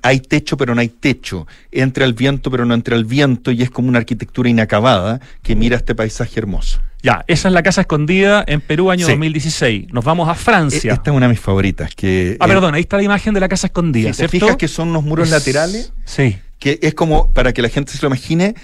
hay 0.02 0.20
techo 0.20 0.56
pero 0.56 0.74
no 0.74 0.80
hay 0.80 0.88
techo, 0.88 1.46
entra 1.70 2.04
el 2.04 2.12
viento 2.14 2.50
pero 2.50 2.64
no 2.64 2.74
entra 2.74 2.96
el 2.96 3.04
viento 3.04 3.50
y 3.50 3.62
es 3.62 3.70
como 3.70 3.88
una 3.88 3.98
arquitectura 3.98 4.48
inacabada 4.48 5.20
que 5.42 5.54
mira 5.56 5.76
este 5.76 5.94
paisaje 5.94 6.40
hermoso. 6.40 6.80
Ya, 7.02 7.24
esa 7.28 7.48
es 7.48 7.54
la 7.54 7.62
casa 7.62 7.80
escondida 7.83 8.44
en 8.46 8.61
Perú, 8.61 8.90
año 8.90 9.06
Sí. 9.06 9.12
2016. 9.12 9.87
Nos 9.92 10.04
vamos 10.04 10.28
a 10.28 10.33
E- 10.33 10.35
Francia. 10.35 10.92
Esta 10.92 11.11
es 11.11 11.16
una 11.16 11.26
de 11.26 11.30
mis 11.33 11.40
favoritas. 11.40 11.94
Que 11.94 12.37
ah, 12.38 12.44
eh, 12.44 12.48
perdón, 12.48 12.74
ahí 12.74 12.83
está 12.83 12.98
la 12.98 13.04
imagen 13.04 13.33
de 13.33 13.40
la 13.40 13.48
casa 13.48 13.68
escondida, 13.68 14.12
si 14.12 14.22
te 14.22 14.28
fijas 14.28 14.56
que 14.56 14.68
son 14.68 14.88
unos 14.88 15.04
muros 15.04 15.28
Es- 15.28 15.33
laterales 15.33 15.92
Sí. 16.04 16.37
que 16.59 16.78
es 16.83 16.92
como, 16.92 17.30
para 17.30 17.54
que 17.54 17.62
la 17.62 17.70
gente 17.70 17.92
se 17.92 18.02
lo 18.02 18.09
imagine, 18.09 18.54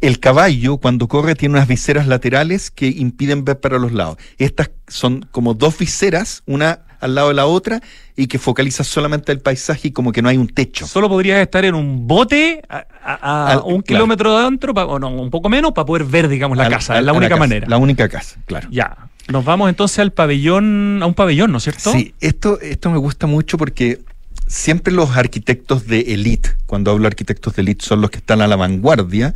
el 0.00 0.18
caballo 0.18 0.78
cuando 0.78 1.06
corre 1.06 1.36
tiene 1.36 1.54
unas 1.54 1.68
viseras 1.68 2.08
laterales 2.08 2.70
que 2.72 2.88
impiden 2.88 3.44
ver 3.44 3.60
para 3.60 3.78
los 3.78 3.92
lados. 3.92 4.16
Estas 4.36 4.70
son 4.88 5.24
como 5.30 5.54
dos 5.54 5.78
viseras, 5.78 6.42
una 6.46 6.80
al 7.00 7.14
lado 7.14 7.28
de 7.28 7.34
la 7.34 7.46
otra, 7.46 7.80
y 8.16 8.26
que 8.26 8.38
focaliza 8.38 8.84
solamente 8.84 9.32
el 9.32 9.40
paisaje 9.40 9.88
y 9.88 9.90
como 9.92 10.12
que 10.12 10.22
no 10.22 10.28
hay 10.28 10.36
un 10.36 10.48
techo. 10.48 10.86
Solo 10.86 11.08
podrías 11.08 11.40
estar 11.40 11.64
en 11.64 11.74
un 11.74 12.06
bote 12.06 12.62
a, 12.68 12.86
a- 13.04 13.14
a 13.14 13.52
Al- 13.52 13.58
un 13.58 13.82
claro. 13.82 13.82
kilómetro 13.82 14.32
de 14.36 14.42
adentro, 14.42 14.72
o 14.72 14.98
no, 14.98 15.08
un 15.10 15.30
poco 15.30 15.48
menos, 15.48 15.72
para 15.72 15.84
poder 15.86 16.04
ver, 16.04 16.28
digamos, 16.28 16.56
la 16.56 16.64
Al- 16.66 16.72
casa. 16.72 16.94
al- 16.94 17.00
es 17.00 17.04
la 17.06 17.12
única 17.12 17.28
casa, 17.30 17.38
manera. 17.40 17.66
La 17.68 17.76
única 17.78 18.08
casa, 18.08 18.36
claro. 18.46 18.68
Ya. 18.70 18.96
Nos 19.28 19.44
vamos 19.44 19.68
entonces 19.68 19.98
al 19.98 20.12
pabellón, 20.12 21.00
a 21.02 21.06
un 21.06 21.14
pabellón, 21.14 21.50
¿no 21.50 21.58
es 21.58 21.64
cierto? 21.64 21.90
Sí, 21.92 22.14
esto, 22.20 22.60
esto 22.60 22.90
me 22.90 22.98
gusta 22.98 23.26
mucho 23.26 23.58
porque 23.58 24.00
siempre 24.46 24.92
los 24.92 25.16
arquitectos 25.16 25.88
de 25.88 26.00
élite, 26.14 26.50
cuando 26.66 26.92
hablo 26.92 27.02
de 27.02 27.08
arquitectos 27.08 27.56
de 27.56 27.62
élite, 27.62 27.84
son 27.84 28.00
los 28.00 28.10
que 28.10 28.18
están 28.18 28.40
a 28.40 28.46
la 28.46 28.54
vanguardia, 28.54 29.34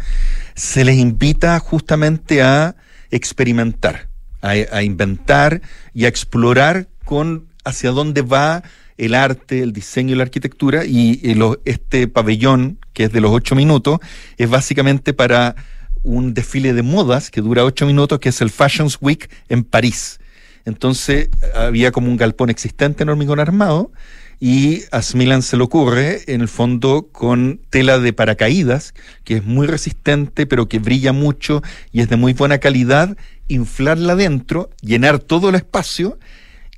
se 0.54 0.84
les 0.84 0.96
invita 0.96 1.58
justamente 1.58 2.40
a 2.42 2.76
experimentar, 3.10 4.08
a, 4.42 4.50
a 4.50 4.82
inventar 4.84 5.60
y 5.92 6.04
a 6.04 6.08
explorar 6.08 6.86
con 7.04 7.46
hacia 7.64 7.90
dónde 7.90 8.22
va 8.22 8.62
el 8.96 9.14
arte, 9.14 9.62
el 9.62 9.72
diseño 9.72 10.14
y 10.14 10.16
la 10.16 10.24
arquitectura. 10.24 10.84
Y, 10.84 11.20
este 11.64 12.08
pabellón, 12.08 12.78
que 12.92 13.04
es 13.04 13.12
de 13.12 13.20
los 13.20 13.30
ocho 13.30 13.54
minutos, 13.54 13.98
es 14.36 14.48
básicamente 14.48 15.12
para 15.12 15.56
un 16.02 16.34
desfile 16.34 16.72
de 16.72 16.82
modas 16.82 17.30
que 17.30 17.40
dura 17.40 17.64
ocho 17.64 17.86
minutos, 17.86 18.18
que 18.18 18.30
es 18.30 18.40
el 18.40 18.50
Fashions 18.50 18.98
Week 19.00 19.30
en 19.48 19.64
París. 19.64 20.18
Entonces 20.64 21.28
había 21.54 21.90
como 21.92 22.08
un 22.08 22.16
galpón 22.16 22.50
existente 22.50 23.02
en 23.02 23.08
hormigón 23.08 23.40
armado 23.40 23.90
y 24.38 24.84
a 24.90 25.02
Smilan 25.02 25.42
se 25.42 25.58
le 25.58 25.62
ocurre, 25.62 26.22
en 26.26 26.40
el 26.40 26.48
fondo, 26.48 27.08
con 27.12 27.60
tela 27.68 27.98
de 27.98 28.14
paracaídas, 28.14 28.94
que 29.22 29.36
es 29.36 29.44
muy 29.44 29.66
resistente, 29.66 30.46
pero 30.46 30.66
que 30.66 30.78
brilla 30.78 31.12
mucho 31.12 31.62
y 31.92 32.00
es 32.00 32.08
de 32.08 32.16
muy 32.16 32.32
buena 32.32 32.58
calidad, 32.58 33.16
inflarla 33.48 34.14
adentro, 34.14 34.70
llenar 34.80 35.18
todo 35.18 35.50
el 35.50 35.56
espacio 35.56 36.18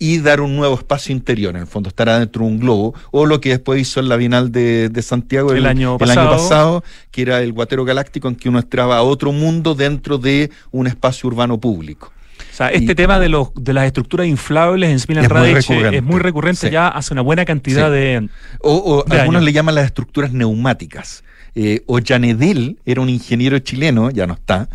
y 0.04 0.18
dar 0.18 0.40
un 0.40 0.56
nuevo 0.56 0.74
espacio 0.74 1.12
interior, 1.14 1.54
en 1.54 1.60
el 1.62 1.66
fondo, 1.68 1.88
estar 1.88 2.08
adentro 2.08 2.42
de 2.44 2.50
un 2.50 2.58
globo, 2.58 2.92
o 3.12 3.24
lo 3.26 3.40
que 3.40 3.50
después 3.50 3.80
hizo 3.80 4.00
en 4.00 4.08
la 4.08 4.16
Bienal 4.16 4.50
de, 4.50 4.88
de 4.88 5.02
Santiago 5.02 5.52
El 5.52 5.64
año 5.66 5.96
el 6.00 6.10
año 6.10 6.18
pasado. 6.18 6.30
pasado, 6.30 6.84
que 7.12 7.22
era 7.22 7.40
el 7.40 7.52
Guatero 7.52 7.84
Galáctico, 7.84 8.26
en 8.28 8.34
que 8.34 8.48
uno 8.48 8.58
entraba 8.58 8.96
a 8.96 9.02
otro 9.02 9.30
mundo 9.30 9.74
dentro 9.76 10.18
de 10.18 10.50
un 10.72 10.86
espacio 10.88 11.28
urbano 11.28 11.60
público. 11.60 12.12
O 12.50 12.54
sea, 12.54 12.68
este 12.70 12.92
Y- 12.92 12.94
tema 12.96 13.20
de 13.20 13.28
los 13.28 13.48
de 13.54 13.72
las 13.72 13.86
estructuras 13.86 14.26
inflables 14.26 14.90
en 14.90 14.98
Smilan 14.98 15.24
Es 15.24 15.30
muy 15.30 15.38
Radic 15.38 15.56
recurrente. 15.56 15.96
es 15.98 16.02
muy 16.02 16.20
recurrente 16.20 16.66
Sí. 16.66 16.72
ya 16.72 16.88
hace 16.88 17.14
una 17.14 17.22
buena 17.22 17.44
cantidad 17.44 17.86
Sí. 17.88 17.92
de... 17.94 18.28
O, 18.60 18.72
o 18.74 19.04
De 19.08 19.20
algunos 19.20 19.38
años. 19.40 19.44
le 19.46 19.52
llaman 19.52 19.74
las 19.76 19.84
estructuras 19.86 20.32
neumáticas. 20.32 21.22
Eh, 21.54 21.82
Ollanedel 21.86 22.78
era 22.86 23.00
un 23.00 23.08
ingeniero 23.08 23.58
chileno, 23.60 24.10
ya 24.10 24.26
no 24.26 24.34
está, 24.34 24.68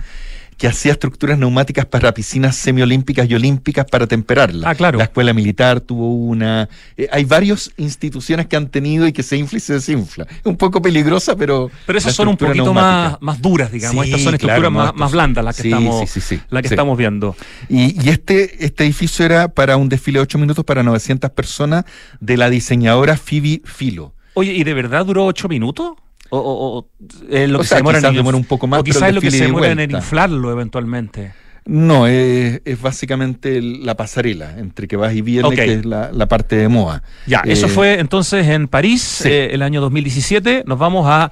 que 0.57 0.67
hacía 0.67 0.93
estructuras 0.93 1.37
neumáticas 1.37 1.85
para 1.85 2.13
piscinas 2.13 2.55
semiolímpicas 2.55 3.29
y 3.29 3.35
olímpicas 3.35 3.85
para 3.85 4.07
temperarlas. 4.07 4.63
Ah, 4.65 4.75
claro. 4.75 4.97
La 4.97 5.05
escuela 5.05 5.33
militar 5.33 5.81
tuvo 5.81 6.13
una. 6.13 6.67
Eh, 6.97 7.07
hay 7.11 7.25
varias 7.25 7.71
instituciones 7.77 8.47
que 8.47 8.55
han 8.55 8.67
tenido 8.67 9.07
y 9.07 9.13
que 9.13 9.23
se 9.23 9.37
infla 9.37 9.57
y 9.57 9.61
se 9.61 9.73
desinfla. 9.73 10.25
Es 10.29 10.45
un 10.45 10.57
poco 10.57 10.81
peligrosa, 10.81 11.35
pero. 11.35 11.69
Pero 11.85 11.99
esas 11.99 12.15
son 12.15 12.27
un 12.27 12.37
poquito 12.37 12.65
neumática. 12.65 13.11
más, 13.11 13.21
más 13.21 13.41
duras, 13.41 13.71
digamos. 13.71 14.05
Sí, 14.05 14.11
Estas 14.11 14.23
son 14.23 14.33
estructuras 14.33 14.71
claro, 14.71 14.93
más, 14.93 15.11
blandas 15.11 15.45
las 15.45 15.55
que, 15.55 15.61
sí, 15.63 15.67
estamos, 15.69 16.09
sí, 16.09 16.19
sí, 16.19 16.35
sí, 16.35 16.41
la 16.49 16.61
que 16.61 16.67
estamos 16.67 16.97
viendo. 16.97 17.35
Y, 17.69 18.03
y 18.03 18.09
este, 18.09 18.65
este 18.65 18.83
edificio 18.83 19.25
era 19.25 19.49
para 19.49 19.77
un 19.77 19.89
desfile 19.89 20.19
de 20.19 20.23
8 20.23 20.37
minutos 20.39 20.65
para 20.65 20.81
900 20.83 21.29
personas 21.31 21.85
de 22.19 22.37
la 22.37 22.49
diseñadora 22.49 23.15
Phoebe 23.15 23.61
Filo. 23.63 24.13
Oye, 24.33 24.53
¿y 24.53 24.63
de 24.63 24.75
verdad 24.75 25.03
duró 25.03 25.25
ocho 25.25 25.47
minutos? 25.47 25.93
¿O, 26.29 26.37
o- 26.37 26.77
o 26.79 26.87
es 27.29 27.49
lo 27.49 27.59
O 27.59 27.61
que 27.61 27.67
sea, 27.67 27.77
se 27.77 27.79
demora 27.83 27.99
en 27.99 28.15
demora 28.15 28.37
un 28.37 28.43
poco 28.45 28.67
más, 28.67 28.79
O 28.81 28.83
quizás 28.83 29.13
lo 29.13 29.21
que 29.21 29.31
se 29.31 29.43
demora 29.45 29.71
en 29.71 29.91
inflarlo 29.91 30.51
eventualmente. 30.51 31.33
No, 31.65 32.07
es, 32.07 32.61
es 32.63 32.81
básicamente 32.81 33.61
la 33.61 33.95
pasarela 33.95 34.57
entre 34.57 34.87
que 34.87 34.95
vas 34.95 35.13
y 35.13 35.21
vienes, 35.21 35.51
que 35.59 35.73
es 35.73 35.85
la, 35.85 36.11
la 36.13 36.25
parte 36.27 36.55
de 36.55 36.69
moda. 36.69 37.03
Ya, 37.25 37.41
eso 37.45 37.65
Eh, 37.65 37.69
fue 37.69 37.99
entonces 37.99 38.47
en 38.47 38.67
París, 38.69 39.01
Sí. 39.01 39.27
eh, 39.29 39.49
el 39.53 39.61
año 39.61 39.81
2017. 39.81 40.63
Nos 40.65 40.79
vamos 40.79 41.05
a 41.09 41.29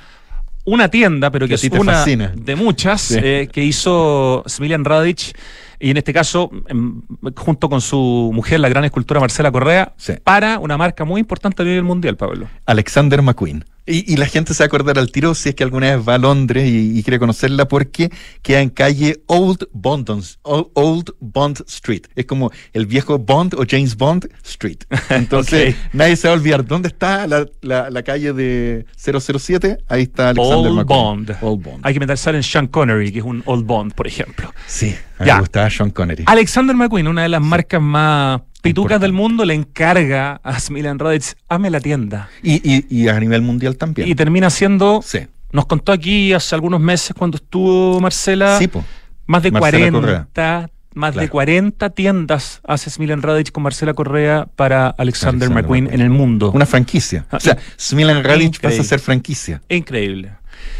una 0.66 0.90
tienda, 0.90 1.32
pero 1.32 1.46
que, 1.48 1.56
Que 1.56 1.68
es 1.68 1.72
una 1.74 1.94
fascina. 1.94 2.34
de 2.36 2.56
muchas, 2.58 3.02
Sí. 3.02 3.20
eh, 3.22 3.48
que 3.52 3.64
hizo 3.64 4.44
Smilian 4.48 4.84
Radic, 4.84 5.38
y 5.80 5.92
en 5.92 5.98
este 5.98 6.12
caso, 6.12 6.50
em, 6.68 7.02
junto 7.36 7.70
con 7.70 7.80
su 7.80 8.32
mujer, 8.34 8.60
la 8.60 8.68
gran 8.68 8.84
escultora 8.84 9.20
Marcela 9.22 9.52
Correa, 9.52 9.94
Sí. 9.96 10.14
para 10.24 10.60
una 10.60 10.76
marca 10.78 11.06
muy 11.06 11.22
importante 11.22 11.62
a 11.62 11.66
nivel 11.66 11.84
mundial, 11.84 12.18
Pablo. 12.18 12.48
Alexander 12.66 13.22
McQueen. 13.22 13.64
Y, 13.88 14.12
y 14.14 14.18
la 14.18 14.26
gente 14.26 14.54
se 14.54 14.64
va 14.64 14.66
a 14.66 14.68
acordar 14.68 14.98
al 14.98 15.12
tiro 15.12 15.36
si 15.36 15.50
es 15.50 15.56
que 15.56 15.64
alguna 15.64 15.96
vez 15.96 16.08
va 16.08 16.16
a 16.16 16.18
Londres 16.18 16.68
y, 16.68 16.98
y 16.98 17.04
quiere 17.04 17.20
conocerla 17.20 17.68
porque 17.68 18.10
queda 18.42 18.62
en 18.62 18.70
calle 18.70 19.22
Old 19.28 19.68
Bond, 19.74 20.10
Old 20.44 21.12
Bond 21.20 21.62
Street. 21.68 22.04
Es 22.16 22.26
como 22.26 22.52
el 22.74 22.86
viejo 22.88 23.20
Bond 23.20 23.54
o 23.54 23.64
James 23.70 23.96
Bond 23.96 24.28
Street. 24.44 24.80
Entonces, 25.10 25.76
nadie 25.94 26.16
se 26.16 26.28
va 26.28 26.34
a 26.34 26.38
olvidar 26.38 26.66
dónde 26.66 26.88
está 26.88 27.28
la, 27.28 27.46
la- 27.62 27.90
la 27.90 28.04
calle 28.04 28.34
de 28.34 28.86
007. 28.98 29.78
Ahí 29.88 30.04
está 30.04 30.30
Alexander 30.30 30.72
Old. 30.72 30.86
Bond. 30.88 31.38
Old 31.42 31.64
Bond. 31.64 31.80
Hay 31.84 31.94
que 31.94 32.00
pensar 32.00 32.36
en 32.36 32.44
Sean 32.44 32.68
Connery, 32.68 33.12
que 33.12 33.20
es 33.20 33.26
un 33.26 33.44
Old 33.46 33.66
Bond, 33.66 33.94
por 33.94 34.08
ejemplo. 34.08 34.54
Sí, 34.68 34.96
a 35.20 35.24
mí 35.24 35.28
Ya. 35.28 35.36
me 35.36 35.40
gustaba 35.42 35.70
Sean 35.70 35.92
Connery. 35.92 36.24
Alexander 36.26 36.76
McQueen, 36.76 37.08
una 37.08 37.24
de 37.24 37.30
las 37.30 37.42
marcas 37.42 37.82
más 37.82 38.42
pitucas 38.70 39.00
del 39.02 39.14
mundo 39.14 39.46
le 39.46 39.54
encarga 39.54 40.40
a 40.44 40.60
Smiljan 40.60 41.00
Radic, 41.00 41.36
hazme 41.48 41.70
la 41.70 41.80
tienda. 41.80 42.30
Y, 42.44 42.56
y, 42.70 42.86
y, 42.90 43.08
a 43.08 43.20
nivel 43.20 43.42
mundial 43.42 43.78
también. 43.78 44.08
Y 44.08 44.16
termina 44.16 44.50
siendo... 44.50 45.02
Sí. 45.04 45.20
Nos 45.52 45.68
contó 45.68 45.92
aquí 45.94 46.34
hace 46.34 46.54
algunos 46.56 46.82
meses 46.82 47.14
cuando 47.18 47.38
estuvo 47.38 48.00
Marcela... 48.02 48.58
Sí. 48.60 48.70
Más 49.28 49.42
de 49.42 49.52
Marcela 49.52 49.92
40, 49.92 50.70
más 50.94 51.12
Claro. 51.14 51.26
de 51.26 51.30
40 51.30 51.90
tiendas 51.90 52.62
hace 52.68 52.90
Smiljan 52.90 53.22
Radic 53.22 53.52
con 53.52 53.64
Marcela 53.64 53.94
Correa 53.94 54.48
para 54.56 54.88
Alexander, 54.90 55.48
Alexander 55.48 55.50
McQueen 55.50 55.84
McQueen. 55.86 56.00
en 56.02 56.06
el 56.06 56.10
mundo. 56.12 56.52
Una 56.52 56.66
franquicia. 56.66 57.26
Ah, 57.32 57.38
o 57.38 57.40
sea, 57.40 57.58
Smilan 57.80 58.24
Radic 58.24 58.60
pasa 58.62 58.82
a 58.82 58.86
ser 58.86 59.00
franquicia. 59.00 59.62
Increíble. 59.70 60.32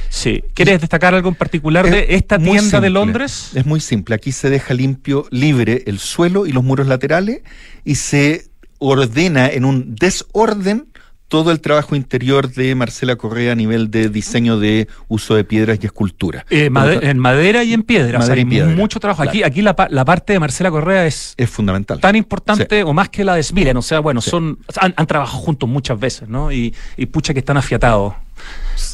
Sí. 0.10 0.44
¿Quieres 0.54 0.80
destacar 0.82 1.14
algo 1.16 1.30
en 1.30 1.36
particular 1.36 1.86
Es 1.86 1.92
de 1.92 2.06
esta 2.16 2.38
tienda 2.40 2.80
de. 2.80 2.90
Londres? 2.90 3.52
Es 3.56 3.66
muy 3.66 3.80
simple. 3.80 4.16
Aquí 4.16 4.32
se 4.32 4.50
deja 4.50 4.74
limpio, 4.74 5.28
libre 5.32 5.84
el 5.88 6.00
suelo 6.00 6.46
y 6.46 6.52
los 6.52 6.64
muros 6.64 6.88
laterales 6.88 7.42
y 7.84 7.96
se 7.96 8.46
ordena 8.80 9.48
en 9.48 9.66
un 9.66 9.96
desorden 9.96 10.88
todo 11.28 11.52
el 11.52 11.60
trabajo 11.60 11.96
interior 11.96 12.52
de 12.54 12.76
Marcela 12.76 13.16
Correa 13.16 13.54
a 13.54 13.56
nivel 13.56 13.90
de 13.90 14.10
diseño 14.10 14.60
de 14.60 14.88
uso 15.08 15.34
de 15.36 15.44
piedras 15.44 15.80
y 15.82 15.86
escultura. 15.88 16.46
Eh, 16.52 16.70
made- 16.70 17.00
en 17.10 17.18
madera 17.18 17.64
y 17.64 17.74
en 17.74 17.82
piedra. 17.82 18.20
o 18.20 18.22
sea, 18.22 18.30
Madera 18.36 18.36
y 18.38 18.44
hay 18.44 18.50
piedra. 18.50 18.76
mucho 18.76 19.00
trabajo. 19.00 19.24
Claro. 19.24 19.32
Aquí, 19.32 19.44
aquí 19.44 19.62
la, 19.64 19.76
pa- 19.76 19.88
la 19.90 20.06
parte 20.06 20.34
de 20.34 20.40
Marcela 20.40 20.70
Correa 20.70 21.08
es 21.08 21.34
es 21.36 21.50
fundamental. 21.50 22.00
tan 22.00 22.16
importante 22.16 22.84
o 22.84 22.94
más 22.94 23.10
que 23.10 23.24
la 23.26 23.36
de 23.36 23.44
Smiljan. 23.44 23.76
O 23.76 23.82
sea, 23.82 24.00
bueno, 24.02 24.22
son 24.22 24.60
han, 24.80 24.94
han 24.96 25.08
trabajado 25.08 25.40
juntos 25.40 25.68
muchas 25.68 26.00
veces, 26.00 26.30
¿no? 26.30 26.52
Y, 26.52 26.76
y 26.96 27.08
pucha 27.08 27.34
que 27.34 27.40
están 27.40 27.58
afiatados. 27.58 28.14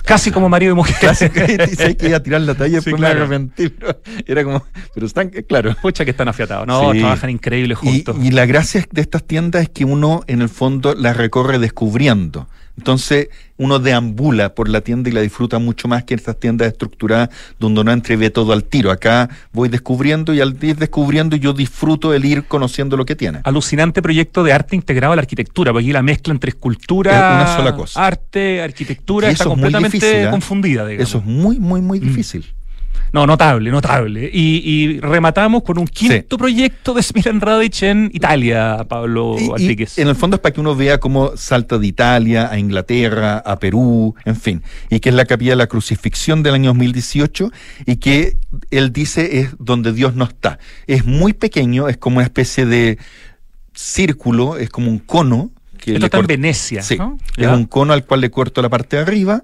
Casi 0.06 0.32
como 0.32 0.50
marido 0.50 0.74
y 0.74 0.76
mujer. 0.76 0.96
Casi 1.00 1.30
que 1.30 1.96
que 1.98 2.08
iba 2.08 2.18
a 2.18 2.24
tirar 2.24 2.42
la 2.42 2.54
talla 2.56 2.70
Sí, 2.82 2.86
después 2.86 2.96
claro. 2.96 3.16
me 3.16 3.22
arrepentí, 3.36 3.70
pero 3.70 4.00
era 4.26 4.44
como, 4.44 4.66
pero 4.94 5.06
están, 5.06 5.30
claro. 5.30 5.76
Pucha 5.82 6.06
que 6.06 6.12
están 6.12 6.28
afiatados. 6.28 6.68
No, 6.68 6.92
Sí. 6.92 7.00
trabajan 7.00 7.30
increíbles 7.30 7.78
Y, 7.82 7.86
juntos. 7.88 8.18
y 8.22 8.32
la 8.32 8.46
gracia 8.46 8.86
de 8.92 9.02
estas 9.02 9.24
tiendas 9.24 9.64
es 9.64 9.70
que 9.70 9.86
uno 9.86 10.24
en 10.28 10.42
el 10.42 10.50
fondo 10.50 10.94
las 10.96 11.18
recorre 11.18 11.60
descubriendo. 11.60 12.48
Entonces 12.82 13.30
uno 13.58 13.78
deambula 13.78 14.56
por 14.56 14.68
la 14.68 14.82
tienda 14.82 15.08
y 15.12 15.14
la 15.14 15.22
disfruta 15.22 15.60
mucho 15.60 15.88
más 15.88 16.04
que 16.04 16.16
en 16.16 16.20
estas 16.20 16.40
tiendas 16.40 16.68
estructuradas 16.70 17.30
donde 17.60 17.82
uno 17.82 17.92
y 18.10 18.16
ve 18.16 18.32
todo 18.32 18.54
al 18.54 18.64
tiro. 18.64 18.90
Acá 18.90 19.30
voy 19.54 19.70
descubriendo 19.70 20.34
y 20.34 20.42
al 20.42 20.58
ir 20.64 20.78
descubriendo 20.78 21.36
yo 21.36 21.54
disfruto 21.54 22.12
el 22.16 22.26
ir 22.26 22.46
conociendo 22.46 22.98
lo 22.98 23.06
que 23.06 23.16
tiene. 23.16 23.42
Alucinante 23.44 24.02
proyecto 24.02 24.44
de 24.44 24.52
arte 24.52 24.76
integrado 24.76 25.14
a 25.14 25.16
la 25.16 25.22
arquitectura, 25.22 25.72
porque 25.72 25.86
aquí 25.86 25.94
la 25.94 26.02
mezcla 26.02 26.34
entre 26.34 26.50
escultura, 26.50 27.12
Es 27.12 27.18
una 27.46 27.56
sola 27.56 27.76
cosa. 27.76 28.04
arte, 28.04 28.64
arquitectura, 28.64 29.30
Y 29.30 29.34
está 29.34 29.46
completamente 29.46 29.98
difícil, 29.98 30.26
¿eh? 30.26 30.32
confundida. 30.32 30.88
digamos. 30.88 31.08
Eso 31.08 31.20
es 31.20 31.26
muy, 31.26 31.60
muy, 31.60 31.82
muy 31.82 32.00
Mm. 32.00 32.06
No, 33.14 33.28
notable, 33.28 33.70
notable. 33.72 34.30
Y, 34.32 34.62
y 34.64 35.00
rematamos 35.02 35.64
con 35.64 35.78
un 35.78 35.86
quinto 35.88 36.38
proyecto 36.38 36.94
de 36.94 37.04
Smiljan 37.04 37.42
Radic 37.42 37.82
en 37.84 38.10
Italia, 38.14 38.86
Pablo 38.88 39.36
Y- 39.38 39.86
en 39.98 40.08
el 40.08 40.16
fondo 40.16 40.36
es 40.36 40.42
para 40.42 40.54
que 40.54 40.62
uno 40.62 40.76
vea 40.76 40.98
cómo 41.00 41.36
salta 41.36 41.78
de 41.78 41.88
Italia 41.88 42.50
a 42.50 42.58
Inglaterra, 42.58 43.38
a 43.40 43.60
Perú, 43.60 44.16
en 44.24 44.36
fin, 44.38 44.64
y 44.90 45.00
que 45.02 45.10
es 45.10 45.16
la 45.16 45.26
capilla 45.26 45.52
de 45.52 45.58
la 45.58 45.68
crucifixión 45.68 46.42
del 46.42 46.54
año 46.54 46.70
2018 46.70 47.52
y 47.86 47.98
que 47.98 48.38
él 48.70 48.94
dice 48.94 49.40
es 49.40 49.50
donde 49.60 49.92
Dios 49.92 50.16
no 50.16 50.24
está. 50.24 50.58
Es 50.88 51.06
muy 51.06 51.34
pequeño, 51.34 51.90
es 51.90 51.98
como 51.98 52.18
una 52.18 52.24
especie 52.26 52.66
de 52.66 52.98
círculo, 53.74 54.58
es 54.58 54.70
como 54.70 54.90
un 54.90 55.00
cono. 55.00 55.52
Que 55.78 55.94
Esto 55.94 56.06
está 56.06 56.20
en 56.20 56.28
Venecia, 56.28 56.84
Sí, 56.84 56.96
¿no? 56.98 57.18
es 57.36 57.44
Ya. 57.44 57.56
un 57.56 57.66
cono 57.66 57.94
al 57.94 58.06
cual 58.06 58.22
le 58.22 58.30
corto 58.30 58.62
la 58.62 58.70
parte 58.70 58.98
de 58.98 59.02
arriba, 59.02 59.42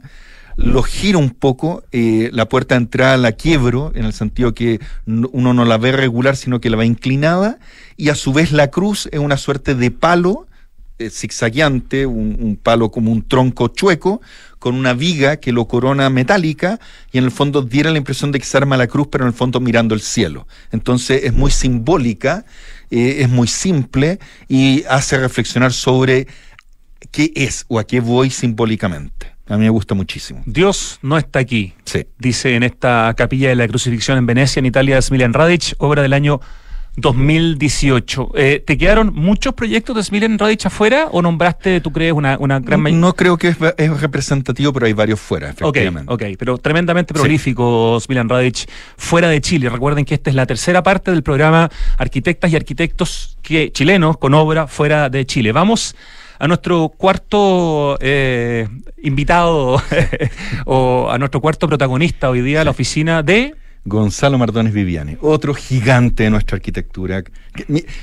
lo 0.58 0.82
giro 0.84 1.20
un 1.20 1.30
poco, 1.30 1.84
eh, 1.92 2.30
la 2.34 2.50
puerta 2.50 2.76
de 2.76 2.82
entrada 2.82 3.16
la 3.18 3.32
quiebro, 3.32 3.92
en 3.96 4.06
el 4.06 4.14
sentido 4.14 4.54
que 4.54 4.80
no- 5.06 5.30
uno 5.32 5.54
no 5.54 5.66
la 5.66 5.78
ve 5.78 5.92
regular, 5.92 6.36
sino 6.36 6.60
que 6.60 6.70
la 6.70 6.78
va 6.78 6.86
inclinada, 6.86 7.60
y 7.96 8.10
a 8.10 8.16
su 8.16 8.34
vez 8.34 8.52
la 8.52 8.70
cruz 8.70 9.08
es 9.12 9.20
una 9.20 9.38
suerte 9.38 9.76
de 9.76 9.92
palo 9.92 10.48
eh, 11.00 11.12
zigzagueante, 11.12 12.08
un, 12.08 12.38
un 12.40 12.56
palo 12.56 12.90
como 12.90 13.12
un 13.12 13.22
tronco 13.22 13.68
chueco, 13.68 14.20
con 14.58 14.74
una 14.74 14.94
viga 14.94 15.38
que 15.38 15.52
lo 15.52 15.68
corona 15.68 16.10
metálica, 16.10 16.80
y 17.12 17.20
en 17.20 17.26
el 17.26 17.30
fondo 17.30 17.62
diera 17.62 17.92
la 17.92 18.00
impresión 18.00 18.32
de 18.32 18.40
que 18.40 18.46
se 18.46 18.58
arma 18.58 18.78
la 18.78 18.88
cruz, 18.88 19.08
pero 19.12 19.24
en 19.24 19.28
el 19.28 19.36
fondo 19.36 19.60
mirando 19.60 19.94
el 19.94 20.02
cielo. 20.02 20.48
Entonces 20.72 21.24
es 21.24 21.34
muy 21.34 21.52
simbólica, 21.52 22.46
eh, 22.90 23.18
es 23.20 23.30
muy 23.30 23.48
simple, 23.48 24.18
y 24.48 24.86
hace 24.90 25.20
reflexionar 25.20 25.72
sobre 25.72 26.26
qué 27.12 27.32
es 27.36 27.66
o 27.68 27.78
a 27.78 27.86
qué 27.86 28.00
voy 28.00 28.32
simbólicamente. 28.32 29.37
A 29.50 29.54
mí 29.58 29.64
me 29.64 29.70
gusta 29.70 29.96
muchísimo. 29.96 30.42
Dios 30.46 31.00
no 31.02 31.18
está 31.18 31.40
aquí, 31.40 31.74
Sí. 31.86 32.06
dice 32.20 32.56
en 32.56 32.64
esta 32.64 33.14
capilla 33.16 33.50
de 33.50 33.56
la 33.56 33.68
crucifixión 33.68 34.18
en 34.18 34.26
Venecia, 34.26 34.60
en 34.60 34.66
Italia, 34.66 35.02
Smiljan 35.02 35.34
Radic, 35.34 35.74
obra 35.78 36.02
del 36.02 36.14
año 36.14 36.42
2018. 36.98 38.32
Eh, 38.36 38.64
¿Te 38.66 38.78
quedaron 38.78 39.14
muchos 39.14 39.54
proyectos 39.54 39.96
de 39.96 40.04
Smiljan 40.04 40.38
Radic 40.38 40.66
afuera 40.66 41.08
o 41.12 41.22
nombraste, 41.22 41.80
tú 41.82 41.92
crees, 41.94 42.12
una, 42.14 42.38
una 42.40 42.60
gran 42.60 42.82
mayoría? 42.82 43.00
No 43.00 43.14
creo 43.14 43.38
que 43.38 43.50
es, 43.50 43.58
es 43.78 44.02
representativo, 44.02 44.74
pero 44.74 44.86
hay 44.88 44.94
varios 44.94 45.20
fuera, 45.20 45.50
efectivamente. 45.52 46.12
ok, 46.12 46.24
pero 46.38 46.58
tremendamente 46.58 47.14
Sí. 47.14 47.20
prolífico 47.20 48.00
Smiljan 48.02 48.28
Radic 48.30 48.68
fuera 48.98 49.30
de 49.30 49.40
Chile. 49.42 49.70
Recuerden 49.70 50.06
que 50.06 50.16
esta 50.16 50.30
es 50.30 50.36
la 50.36 50.46
tercera 50.46 50.84
parte 50.84 51.12
del 51.12 51.24
programa 51.24 51.70
Arquitectas 51.98 52.52
y 52.52 52.56
Arquitectos 52.56 53.38
que, 53.42 53.72
chilenos 53.72 54.18
con 54.18 54.34
obra 54.34 54.68
fuera 54.68 55.10
de 55.10 55.26
Chile. 55.26 55.52
Vamos 55.52 55.96
a 55.96 55.98
nuestro 56.46 56.90
cuarto 56.90 57.98
eh, 58.00 58.68
invitado 59.02 59.82
o 60.66 61.10
a 61.10 61.18
nuestro 61.18 61.42
cuarto 61.42 61.68
protagonista 61.68 62.30
hoy 62.30 62.42
día, 62.42 62.64
la 62.64 62.72
oficina 62.72 63.24
de... 63.24 63.56
Gonzalo 63.88 64.38
Mardones 64.38 64.74
Viviani, 64.74 65.16
otro 65.22 65.54
gigante 65.54 66.24
de 66.24 66.30
nuestra 66.30 66.56
arquitectura. 66.58 67.24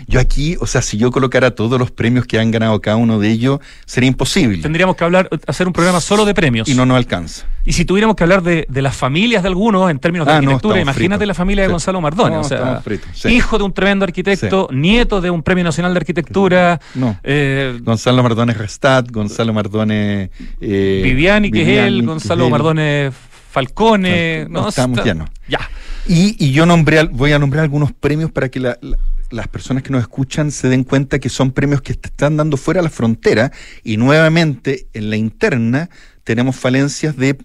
Yo 0.09 0.19
aquí, 0.19 0.57
o 0.59 0.67
sea, 0.67 0.81
si 0.81 0.97
yo 0.97 1.11
colocara 1.11 1.51
todos 1.55 1.79
los 1.79 1.91
premios 1.91 2.25
que 2.25 2.39
han 2.39 2.51
ganado 2.51 2.81
cada 2.81 2.97
uno 2.97 3.19
de 3.21 3.31
ellos, 3.31 3.61
sería 3.85 4.09
imposible. 4.09 4.63
Tendríamos 4.63 4.97
que 4.97 5.05
hablar, 5.05 5.29
hacer 5.47 5.67
un 5.67 5.73
programa 5.75 6.01
solo 6.01 6.25
de 6.25 6.33
premios. 6.33 6.67
Y 6.69 6.75
no 6.75 6.87
nos 6.87 6.97
alcanza. 6.97 7.47
Y 7.67 7.73
si 7.75 7.85
tuviéramos 7.85 8.17
que 8.17 8.23
hablar 8.25 8.43
de, 8.43 8.67
de 8.69 8.83
las 8.83 8.97
familias 8.97 9.43
de 9.43 9.49
algunos 9.49 9.91
en 9.91 9.99
términos 9.99 10.27
de 10.27 10.33
Ah, 10.33 10.37
arquitectura, 10.37 10.81
imagínate 10.81 11.19
fritos. 11.21 11.29
la 11.29 11.35
familia 11.35 11.63
de 11.65 11.69
Sí. 11.69 11.73
Gonzalo 11.73 12.01
Mardones. 12.01 12.33
No, 12.35 12.41
o 12.41 12.45
sea, 12.45 12.59
estamos 12.59 12.85
fritos, 12.85 13.09
sí. 13.15 13.29
hijo 13.29 13.59
de 13.59 13.65
un 13.65 13.73
tremendo 13.73 14.05
arquitecto, 14.05 14.69
nieto 14.73 15.21
de 15.21 15.31
un 15.31 15.43
premio 15.43 15.65
nacional 15.65 15.93
de 15.93 15.99
arquitectura. 15.99 16.81
No. 16.95 17.19
eh, 17.23 17.79
Gonzalo 17.83 18.23
Mardones 18.23 18.57
Restat, 18.57 19.11
Gonzalo 19.11 19.53
Mardones. 19.53 20.31
eh, 20.61 21.01
Viviani, 21.05 21.51
que 21.51 21.63
es 21.63 21.69
él, 21.87 22.05
Gonzalo. 22.07 22.49
Mardones 22.51 23.13
Falcone. 23.55 24.47
No, 24.51 24.63
no, 24.63 24.69
estamos 24.69 24.99
está- 24.99 25.09
llenos. 25.09 25.31
Ya. 25.49 25.61
Y, 26.07 26.37
y 26.45 26.51
yo 26.53 26.67
nombré, 26.67 27.05
voy 27.05 27.33
a 27.33 27.39
nombrar 27.39 27.63
algunos 27.63 27.93
premios 27.93 28.31
para 28.33 28.49
que 28.49 28.61
la- 28.61 28.77
la- 28.83 28.99
las 29.31 29.49
personas 29.49 29.83
que 29.83 29.91
nos 29.91 30.03
escuchan 30.03 30.51
se 30.51 30.69
den 30.69 30.85
cuenta 30.85 31.19
que 31.19 31.29
son 31.29 31.51
premios 31.53 31.81
que 31.81 31.95
te 31.95 32.09
están 32.09 32.37
dando 32.37 32.57
fuera 32.57 32.81
de 32.81 32.85
la 32.85 32.91
frontera 32.91 33.53
y 33.83 33.97
nuevamente 33.97 34.87
en 34.93 35.09
la 35.11 35.17
interna 35.17 35.89
tenemos 36.25 36.57
falencias 36.57 37.17
de 37.17 37.39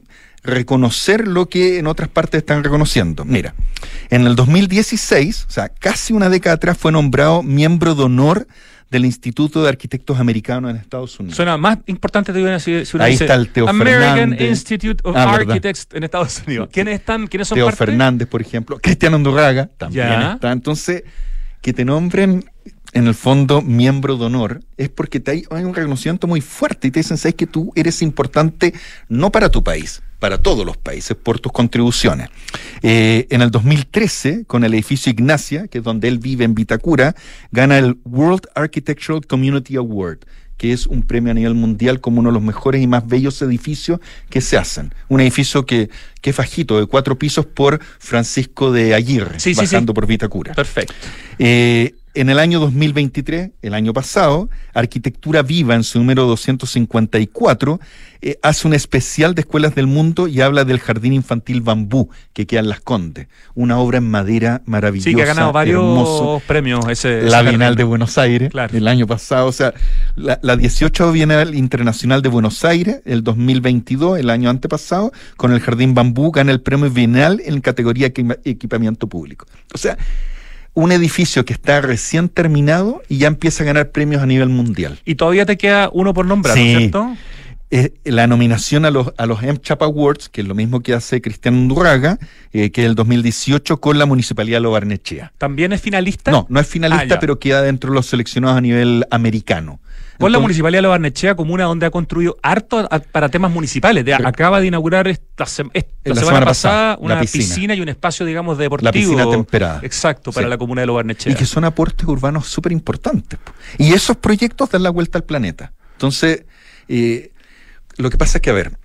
reconocer 0.44 1.28
lo 1.28 1.48
que 1.50 1.80
en 1.80 1.88
otras 1.88 2.10
partes 2.10 2.40
están 2.40 2.64
reconociendo. 2.64 3.24
Mira, 3.26 3.54
en 4.10 4.26
el 4.26 4.36
2016, 4.36 5.46
o 5.48 5.52
sea, 5.52 5.70
casi 5.70 6.14
una 6.14 6.30
década 6.30 6.56
atrás, 6.56 6.78
fue 6.78 6.92
nombrado 6.92 7.44
miembro 7.44 7.94
de 7.96 8.04
honor 8.04 8.48
del 8.90 9.06
Instituto 9.06 9.62
de 9.62 9.70
Arquitectos 9.70 10.20
Americanos 10.20 10.72
en 10.72 10.78
Estados 10.78 11.20
Unidos. 11.20 11.36
Suena 11.36 11.58
más 11.58 11.78
importante 11.86 12.34
te 12.34 12.40
digo, 12.40 12.60
si, 12.60 12.86
si 12.86 12.98
uno 12.98 13.04
Ahí 13.06 13.12
dice 13.12 13.26
está 13.26 13.36
el 13.36 13.50
Teo 13.50 13.68
American 13.70 14.16
Fernández. 14.32 14.50
Institute 14.50 15.02
of 15.08 15.16
Ah, 15.16 15.26
verdad. 15.32 15.42
Architects 15.52 15.88
en 15.94 16.04
Estados 16.04 16.42
Unidos. 16.48 16.70
¿Quiénes 16.72 16.96
están? 17.00 17.28
¿Quiénes 17.28 17.48
son 17.48 17.56
Teo 17.58 17.66
parte? 17.68 17.86
Fernández, 17.86 18.28
por 18.28 18.42
ejemplo, 18.42 18.80
Cristiano 18.82 19.16
Andurraga 19.18 19.68
también 19.78 20.08
Ya. 20.08 20.34
está. 20.34 20.52
Entonces, 20.52 21.04
que 21.62 21.74
te 21.74 21.86
nombren 21.86 22.44
en 22.94 23.08
el 23.08 23.14
fondo 23.16 23.62
miembro 23.62 24.18
de 24.18 24.26
honor 24.26 24.62
es 24.78 24.90
porque 24.90 25.20
te 25.20 25.32
hay, 25.32 25.44
hay 25.52 25.64
un 25.64 25.74
reconocimiento 25.74 26.28
muy 26.28 26.42
fuerte 26.42 26.88
y 26.88 26.92
te 26.92 27.00
dicen, 27.00 27.18
sabes 27.18 27.36
que 27.36 27.48
tú 27.48 27.72
eres 27.76 28.02
importante 28.02 28.74
no 29.08 29.32
para 29.32 29.50
tu 29.50 29.64
país, 29.64 30.02
para 30.20 30.38
todos 30.38 30.66
los 30.66 30.78
países 30.78 31.16
por 31.16 31.40
tus 31.40 31.52
contribuciones. 31.52 32.30
Eh, 32.82 33.28
en 33.30 33.42
el 33.42 33.52
2013, 33.52 34.46
con 34.46 34.64
el 34.64 34.74
edificio 34.74 35.12
Ignacia, 35.12 35.68
que 35.68 35.80
es 35.80 35.84
donde 35.84 36.08
él 36.08 36.20
vive 36.20 36.46
en 36.46 36.56
Vitacura, 36.56 37.16
gana 37.52 37.78
el 37.78 37.98
World 38.06 38.48
Architectural 38.56 39.26
Community 39.26 39.76
Award 39.76 40.20
que 40.60 40.74
es 40.74 40.88
un 40.88 41.04
premio 41.04 41.32
a 41.32 41.34
nivel 41.34 41.54
mundial 41.54 42.02
como 42.02 42.20
uno 42.20 42.32
de 42.32 42.34
los 42.34 42.44
mejores 42.44 42.82
y 42.84 42.86
más 42.86 43.08
bellos 43.08 43.42
edificios 43.42 44.02
que 44.30 44.42
se 44.42 44.58
hacen. 44.58 44.94
Un 45.08 45.22
edificio 45.22 45.66
que, 45.66 45.90
que 46.20 46.32
es 46.32 46.36
fajito, 46.36 46.78
de 46.78 46.86
cuatro 46.86 47.18
pisos 47.18 47.46
por 47.46 47.80
Francisco 47.98 48.70
de 48.70 48.94
Aguirre, 48.94 49.40
Sí, 49.40 49.56
sí. 49.56 49.78
por 49.86 50.06
Vitacura. 50.06 50.54
Perfecto. 50.54 50.94
Eh, 51.40 51.96
en 52.16 52.30
el 52.30 52.40
año 52.40 52.60
2023, 52.60 53.52
el 53.62 53.74
año 53.74 53.94
pasado, 53.94 54.50
Arquitectura 54.74 55.42
Viva, 55.44 55.76
en 55.76 55.84
su 55.84 56.00
número 56.00 56.26
254, 56.26 57.80
eh, 58.22 58.38
hace 58.42 58.68
un 58.68 58.74
especial 58.74 59.36
de 59.36 59.42
escuelas 59.42 59.76
del 59.76 59.88
mundo 59.88 60.28
y 60.28 60.42
habla 60.42 60.66
del 60.66 60.80
jardín 60.80 61.14
infantil 61.14 61.62
bambú 61.62 62.10
que 62.34 62.46
queda 62.48 62.60
en 62.62 62.70
Las 62.70 62.82
Condes. 62.82 63.28
Una 63.56 63.78
obra 63.78 64.00
en 64.00 64.10
madera 64.10 64.62
maravillosa. 64.66 65.10
Sí, 65.10 65.16
que 65.16 65.22
ha 65.22 65.26
ganado 65.26 65.52
varios 65.54 65.78
hermoso. 65.82 66.42
premios 66.48 66.86
ese. 66.90 67.22
La 67.24 67.42
ese 67.42 67.50
Bienal 67.50 67.76
de 67.76 67.84
Buenos 67.84 68.18
Aires 68.18 68.50
Claro. 68.52 68.76
el 68.78 68.88
año 68.88 69.08
pasado, 69.08 69.48
o 69.48 69.52
sea, 69.54 69.74
la, 70.16 70.40
la 70.42 70.58
18 70.58 71.12
Bienal 71.12 71.56
Internacional 71.56 72.22
de 72.22 72.30
Buenos 72.30 72.66
Aires, 72.66 73.02
el 73.06 73.24
2022, 73.24 74.20
el 74.20 74.30
año 74.30 74.50
antepasado, 74.50 75.12
con 75.38 75.54
el 75.54 75.60
Jardín 75.62 75.94
Bambú, 75.94 76.32
gana 76.32 76.52
el 76.52 76.62
premio 76.62 76.90
Bienal 76.90 77.42
en 77.46 77.62
categoría 77.62 78.08
equipa- 78.08 78.38
equipamiento 78.44 79.08
público. 79.08 79.46
O 79.74 79.78
sea, 79.78 79.98
un 80.80 80.94
edificio 80.94 81.44
que 81.44 81.54
está 81.54 81.82
recién 81.82 82.30
terminado 82.30 83.02
y 83.10 83.18
ya 83.18 83.28
empieza 83.28 83.64
a 83.64 83.66
ganar 83.66 83.92
premios 83.92 84.22
a 84.22 84.26
nivel 84.26 84.48
mundial. 84.48 84.98
Y 85.04 85.16
todavía 85.16 85.46
te 85.46 85.58
queda 85.58 85.90
uno 85.92 86.14
por 86.14 86.26
nombrar, 86.26 86.58
¿no 86.58 86.64
es 86.64 86.78
cierto? 86.78 87.18
Eh, 87.72 87.94
la 88.04 88.26
nominación 88.26 88.86
a 88.86 88.90
los, 88.90 89.14
a 89.16 89.28
los 89.28 89.44
MCHAP 89.44 89.84
Awards, 89.84 90.30
que 90.30 90.42
es 90.42 90.48
lo 90.48 90.56
mismo 90.56 90.80
que 90.80 90.96
hace 90.96 91.22
Cristian 91.22 91.54
Undurraga, 91.54 92.18
eh, 92.52 92.72
que 92.72 92.82
es 92.82 92.88
el 92.88 92.96
2018 92.96 93.80
con 93.80 94.00
la 94.00 94.08
Municipalidad 94.08 94.58
de 94.58 94.62
Lobarnechea. 94.62 95.34
¿También 95.38 95.72
es 95.72 95.80
finalista? 95.80 96.32
No, 96.32 96.48
no 96.50 96.60
es 96.60 96.66
finalista, 96.66 97.16
ah, 97.16 97.20
pero 97.20 97.38
queda 97.38 97.62
dentro 97.62 97.92
de 97.92 97.96
los 97.96 98.08
seleccionados 98.08 98.58
a 98.58 98.62
nivel 98.62 99.06
americano. 99.12 99.80
Con 100.18 100.32
la 100.32 100.40
Municipalidad 100.40 100.80
de 100.80 100.82
Lobarnechea, 100.82 101.36
comuna 101.36 101.66
donde 101.66 101.86
ha 101.86 101.92
construido 101.92 102.38
harto 102.42 102.90
para 103.12 103.30
temas 103.30 103.52
municipales. 103.52 104.04
acaba 104.26 104.60
de 104.60 104.68
inaugurar 104.68 105.08
esta, 105.08 105.46
semana, 105.46 106.46
pasada, 106.46 106.98
una 107.00 107.22
piscina. 107.22 107.76
y 107.76 107.82
un 107.82 107.90
espacio, 107.90 108.26
digamos, 108.26 108.58
deportivo. 108.58 108.88
La 108.88 108.92
piscina 108.92 109.30
temperada. 109.30 109.80
Exacto, 109.84 110.32
para 110.32 110.48
la 110.48 110.58
comuna 110.58 110.82
de 110.82 110.88
Lobarnechea. 110.88 111.32
Y 111.32 111.36
que 111.36 111.46
son 111.46 111.66
aportes 111.66 112.08
urbanos 112.08 112.48
súper 112.48 112.72
importantes. 112.72 113.40
Y 113.78 113.94
esos 113.94 114.18
proyectos 114.18 114.72
dan 114.72 114.82
la 114.82 114.90
vuelta 114.90 115.20
al 115.20 115.24
planeta. 115.24 115.72
Entonces, 115.94 116.46
eh, 116.88 117.32
lo 118.00 118.10
que 118.10 118.18
pasa 118.18 118.38
es 118.38 118.42
que, 118.42 118.50
a 118.50 118.54
ver, 118.54 118.78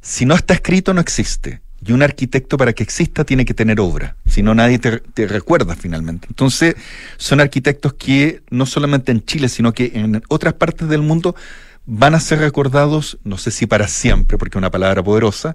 si 0.00 0.26
no 0.26 0.34
está 0.34 0.54
escrito, 0.54 0.92
no 0.92 1.00
existe. 1.00 1.60
Y 1.86 1.92
un 1.92 2.02
arquitecto 2.02 2.56
para 2.56 2.72
que 2.72 2.82
exista 2.82 3.24
tiene 3.24 3.44
que 3.44 3.54
tener 3.54 3.78
obra, 3.80 4.16
si 4.26 4.42
no 4.42 4.54
nadie 4.54 4.78
te, 4.78 5.26
recuerda 5.26 5.76
finalmente. 5.76 6.26
Entonces, 6.28 6.74
son 7.16 7.40
arquitectos 7.40 7.94
que 7.94 8.42
no 8.50 8.66
solamente 8.66 9.12
en 9.12 9.24
Chile, 9.24 9.48
sino 9.48 9.72
que 9.72 9.92
en 9.94 10.22
otras 10.28 10.54
partes 10.54 10.88
del 10.88 11.02
mundo 11.02 11.36
van 11.84 12.14
a 12.14 12.20
ser 12.20 12.40
recordados, 12.40 13.18
no 13.22 13.38
sé 13.38 13.50
si 13.52 13.66
para 13.66 13.86
siempre, 13.86 14.36
porque 14.36 14.56
es 14.56 14.60
una 14.60 14.70
palabra 14.70 15.02
poderosa, 15.02 15.54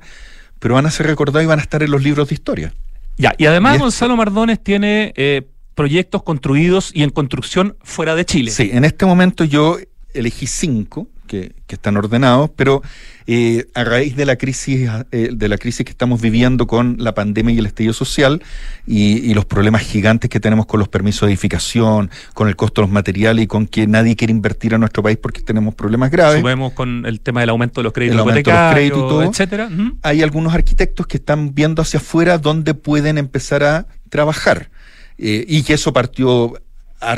pero 0.59 0.75
van 0.75 0.85
a 0.85 0.91
ser 0.91 1.07
recordados 1.07 1.43
y 1.43 1.47
van 1.47 1.59
a 1.59 1.63
estar 1.63 1.83
en 1.83 1.91
los 1.91 2.01
libros 2.01 2.29
de 2.29 2.35
historia. 2.35 2.73
Ya, 3.17 3.33
y 3.37 3.45
además 3.45 3.79
Gonzalo 3.79 4.15
Mardones 4.15 4.63
tiene 4.63 5.11
eh, 5.17 5.41
proyectos 5.75 6.23
construidos 6.23 6.91
y 6.93 7.03
en 7.03 7.09
construcción 7.09 7.75
fuera 7.81 8.15
de 8.15 8.25
Chile. 8.25 8.51
Sí, 8.51 8.69
en 8.71 8.85
este 8.85 9.05
momento 9.05 9.43
yo 9.43 9.79
elegí 10.13 10.47
cinco 10.47 11.07
que, 11.31 11.53
están 11.69 11.95
ordenados, 11.95 12.49
pero 12.57 12.81
eh, 13.27 13.65
a 13.73 13.85
raíz 13.85 14.17
de 14.17 14.25
la 14.25 14.35
crisis 14.35 14.89
eh, 15.11 15.29
de 15.31 15.47
la 15.47 15.57
crisis 15.57 15.85
que 15.85 15.91
estamos 15.91 16.19
viviendo 16.19 16.67
con 16.67 16.97
la 16.99 17.13
pandemia 17.13 17.55
y 17.55 17.59
el 17.59 17.65
estallido 17.65 17.93
social 17.93 18.43
y, 18.85 19.33
los 19.33 19.45
problemas 19.45 19.83
gigantes 19.83 20.29
que 20.29 20.41
tenemos 20.41 20.65
con 20.65 20.79
los 20.79 20.89
permisos 20.89 21.27
de 21.27 21.31
edificación, 21.31 22.11
con 22.33 22.49
el 22.49 22.57
costo 22.57 22.81
de 22.81 22.87
los 22.87 22.93
materiales 22.93 23.45
y 23.45 23.47
con 23.47 23.65
que 23.65 23.87
nadie 23.87 24.17
quiere 24.17 24.31
invertir 24.31 24.73
en 24.73 24.81
nuestro 24.81 25.01
país 25.01 25.17
porque 25.17 25.41
tenemos 25.41 25.73
problemas 25.73 26.11
graves. 26.11 26.41
Subemos 26.41 26.73
con 26.73 27.05
el 27.05 27.21
tema 27.21 27.39
del 27.39 27.49
aumento 27.51 27.79
de 27.79 27.83
los 27.85 27.93
créditos, 27.93 28.19
hipotecarios, 28.19 29.29
etcétera. 29.29 29.69
Hay 30.01 30.21
algunos 30.21 30.53
arquitectos 30.53 31.07
que 31.07 31.15
están 31.15 31.55
viendo 31.55 31.81
hacia 31.81 31.99
afuera 31.99 32.37
dónde 32.37 32.73
pueden 32.73 33.17
empezar 33.17 33.63
a 33.63 33.87
trabajar. 34.09 34.69
Eh, 35.17 35.45
y 35.47 35.63
que 35.63 35.75
eso 35.75 35.93
partió 35.93 36.53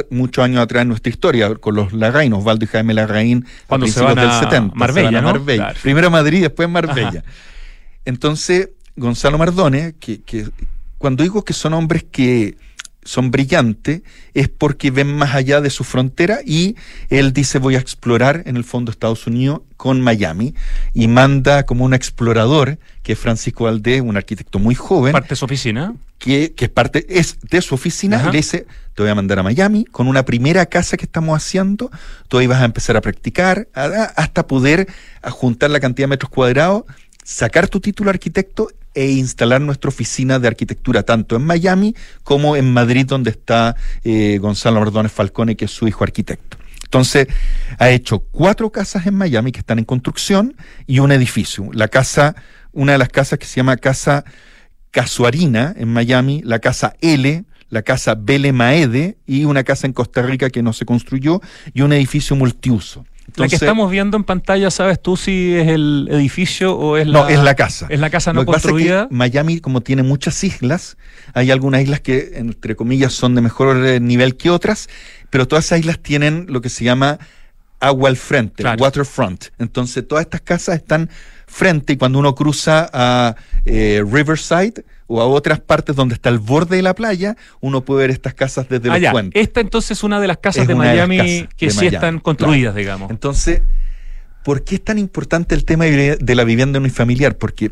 muchos 0.09 0.43
años 0.43 0.61
atrás 0.61 0.83
en 0.83 0.89
nuestra 0.89 1.09
historia, 1.09 1.53
con 1.55 1.75
los 1.75 1.93
Larraín, 1.93 2.33
Osvaldo 2.33 2.65
y 2.65 2.67
Jaime 2.67 2.93
Larraín, 2.93 3.45
cuando 3.67 3.87
se 3.87 4.01
van 4.01 4.19
a 4.19 4.39
70, 4.39 4.75
Marbella, 4.75 5.21
Marbella. 5.21 5.73
Primero 5.81 6.09
Madrid, 6.09 6.41
después 6.41 6.69
Marbella. 6.69 7.23
Entonces, 8.05 8.69
Gonzalo 8.95 9.37
Mardone, 9.37 9.95
que, 9.99 10.21
que 10.21 10.49
cuando 10.97 11.23
digo 11.23 11.43
que 11.43 11.53
son 11.53 11.73
hombres 11.73 12.05
que 12.09 12.55
son 13.05 13.31
brillantes 13.31 14.01
es 14.33 14.49
porque 14.49 14.91
ven 14.91 15.13
más 15.13 15.35
allá 15.35 15.61
de 15.61 15.69
su 15.69 15.83
frontera 15.83 16.39
y 16.45 16.75
él 17.09 17.33
dice 17.33 17.59
voy 17.59 17.75
a 17.75 17.79
explorar 17.79 18.43
en 18.45 18.57
el 18.57 18.63
fondo 18.63 18.91
Estados 18.91 19.27
Unidos 19.27 19.61
con 19.77 20.01
Miami 20.01 20.55
y 20.93 21.07
manda 21.07 21.65
como 21.65 21.85
un 21.85 21.93
explorador 21.93 22.77
que 23.01 23.13
es 23.13 23.19
Francisco 23.19 23.65
Valdés, 23.65 24.01
un 24.01 24.15
arquitecto 24.15 24.59
muy 24.59 24.75
joven. 24.75 25.11
Parte 25.11 25.29
de 25.29 25.35
su 25.35 25.45
oficina. 25.45 25.93
Que, 26.17 26.53
que 26.53 26.69
parte 26.69 27.05
es 27.09 27.37
de 27.41 27.61
su 27.61 27.75
oficina 27.75 28.21
y 28.21 28.31
le 28.31 28.37
dice 28.37 28.65
te 28.95 29.01
voy 29.01 29.11
a 29.11 29.15
mandar 29.15 29.39
a 29.39 29.43
Miami 29.43 29.83
con 29.85 30.07
una 30.07 30.23
primera 30.23 30.65
casa 30.67 30.95
que 30.95 31.05
estamos 31.05 31.35
haciendo, 31.35 31.91
tú 32.29 32.37
ahí 32.37 32.47
vas 32.47 32.61
a 32.61 32.65
empezar 32.65 32.95
a 32.95 33.01
practicar 33.01 33.67
hasta 33.73 34.47
poder 34.47 34.87
juntar 35.23 35.71
la 35.71 35.79
cantidad 35.79 36.03
de 36.03 36.11
metros 36.11 36.29
cuadrados 36.29 36.83
sacar 37.23 37.67
tu 37.67 37.79
título 37.79 38.09
arquitecto 38.09 38.69
e 38.93 39.11
instalar 39.11 39.61
nuestra 39.61 39.89
oficina 39.89 40.39
de 40.39 40.47
arquitectura 40.47 41.03
tanto 41.03 41.35
en 41.35 41.45
Miami 41.45 41.95
como 42.23 42.55
en 42.55 42.71
Madrid, 42.71 43.05
donde 43.05 43.31
está 43.31 43.75
eh, 44.03 44.37
Gonzalo 44.39 44.79
Mardones 44.79 45.11
Falcone, 45.11 45.55
que 45.55 45.65
es 45.65 45.71
su 45.71 45.87
hijo 45.87 46.03
arquitecto. 46.03 46.57
Entonces, 46.83 47.27
ha 47.79 47.89
hecho 47.89 48.19
cuatro 48.19 48.71
casas 48.71 49.07
en 49.07 49.15
Miami 49.15 49.51
que 49.51 49.59
están 49.59 49.79
en 49.79 49.85
construcción 49.85 50.55
y 50.85 50.99
un 50.99 51.11
edificio. 51.11 51.69
La 51.73 51.87
casa, 51.87 52.35
una 52.71 52.91
de 52.91 52.97
las 52.99 53.09
casas 53.09 53.39
que 53.39 53.47
se 53.47 53.55
llama 53.55 53.77
Casa 53.77 54.23
Casuarina 54.91 55.73
en 55.75 55.89
Miami, 55.91 56.43
la 56.45 56.59
Casa 56.59 56.95
L, 57.01 57.45
la 57.69 57.81
Casa 57.81 58.13
Bele 58.13 58.53
Maede 58.53 59.17
y 59.25 59.45
una 59.45 59.63
casa 59.63 59.87
en 59.87 59.93
Costa 59.93 60.21
Rica 60.21 60.51
que 60.51 60.61
no 60.61 60.71
se 60.71 60.85
construyó 60.85 61.41
y 61.73 61.81
un 61.81 61.93
edificio 61.93 62.35
multiuso 62.35 63.05
la 63.35 63.47
que 63.47 63.55
estamos 63.55 63.89
viendo 63.91 64.17
en 64.17 64.23
pantalla, 64.23 64.69
¿sabes 64.71 65.01
tú 65.01 65.17
si 65.17 65.55
es 65.55 65.67
el 65.67 66.07
edificio 66.11 66.75
o 66.75 66.97
es 66.97 67.07
la 67.07 67.21
No, 67.21 67.29
es 67.29 67.39
la 67.39 67.55
casa. 67.55 67.87
Es 67.89 67.99
la 67.99 68.09
casa 68.09 68.33
no 68.33 68.45
construida. 68.45 69.07
Miami, 69.09 69.59
como 69.59 69.81
tiene 69.81 70.03
muchas 70.03 70.43
islas, 70.43 70.97
hay 71.33 71.51
algunas 71.51 71.81
islas 71.81 71.99
que, 71.99 72.33
entre 72.35 72.75
comillas, 72.75 73.13
son 73.13 73.35
de 73.35 73.41
mejor 73.41 73.75
nivel 74.01 74.35
que 74.37 74.49
otras, 74.49 74.89
pero 75.29 75.47
todas 75.47 75.65
esas 75.65 75.79
islas 75.79 75.99
tienen 75.99 76.45
lo 76.49 76.61
que 76.61 76.69
se 76.69 76.83
llama 76.83 77.19
agua 77.79 78.09
al 78.09 78.17
frente, 78.17 78.63
waterfront. 78.63 79.45
Entonces, 79.59 80.07
todas 80.07 80.23
estas 80.25 80.41
casas 80.41 80.75
están 80.75 81.09
frente 81.53 81.93
y 81.93 81.97
cuando 81.97 82.19
uno 82.19 82.33
cruza 82.33 82.89
a 82.91 83.35
eh, 83.63 84.03
Riverside 84.05 84.83
o 85.07 85.21
a 85.21 85.25
otras 85.25 85.59
partes 85.59 85.95
donde 85.95 86.15
está 86.15 86.29
el 86.29 86.39
borde 86.39 86.77
de 86.77 86.81
la 86.81 86.95
playa, 86.95 87.37
uno 87.61 87.85
puede 87.85 88.01
ver 88.01 88.09
estas 88.09 88.33
casas 88.33 88.67
desde 88.67 88.89
ah, 88.89 88.97
los 88.97 89.11
puentes. 89.11 89.41
Esta 89.41 89.61
entonces 89.61 89.91
es 89.91 90.03
una 90.03 90.19
de 90.19 90.27
las 90.27 90.37
casas 90.37 90.67
de 90.67 90.73
Miami 90.73 91.47
que 91.55 91.69
sí 91.69 91.85
están 91.85 92.19
construidas, 92.19 92.75
digamos. 92.75 93.11
Entonces, 93.11 93.61
¿por 94.43 94.63
qué 94.63 94.75
es 94.75 94.83
tan 94.83 94.97
importante 94.97 95.53
el 95.53 95.63
tema 95.63 95.85
de 95.85 96.35
la 96.35 96.43
vivienda 96.43 96.79
unifamiliar? 96.79 97.37
Porque 97.37 97.69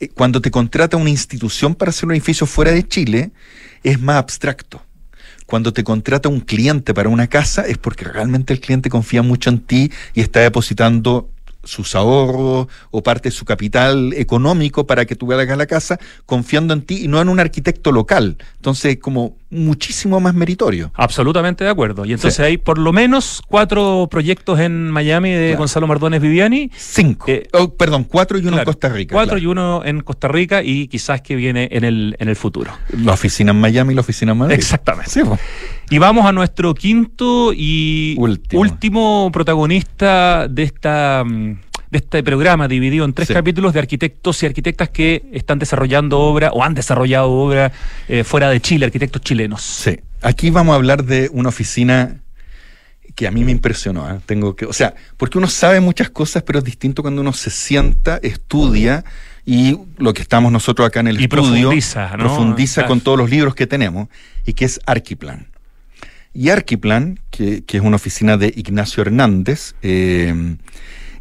eh, 0.00 0.08
cuando 0.08 0.42
te 0.42 0.50
contrata 0.50 0.96
una 0.98 1.10
institución 1.10 1.74
para 1.74 1.90
hacer 1.90 2.06
un 2.06 2.12
edificio 2.12 2.46
fuera 2.46 2.72
de 2.72 2.86
Chile, 2.86 3.30
es 3.82 4.00
más 4.00 4.16
abstracto 4.16 4.82
cuando 5.48 5.72
te 5.72 5.82
contrata 5.82 6.28
un 6.28 6.40
cliente 6.40 6.92
para 6.92 7.08
una 7.08 7.26
casa 7.26 7.62
es 7.62 7.78
porque 7.78 8.04
realmente 8.04 8.52
el 8.52 8.60
cliente 8.60 8.90
confía 8.90 9.22
mucho 9.22 9.48
en 9.48 9.60
ti 9.60 9.90
y 10.12 10.20
está 10.20 10.40
depositando 10.40 11.30
sus 11.68 11.94
ahorros 11.94 12.66
o 12.90 13.02
parte 13.02 13.28
de 13.28 13.34
su 13.34 13.44
capital 13.44 14.14
económico 14.14 14.86
para 14.86 15.04
que 15.04 15.14
tú 15.16 15.30
hagas 15.32 15.58
la 15.58 15.66
casa, 15.66 15.98
confiando 16.24 16.72
en 16.72 16.82
ti 16.82 17.04
y 17.04 17.08
no 17.08 17.20
en 17.20 17.28
un 17.28 17.38
arquitecto 17.38 17.92
local. 17.92 18.38
Entonces, 18.56 18.98
como 18.98 19.36
muchísimo 19.50 20.20
más 20.20 20.34
meritorio. 20.34 20.90
Absolutamente 20.94 21.64
de 21.64 21.70
acuerdo. 21.70 22.04
Y 22.04 22.12
entonces 22.12 22.40
hay 22.40 22.58
por 22.58 22.78
lo 22.78 22.92
menos 22.92 23.42
cuatro 23.46 24.08
proyectos 24.10 24.60
en 24.60 24.90
Miami 24.90 25.30
de 25.30 25.56
Gonzalo 25.56 25.86
Mardones 25.86 26.20
Viviani. 26.20 26.70
Cinco. 26.76 27.26
Eh, 27.28 27.48
oh, 27.52 27.72
perdón, 27.74 28.04
cuatro 28.04 28.38
y 28.38 28.46
uno 28.46 28.58
en 28.58 28.64
Costa 28.64 28.88
Rica. 28.88 29.14
Cuatro 29.14 29.38
y 29.38 29.46
uno 29.46 29.82
en 29.84 30.00
Costa 30.00 30.28
Rica 30.28 30.62
y 30.62 30.88
quizás 30.88 31.22
que 31.22 31.36
viene 31.36 31.68
en 31.72 31.84
el, 31.84 32.16
en 32.18 32.28
el 32.28 32.36
futuro. 32.36 32.72
La 33.02 33.12
oficina 33.12 33.52
en 33.52 33.60
Miami 33.60 33.92
y 33.92 33.94
la 33.94 34.00
oficina 34.02 34.32
en 34.32 34.38
Madrid. 34.38 34.54
Exactamente. 34.54 35.22
Y 35.90 35.98
vamos 35.98 36.26
a 36.26 36.32
nuestro 36.32 36.74
quinto 36.74 37.52
y 37.54 38.16
último 38.52 39.30
protagonista 39.32 40.46
de 40.46 40.64
esta 40.64 41.24
mm, 41.24 41.57
de 41.90 41.98
este 41.98 42.22
programa 42.22 42.68
dividido 42.68 43.04
en 43.04 43.12
tres 43.12 43.28
capítulos 43.28 43.72
de 43.72 43.80
arquitectos 43.80 44.42
y 44.42 44.46
arquitectas 44.46 44.90
que 44.90 45.24
están 45.32 45.58
desarrollando 45.58 46.18
obra 46.18 46.50
o 46.52 46.62
han 46.62 46.74
desarrollado 46.74 47.30
obra 47.30 47.72
eh, 48.08 48.24
fuera 48.24 48.50
de 48.50 48.60
Chile, 48.60 48.86
arquitectos 48.86 49.22
chilenos. 49.22 49.62
Sí, 49.62 49.98
aquí 50.22 50.50
vamos 50.50 50.72
a 50.72 50.76
hablar 50.76 51.04
de 51.04 51.30
una 51.32 51.48
oficina 51.48 52.20
que 53.14 53.26
a 53.26 53.30
mí 53.30 53.42
me 53.42 53.52
impresionó. 53.52 54.08
¿eh? 54.08 54.20
Tengo 54.26 54.54
que, 54.54 54.66
o 54.66 54.72
sea, 54.72 54.94
porque 55.16 55.38
uno 55.38 55.48
sabe 55.48 55.80
muchas 55.80 56.10
cosas, 56.10 56.42
pero 56.42 56.60
es 56.60 56.64
distinto 56.64 57.02
cuando 57.02 57.20
uno 57.20 57.32
se 57.32 57.50
sienta, 57.50 58.20
estudia 58.22 59.04
y 59.44 59.76
lo 59.96 60.12
que 60.12 60.22
estamos 60.22 60.52
nosotros 60.52 60.86
acá 60.86 61.00
en 61.00 61.08
el 61.08 61.16
estudio 61.16 61.68
profundiza, 61.68 62.12
profundiza 62.12 62.86
con 62.86 63.00
todos 63.00 63.16
los 63.18 63.30
libros 63.30 63.54
que 63.54 63.66
tenemos 63.66 64.08
y 64.44 64.52
que 64.52 64.66
es 64.66 64.80
Arquiplan. 64.84 65.48
Y 66.34 66.50
Arquiplan, 66.50 67.18
que, 67.30 67.64
que 67.64 67.78
es 67.78 67.82
una 67.82 67.96
oficina 67.96 68.36
de 68.36 68.52
Ignacio 68.54 69.02
Hernández, 69.02 69.74
eh, 69.82 70.56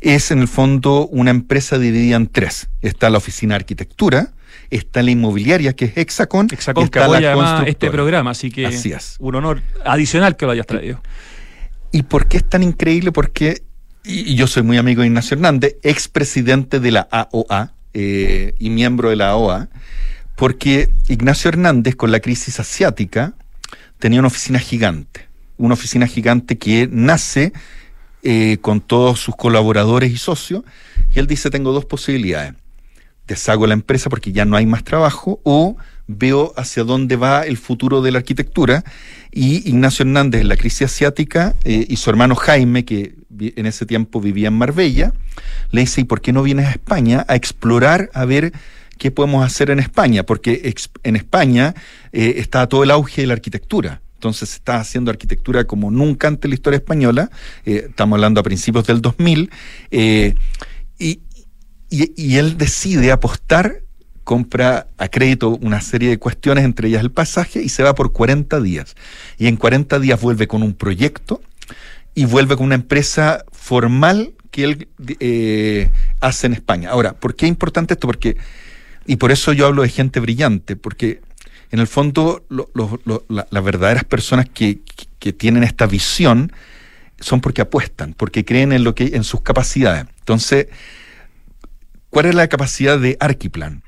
es 0.01 0.31
en 0.31 0.39
el 0.39 0.47
fondo 0.47 1.07
una 1.07 1.31
empresa 1.31 1.77
dividida 1.79 2.15
en 2.15 2.27
tres. 2.27 2.69
Está 2.81 3.09
la 3.09 3.17
oficina 3.17 3.53
de 3.53 3.57
arquitectura, 3.57 4.33
está 4.69 5.01
la 5.03 5.11
inmobiliaria 5.11 5.73
que 5.73 5.85
es 5.85 5.97
Hexacon, 5.97 6.47
Hexacon 6.51 6.85
está 6.85 6.99
que 6.99 7.27
apoya 7.27 7.63
este 7.65 7.89
programa, 7.89 8.31
así 8.31 8.51
que 8.51 8.65
así 8.65 8.91
es. 8.91 9.15
un 9.19 9.35
honor 9.35 9.61
adicional 9.85 10.35
que 10.35 10.45
lo 10.45 10.51
hayas 10.51 10.67
traído. 10.67 11.01
¿Y 11.91 12.03
por 12.03 12.27
qué 12.27 12.37
es 12.37 12.49
tan 12.49 12.63
increíble? 12.63 13.11
Porque, 13.11 13.63
y, 14.03 14.35
yo 14.35 14.47
soy 14.47 14.63
muy 14.63 14.77
amigo 14.77 15.01
de 15.01 15.07
Ignacio 15.07 15.35
Hernández, 15.35 15.77
expresidente 15.83 16.79
de 16.79 16.91
la 16.91 17.07
AOA 17.09 17.73
eh, 17.93 18.53
y 18.59 18.69
miembro 18.69 19.09
de 19.09 19.15
la 19.15 19.29
AOA, 19.29 19.69
porque 20.35 20.89
Ignacio 21.07 21.49
Hernández 21.49 21.95
con 21.95 22.11
la 22.11 22.19
crisis 22.19 22.59
asiática 22.59 23.33
tenía 23.99 24.19
una 24.19 24.27
oficina 24.27 24.59
gigante, 24.59 25.27
una 25.57 25.73
oficina 25.73 26.07
gigante 26.07 26.57
que 26.57 26.87
nace 26.91 27.53
eh, 28.23 28.57
con 28.61 28.81
todos 28.81 29.19
sus 29.19 29.35
colaboradores 29.35 30.11
y 30.11 30.17
socios, 30.17 30.63
y 31.13 31.19
él 31.19 31.27
dice, 31.27 31.49
tengo 31.49 31.71
dos 31.71 31.85
posibilidades. 31.85 32.53
Deshago 33.27 33.67
la 33.67 33.73
empresa 33.73 34.09
porque 34.09 34.31
ya 34.31 34.45
no 34.45 34.55
hay 34.55 34.65
más 34.65 34.83
trabajo 34.83 35.41
o 35.43 35.75
veo 36.07 36.53
hacia 36.55 36.83
dónde 36.83 37.17
va 37.17 37.43
el 37.43 37.57
futuro 37.57 38.01
de 38.01 38.11
la 38.11 38.19
arquitectura. 38.19 38.83
Y 39.31 39.67
Ignacio 39.69 40.03
Hernández, 40.03 40.41
en 40.41 40.47
la 40.47 40.55
crisis 40.55 40.83
asiática, 40.83 41.53
eh, 41.63 41.85
y 41.87 41.97
su 41.97 42.09
hermano 42.09 42.35
Jaime, 42.35 42.85
que 42.85 43.15
en 43.39 43.65
ese 43.65 43.85
tiempo 43.85 44.21
vivía 44.21 44.47
en 44.47 44.55
Marbella, 44.55 45.13
le 45.71 45.81
dice, 45.81 46.01
¿y 46.01 46.03
por 46.05 46.21
qué 46.21 46.33
no 46.33 46.41
vienes 46.41 46.67
a 46.67 46.71
España 46.71 47.25
a 47.27 47.35
explorar, 47.35 48.09
a 48.13 48.25
ver 48.25 48.53
qué 48.97 49.11
podemos 49.11 49.45
hacer 49.45 49.69
en 49.69 49.79
España? 49.79 50.23
Porque 50.23 50.73
en 51.03 51.15
España 51.15 51.75
eh, 52.13 52.35
está 52.37 52.67
todo 52.67 52.83
el 52.83 52.91
auge 52.91 53.21
de 53.21 53.27
la 53.27 53.33
arquitectura. 53.33 54.01
Entonces 54.17 54.53
está 54.53 54.79
haciendo 54.79 55.11
arquitectura 55.11 55.65
como 55.65 55.91
nunca 55.91 56.27
antes 56.27 56.45
en 56.45 56.49
la 56.49 56.55
historia 56.55 56.77
española. 56.77 57.29
Eh, 57.65 57.85
estamos 57.89 58.17
hablando 58.17 58.39
a 58.39 58.43
principios 58.43 58.87
del 58.87 59.01
2000. 59.01 59.51
y, 59.91 61.19
y, 61.89 62.35
él 62.35 62.57
decide 62.57 63.11
apostar 63.11 63.83
compra 64.27 64.87
a 64.97 65.07
crédito 65.07 65.51
una 65.61 65.79
serie 65.79 66.09
de 66.09 66.19
cuestiones, 66.19 66.65
entre 66.65 66.89
ellas 66.89 67.01
el 67.01 67.11
pasaje, 67.11 67.61
y 67.63 67.69
se 67.69 67.81
va 67.81 67.95
por 67.95 68.11
40 68.11 68.59
días. 68.59 68.95
Y 69.37 69.47
en 69.47 69.55
40 69.55 69.99
días 69.99 70.19
vuelve 70.19 70.47
con 70.47 70.63
un 70.63 70.73
proyecto 70.73 71.41
y 72.13 72.25
vuelve 72.25 72.57
con 72.57 72.65
una 72.65 72.75
empresa 72.75 73.45
formal 73.53 74.33
que 74.51 74.63
él 74.65 74.87
eh, 75.21 75.91
hace 76.19 76.47
en 76.47 76.53
España. 76.53 76.89
Ahora, 76.89 77.13
¿por 77.13 77.35
qué 77.35 77.45
es 77.45 77.49
importante 77.49 77.93
esto? 77.93 78.05
Porque, 78.05 78.35
y 79.05 79.15
por 79.15 79.31
eso 79.31 79.53
yo 79.53 79.65
hablo 79.65 79.83
de 79.83 79.89
gente 79.89 80.19
brillante, 80.19 80.75
porque 80.75 81.21
en 81.71 81.79
el 81.79 81.87
fondo 81.87 82.45
las 82.49 83.63
verdaderas 83.63 84.03
personas 84.03 84.47
que, 84.49 84.79
que, 85.19 85.33
tienen 85.33 85.63
esta 85.63 85.85
visión 85.87 86.51
son 87.19 87.41
porque 87.41 87.61
apuestan, 87.61 88.13
porque 88.13 88.45
creen 88.45 88.71
en 88.71 88.83
lo 88.83 88.95
que 88.95 89.15
en 89.15 89.23
sus 89.23 89.41
capacidades. 89.41 90.05
Entonces, 90.19 90.67
¿cuál 92.09 92.27
es 92.27 92.35
la 92.35 92.47
capacidad 92.47 92.99
de 92.99 93.17
Arquiplan? 93.19 93.83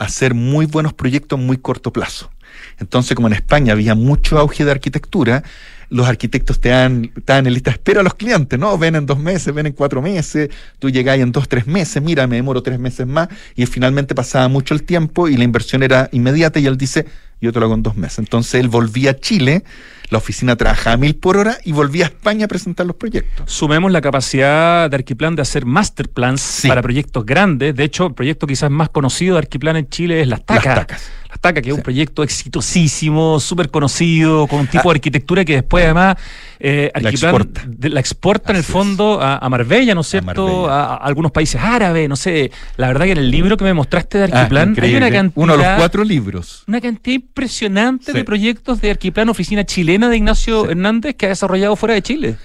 hacer 0.00 0.32
muy 0.32 0.64
buenos 0.64 0.94
proyectos 0.94 1.38
en 1.38 1.46
muy 1.46 1.58
corto 1.58 1.92
plazo. 1.92 2.30
Entonces, 2.78 3.14
como 3.14 3.28
en 3.28 3.34
España 3.34 3.74
había 3.74 3.94
mucho 3.94 4.38
auge 4.38 4.64
de 4.64 4.70
arquitectura, 4.70 5.44
los 5.90 6.08
arquitectos 6.08 6.60
te 6.60 6.70
dan, 6.70 7.12
estaban 7.16 7.46
en 7.46 7.52
lista 7.52 7.70
de 7.70 7.74
espera 7.74 8.00
a 8.00 8.02
los 8.02 8.14
clientes, 8.14 8.58
¿no? 8.58 8.78
Ven 8.78 8.94
en 8.94 9.06
dos 9.06 9.18
meses, 9.18 9.52
ven 9.52 9.66
en 9.66 9.72
cuatro 9.72 10.00
meses, 10.00 10.48
tú 10.78 10.88
llegáis 10.88 11.22
en 11.22 11.32
dos, 11.32 11.48
tres 11.48 11.66
meses, 11.66 12.02
mira, 12.02 12.26
me 12.26 12.36
demoro 12.36 12.62
tres 12.62 12.78
meses 12.78 13.06
más, 13.06 13.28
y 13.56 13.66
finalmente 13.66 14.14
pasaba 14.14 14.48
mucho 14.48 14.72
el 14.74 14.84
tiempo 14.84 15.28
y 15.28 15.36
la 15.36 15.44
inversión 15.44 15.82
era 15.82 16.08
inmediata 16.12 16.60
y 16.60 16.66
él 16.66 16.78
dice, 16.78 17.06
yo 17.40 17.52
te 17.52 17.58
lo 17.58 17.66
hago 17.66 17.74
en 17.74 17.82
dos 17.82 17.96
meses. 17.96 18.20
Entonces 18.20 18.54
él 18.60 18.68
volvía 18.68 19.10
a 19.10 19.14
Chile 19.14 19.64
la 20.10 20.18
oficina 20.18 20.56
trabajaba 20.56 20.94
a 20.94 20.96
mil 20.96 21.14
por 21.14 21.36
hora 21.36 21.58
y 21.64 21.70
volvía 21.70 22.04
a 22.04 22.08
España 22.08 22.46
a 22.46 22.48
presentar 22.48 22.84
los 22.84 22.96
proyectos. 22.96 23.50
Sumemos 23.50 23.92
la 23.92 24.00
capacidad 24.00 24.90
de 24.90 24.96
Arquiplan 24.96 25.36
de 25.36 25.42
hacer 25.42 25.64
master 25.64 26.08
plans 26.08 26.62
para 26.66 26.82
proyectos 26.82 27.24
grandes. 27.24 27.76
De 27.76 27.84
hecho, 27.84 28.06
el 28.06 28.14
proyecto 28.14 28.48
quizás 28.48 28.70
más 28.72 28.88
conocido 28.88 29.34
de 29.34 29.38
Arquiplan 29.38 29.76
en 29.76 29.88
Chile 29.88 30.20
es 30.20 30.26
Las 30.26 30.44
Tacas. 30.44 30.66
Las 30.66 30.74
Tacas. 30.74 31.10
Las 31.30 31.40
Tacas, 31.40 31.62
que 31.62 31.70
es 31.70 31.76
un 31.76 31.82
proyecto 31.82 32.24
exitosísimo, 32.24 33.38
súper 33.38 33.70
conocido, 33.70 34.48
con 34.48 34.60
un 34.60 34.66
tipo 34.66 34.88
de 34.90 34.94
ah. 34.94 34.96
arquitectura 34.96 35.44
que 35.44 35.54
después 35.54 35.84
además 35.84 36.16
eh, 36.58 36.90
la 37.00 37.10
exporta, 37.10 37.62
la 37.82 38.00
exporta 38.00 38.52
en 38.52 38.56
el 38.56 38.64
fondo 38.64 39.20
a, 39.22 39.48
Marbella, 39.48 39.94
¿no 39.94 40.00
es 40.00 40.08
cierto? 40.08 40.68
A, 40.68 40.96
algunos 40.96 41.30
países 41.30 41.60
árabes, 41.60 42.08
no 42.08 42.16
sé. 42.16 42.50
La 42.76 42.88
verdad 42.88 43.04
que 43.04 43.12
en 43.12 43.18
el 43.18 43.30
libro 43.30 43.56
que 43.56 43.64
me 43.64 43.74
mostraste 43.74 44.18
de 44.18 44.24
ah, 44.24 44.26
Arquiplan 44.26 44.76
hay 44.80 44.94
una 44.96 45.10
cantidad... 45.10 45.42
Uno 45.42 45.56
de 45.56 45.62
los 45.62 45.76
cuatro 45.76 46.02
libros. 46.02 46.64
Una 46.66 46.80
cantidad 46.80 47.14
impresionante 47.14 48.12
de 48.12 48.24
proyectos 48.24 48.80
de 48.80 48.90
Arquiplan, 48.90 49.28
oficina 49.28 49.64
chilena 49.64 50.08
de 50.08 50.16
Ignacio 50.16 50.68
Hernández 50.68 51.14
que 51.14 51.26
ha 51.26 51.28
desarrollado 51.30 51.76
fuera 51.76 51.94
de 51.94 52.02
Chile. 52.02 52.36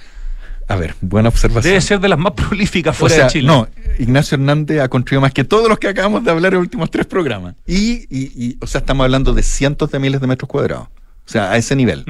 A 0.67 0.75
ver, 0.75 0.95
buena 1.01 1.29
observación. 1.29 1.71
Debe 1.71 1.81
ser 1.81 1.99
de 1.99 2.09
las 2.09 2.17
más 2.17 2.33
prolíficas 2.33 2.97
fuera 2.97 3.15
de 3.15 3.27
Chile. 3.27 3.47
No, 3.47 3.67
Ignacio 3.99 4.35
Hernández 4.35 4.81
ha 4.81 4.89
construido 4.89 5.21
más 5.21 5.33
que 5.33 5.43
todos 5.43 5.69
los 5.69 5.77
que 5.77 5.87
acabamos 5.87 6.23
de 6.23 6.31
hablar 6.31 6.53
en 6.53 6.59
los 6.59 6.63
últimos 6.63 6.89
tres 6.89 7.05
programas. 7.05 7.55
Y, 7.67 8.57
o 8.61 8.67
sea, 8.67 8.79
estamos 8.79 9.03
hablando 9.03 9.33
de 9.33 9.43
cientos 9.43 9.91
de 9.91 9.99
miles 9.99 10.21
de 10.21 10.27
metros 10.27 10.49
cuadrados. 10.49 10.87
O 11.27 11.31
sea, 11.31 11.51
a 11.51 11.57
ese 11.57 11.75
nivel. 11.75 12.05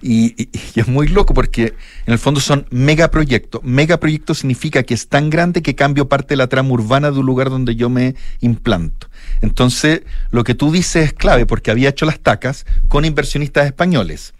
y, 0.00 0.48
es 0.74 0.86
muy 0.88 1.08
loco 1.08 1.34
porque 1.34 1.74
en 2.06 2.12
el 2.12 2.18
fondo 2.18 2.40
son 2.40 2.66
megaproyectos. 2.70 3.62
Megaproyecto 3.64 4.34
significa 4.34 4.82
que 4.82 4.94
es 4.94 5.08
tan 5.08 5.30
grande 5.30 5.62
que 5.62 5.74
cambio 5.74 6.08
parte 6.08 6.34
de 6.34 6.36
la 6.36 6.48
trama 6.48 6.70
urbana 6.70 7.10
de 7.10 7.18
un 7.18 7.26
lugar 7.26 7.50
donde 7.50 7.76
yo 7.76 7.88
me 7.88 8.14
implanto. 8.40 9.08
Entonces, 9.40 10.02
lo 10.30 10.44
que 10.44 10.54
tú 10.54 10.70
dices 10.72 11.06
es 11.06 11.12
clave 11.12 11.46
porque 11.46 11.70
había 11.70 11.88
hecho 11.88 12.06
las 12.06 12.20
tacas 12.20 12.66
con 12.88 13.04
inversionistas 13.04 13.66
españoles 13.66 14.34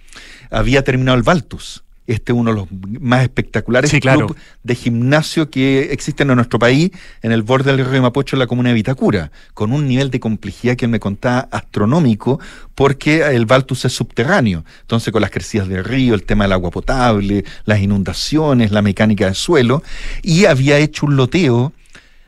había 0.52 0.84
terminado 0.84 1.16
el 1.16 1.22
Baltus. 1.22 1.81
Este 2.06 2.32
es 2.32 2.38
uno 2.38 2.50
de 2.52 2.56
los 2.56 2.68
más 3.00 3.22
espectaculares 3.22 3.90
clubes 3.90 4.36
de 4.62 4.74
gimnasio 4.74 5.50
que 5.50 5.92
existen 5.92 6.30
en 6.30 6.36
nuestro 6.36 6.58
país, 6.58 6.90
en 7.22 7.32
el 7.32 7.42
borde 7.42 7.74
del 7.74 7.86
río 7.86 8.02
Mapocho, 8.02 8.34
en 8.36 8.40
la 8.40 8.46
comuna 8.46 8.70
de 8.70 8.74
Vitacura, 8.74 9.30
con 9.54 9.72
un 9.72 9.86
nivel 9.86 10.10
de 10.10 10.18
complejidad 10.18 10.76
que 10.76 10.86
él 10.86 10.90
me 10.90 11.00
contaba 11.00 11.48
astronómico, 11.50 12.40
porque 12.74 13.22
el 13.22 13.46
Baltus 13.46 13.84
es 13.84 13.92
subterráneo. 13.92 14.64
Entonces, 14.80 15.12
con 15.12 15.22
las 15.22 15.30
crecidas 15.30 15.68
del 15.68 15.84
río, 15.84 16.14
el 16.14 16.24
tema 16.24 16.44
del 16.44 16.52
agua 16.52 16.70
potable, 16.70 17.44
las 17.64 17.80
inundaciones, 17.80 18.72
la 18.72 18.82
mecánica 18.82 19.26
del 19.26 19.34
suelo, 19.36 19.82
y 20.22 20.46
había 20.46 20.78
hecho 20.78 21.06
un 21.06 21.16
loteo 21.16 21.72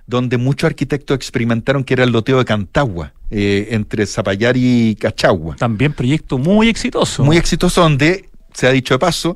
donde 0.07 0.37
muchos 0.37 0.69
arquitectos 0.69 1.17
experimentaron 1.17 1.83
que 1.83 1.95
era 1.95 2.05
el 2.05 2.11
loteo 2.11 2.39
de 2.39 2.45
Cantagua, 2.45 3.13
eh, 3.31 3.69
entre 3.71 4.07
Zapallar 4.07 4.57
y 4.57 4.97
Cachagua. 4.97 5.57
También 5.57 5.93
proyecto 5.93 6.39
muy 6.39 6.69
exitoso. 6.69 7.25
Muy 7.25 7.37
exitoso, 7.37 7.81
donde, 7.81 8.29
se 8.53 8.67
ha 8.67 8.71
dicho 8.71 8.95
de 8.95 8.99
paso, 8.99 9.35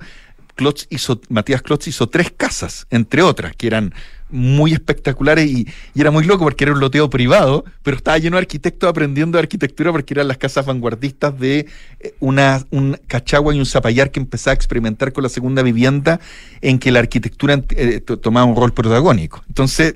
Hizo, 0.91 1.21
Matías 1.29 1.63
Klotz 1.63 1.87
hizo 1.87 2.09
tres 2.09 2.33
casas, 2.37 2.87
entre 2.91 3.23
otras, 3.23 3.55
que 3.57 3.67
eran 3.67 3.95
muy 4.31 4.73
espectaculares 4.73 5.49
y, 5.51 5.67
era 5.95 6.11
muy 6.11 6.25
loco 6.25 6.45
porque 6.45 6.65
era 6.65 6.73
un 6.73 6.81
loteo 6.81 7.09
privado, 7.09 7.65
pero 7.83 7.97
estaba 7.97 8.19
lleno 8.19 8.37
de 8.37 8.43
arquitectos 8.43 8.89
aprendiendo 8.89 9.39
arquitectura 9.39 9.93
porque 9.93 10.15
eran 10.15 10.29
las 10.29 10.39
casas 10.39 10.67
vanguardistas 10.67 11.39
de 11.39 11.67
eh, 12.01 12.15
una, 12.21 12.65
un 12.71 12.99
Cachagua 13.07 13.55
y 13.55 13.59
un 13.59 13.67
Zapallar 13.67 14.11
que 14.11 14.21
empezaba 14.21 14.53
a 14.53 14.55
experimentar 14.55 15.13
con 15.13 15.23
la 15.23 15.29
segunda 15.29 15.63
vivienda 15.63 16.21
en 16.61 16.79
que 16.79 16.93
la 16.93 17.01
arquitectura 17.01 17.63
eh, 17.71 18.01
tomaba 18.01 18.47
un 18.47 18.57
rol 18.57 18.73
protagónico. 18.73 19.43
Entonces, 19.49 19.95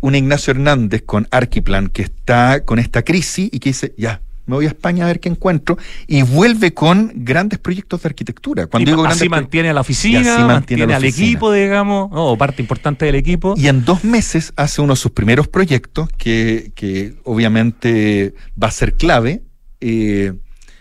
un 0.00 0.14
Ignacio 0.14 0.50
Hernández 0.52 1.02
con 1.04 1.26
Arquiplan 1.30 1.88
que 1.88 2.02
está 2.02 2.64
con 2.64 2.78
esta 2.78 3.02
crisis 3.02 3.48
y 3.52 3.58
que 3.58 3.70
dice, 3.70 3.94
ya, 3.96 4.20
me 4.46 4.56
voy 4.56 4.66
a 4.66 4.68
España 4.68 5.04
a 5.04 5.06
ver 5.08 5.20
qué 5.20 5.28
encuentro 5.28 5.78
y 6.06 6.22
vuelve 6.22 6.74
con 6.74 7.12
grandes 7.14 7.58
proyectos 7.58 8.02
de 8.02 8.08
arquitectura. 8.08 8.66
Cuando 8.66 8.90
digo 8.90 9.04
así 9.06 9.28
mantiene 9.28 9.70
a 9.70 9.72
la 9.72 9.80
oficina, 9.80 10.46
mantiene, 10.46 10.92
al 10.94 11.04
equipo, 11.04 11.52
digamos, 11.52 12.10
o 12.12 12.36
parte 12.36 12.62
importante 12.62 13.06
del 13.06 13.14
equipo. 13.14 13.54
Y 13.56 13.68
en 13.68 13.84
dos 13.84 14.04
meses 14.04 14.52
hace 14.56 14.82
uno 14.82 14.94
de 14.94 15.00
sus 15.00 15.12
primeros 15.12 15.48
proyectos 15.48 16.08
que, 16.16 16.72
que 16.74 17.16
obviamente 17.24 18.34
va 18.60 18.68
a 18.68 18.72
ser 18.72 18.94
clave, 18.94 19.42
eh, 19.80 20.34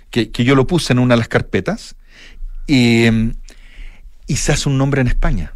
que, 0.09 0.31
que, 0.31 0.43
yo 0.43 0.55
lo 0.55 0.67
puse 0.67 0.93
en 0.93 0.99
una 0.99 1.15
de 1.15 1.19
las 1.19 1.27
carpetas, 1.27 1.95
eh, 2.67 3.31
y 4.27 4.35
se 4.35 4.51
hace 4.51 4.69
un 4.69 4.77
nombre 4.77 5.01
en 5.01 5.07
España. 5.07 5.53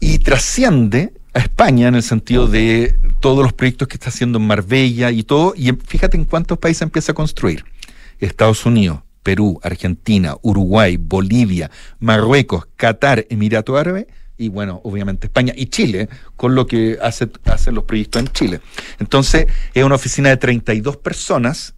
Y 0.00 0.18
trasciende 0.18 1.12
a 1.34 1.38
España 1.38 1.88
en 1.88 1.94
el 1.94 2.02
sentido 2.02 2.46
de 2.46 2.96
todos 3.20 3.42
los 3.42 3.52
proyectos 3.52 3.88
que 3.88 3.94
está 3.94 4.08
haciendo 4.08 4.38
en 4.38 4.46
Marbella 4.46 5.10
y 5.10 5.22
todo, 5.22 5.54
y 5.56 5.72
fíjate 5.72 6.16
en 6.16 6.24
cuántos 6.24 6.58
países 6.58 6.82
empieza 6.82 7.12
a 7.12 7.14
construir. 7.14 7.64
Estados 8.18 8.66
Unidos, 8.66 9.00
Perú, 9.22 9.60
Argentina, 9.62 10.36
Uruguay, 10.42 10.96
Bolivia, 10.96 11.70
Marruecos, 11.98 12.66
Qatar, 12.76 13.26
Emirato 13.30 13.76
Árabe 13.76 14.08
y 14.36 14.48
bueno, 14.48 14.80
obviamente 14.84 15.26
España 15.28 15.52
y 15.56 15.66
Chile, 15.66 16.08
con 16.36 16.54
lo 16.54 16.66
que 16.66 16.98
hace, 17.00 17.28
hacen 17.44 17.74
los 17.74 17.84
proyectos 17.84 18.22
en 18.22 18.28
Chile. 18.28 18.60
Entonces, 18.98 19.46
es 19.74 19.84
una 19.84 19.94
oficina 19.94 20.30
de 20.30 20.36
32 20.36 20.96
personas 20.96 21.74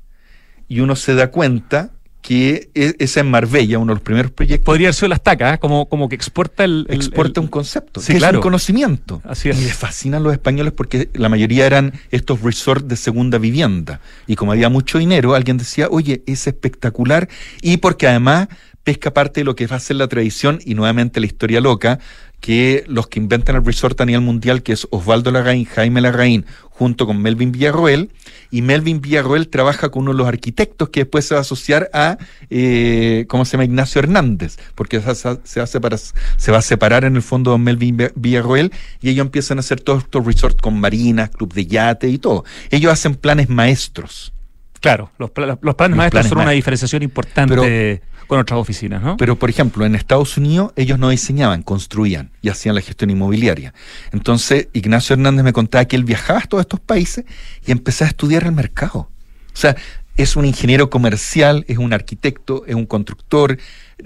y 0.66 0.80
uno 0.80 0.96
se 0.96 1.14
da 1.14 1.30
cuenta 1.30 1.92
que 2.25 2.70
es, 2.72 3.16
en 3.18 3.31
Marbella, 3.31 3.79
uno 3.79 3.93
de 3.93 3.97
los 3.97 4.03
primeros 4.03 4.33
proyectos. 4.33 4.64
Podría 4.64 4.91
ser 4.95 5.11
las 5.11 5.22
tacas, 5.22 5.57
¿eh? 5.57 5.59
como, 5.59 5.91
como 5.91 6.09
que 6.09 6.14
exporta 6.14 6.64
el. 6.64 6.87
exporta 6.89 7.39
un 7.43 7.49
concepto, 7.49 8.01
sí, 8.01 8.14
claro. 8.14 8.39
es 8.39 8.39
un 8.39 8.43
conocimiento. 8.43 9.20
Así 9.25 9.51
es. 9.51 9.61
Y 9.61 9.64
les 9.64 9.75
fascinan 9.75 10.22
los 10.22 10.33
españoles 10.33 10.72
porque 10.72 11.11
la 11.12 11.29
mayoría 11.29 11.66
eran 11.66 11.93
estos 12.11 12.41
resorts 12.41 12.89
de 12.89 12.97
segunda 12.97 13.37
vivienda. 13.37 14.01
Y 14.27 14.37
como 14.37 14.53
había 14.53 14.70
mucho 14.70 14.97
dinero, 14.97 15.35
alguien 15.35 15.59
decía, 15.59 15.89
oye, 15.91 16.22
es 16.27 16.47
espectacular. 16.47 17.29
Y 17.61 17.77
porque 17.77 18.09
además 18.09 18.49
pesca 18.85 19.12
parte 19.12 19.41
de 19.41 19.45
lo 19.45 19.55
que 19.55 19.66
va 19.66 19.77
a 19.77 19.81
ser 19.81 19.97
la 19.97 20.09
tradición 20.09 20.61
y 20.64 20.75
nuevamente 20.75 21.20
la 21.20 21.27
historia 21.27 21.61
loca, 21.61 21.99
que 22.45 22.84
los 22.88 23.07
que 23.07 23.18
inventan 23.18 23.57
el 23.57 23.64
resort 23.64 23.99
a 24.03 24.05
nivel 24.05 24.20
mundial, 24.20 24.62
que 24.62 24.74
es 24.74 24.86
Osvaldo 24.90 25.30
Larraín, 25.30 25.64
Jaime 25.64 26.03
Larraín, 26.03 26.45
junto 26.68 27.07
con 27.07 27.22
Melvin 27.22 27.53
Villarroel, 27.53 28.11
y 28.51 28.61
Melvin 28.61 29.01
Villarroel 29.01 29.49
trabaja 29.49 29.88
con 29.88 30.03
uno 30.03 30.12
de 30.12 30.18
los 30.18 30.28
arquitectos 30.28 30.90
que 30.90 31.01
después 31.01 31.24
se 31.24 31.32
va 31.32 31.38
a 31.38 31.40
asociar 31.40 31.88
a, 31.95 32.18
eh, 32.51 33.24
¿cómo 33.28 33.47
se 33.47 33.53
llama? 33.53 33.64
Ignacio 33.64 33.99
Hernández, 33.99 34.59
porque 34.74 35.01
se, 35.01 35.14
se, 35.14 35.66
se 35.66 36.53
va 36.53 36.59
a 36.59 36.62
separar 36.62 37.07
en 37.07 37.16
el 37.16 37.22
fondo 37.22 37.53
de 37.53 37.59
Melvin 37.61 38.11
Villarroel 38.14 38.72
y 39.01 39.09
ellos 39.09 39.24
empiezan 39.24 39.57
a 39.57 39.61
hacer 39.61 39.80
todos 39.80 40.03
estos 40.03 40.26
resorts 40.26 40.61
con 40.61 40.78
marinas, 40.78 41.30
club 41.30 41.51
de 41.55 41.64
yate 41.64 42.11
y 42.11 42.18
todo. 42.18 42.45
Ellos 42.68 42.92
hacen 42.92 43.14
planes 43.14 43.49
maestros. 43.49 44.34
Claro, 44.82 45.11
los, 45.16 45.30
planes 45.30 45.97
maestros 45.97 46.26
son 46.26 46.42
una 46.42 46.51
diferenciación 46.51 47.03
importante 47.03 48.03
con 48.27 48.39
otras 48.39 48.59
oficinas, 48.59 49.03
¿no? 49.03 49.16
Pero, 49.16 49.37
por 49.37 49.51
ejemplo, 49.51 49.85
en 49.85 49.95
Estados 49.95 50.37
Unidos 50.37 50.72
ellos 50.77 50.99
no 50.99 51.11
diseñaban, 51.11 51.62
construían 51.62 52.31
y 52.43 52.49
hacían 52.49 52.75
la 52.75 52.81
gestión 52.81 53.11
inmobiliaria. 53.11 53.75
Entonces, 54.12 54.68
Ignacio 54.72 55.14
Hernández 55.14 55.45
me 55.45 55.53
contaba 55.53 55.85
que 55.85 55.97
él 55.97 56.05
viajaba 56.05 56.41
a 56.41 56.47
todos 56.47 56.62
estos 56.62 56.81
países 56.81 57.25
y 57.66 57.72
empezaba 57.72 58.09
a 58.09 58.11
estudiar 58.11 58.45
el 58.45 58.53
mercado. 58.53 59.09
O 59.53 59.57
sea, 59.57 59.77
es 60.16 60.37
un 60.37 60.45
ingeniero 60.45 60.91
comercial, 60.91 61.64
es 61.68 61.79
un 61.79 61.93
arquitecto, 61.93 62.64
es 62.66 62.75
un 62.75 62.87
constructor, 62.87 63.59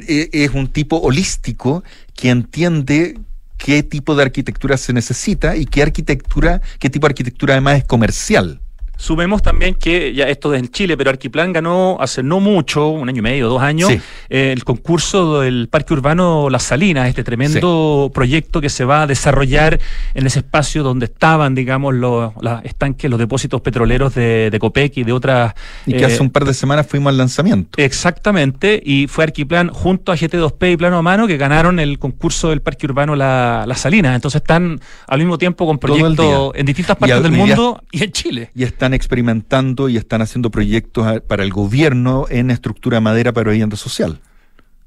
eh, 0.07 0.29
es 0.33 0.51
un 0.51 0.69
tipo 0.69 0.97
holístico 0.99 1.85
que 2.15 2.31
entiende 2.31 3.19
qué 3.59 3.83
tipo 3.83 4.15
de 4.15 4.23
arquitectura 4.23 4.77
se 4.77 4.93
necesita 4.93 5.57
y 5.57 5.67
qué 5.67 5.83
arquitectura, 5.83 6.63
qué 6.79 6.89
tipo 6.89 7.07
de 7.07 7.13
arquitectura 7.13 7.55
además 7.55 7.79
es 7.79 7.85
comercial. 7.85 8.61
Sumemos 8.99 9.43
también 9.43 9.77
que 9.77 10.13
ya 10.13 10.25
esto 10.25 10.53
es 10.53 10.59
en 10.59 10.69
Chile, 10.71 10.97
pero 10.97 11.11
Arquiplan 11.11 11.53
ganó 11.53 11.97
hace 12.01 12.25
no 12.25 12.41
mucho, 12.41 12.89
un 12.89 13.09
año 13.09 13.21
y 13.21 13.23
medio, 13.23 13.49
dos 13.49 13.63
años, 13.63 13.93
eh, 14.29 14.53
el 14.53 14.65
concurso 14.65 15.41
del 15.41 15.69
Parque 15.69 15.95
Urbano 15.95 16.51
Las 16.51 16.65
Salinas, 16.65 17.09
este 17.09 17.23
tremendo 17.23 18.11
proyecto 18.13 18.61
que 18.61 18.69
se 18.69 18.85
va 18.85 19.03
a 19.03 19.07
desarrollar 19.07 19.79
en 20.15 20.27
ese 20.27 20.41
espacio 20.41 20.83
donde 20.83 21.07
estaban, 21.07 21.55
digamos, 21.55 21.95
los, 21.95 22.33
estanques, 22.65 23.09
los 23.09 23.21
depósitos 23.21 23.61
petroleros 23.61 24.17
de, 24.17 24.51
de, 24.51 24.59
Copec 24.59 24.97
y 24.97 25.05
de 25.05 25.13
otras. 25.13 25.55
Y 25.87 25.93
que 25.93 26.05
hace 26.05 26.17
eh, 26.17 26.23
un 26.23 26.31
par 26.31 26.45
de 26.45 26.53
semanas 26.53 26.85
fuimos 26.85 27.11
al 27.13 27.19
lanzamiento. 27.19 27.81
Exactamente, 27.81 28.83
y 28.85 29.07
fue 29.07 29.23
Arquiplan 29.23 29.69
junto 29.69 30.11
a 30.11 30.17
GT2P 30.17 30.73
y 30.73 30.77
Plano 30.77 30.99
a 30.99 31.03
Mano 31.03 31.29
que 31.29 31.37
ganaron 31.37 31.79
el 31.79 32.01
concurso 32.01 32.51
del 32.51 32.63
Parque 32.63 32.87
Urbano 32.87 33.15
Las 33.15 33.81
Salinas. 33.81 34.17
Entonces 34.17 34.41
están 34.41 34.81
al 35.07 35.19
mismo 35.21 35.39
tiempo 35.39 35.67
con 35.67 35.79
proyectos 35.79 36.51
en 36.57 36.67
distintas 36.67 36.97
partes 36.97 37.23
del 37.23 37.31
mundo 37.31 37.81
y 37.93 38.03
en 38.03 38.11
Chile. 38.11 38.51
Y 38.57 38.65
están 38.65 38.88
experimentando 38.95 39.89
y 39.89 39.97
están 39.97 40.23
haciendo 40.23 40.51
proyectos 40.51 41.21
para 41.23 41.43
el 41.43 41.51
gobierno 41.51 42.27
en 42.29 42.51
estructura 42.51 42.97
de 42.97 43.01
madera 43.01 43.33
para 43.33 43.51
vivienda 43.51 43.77
social, 43.77 44.21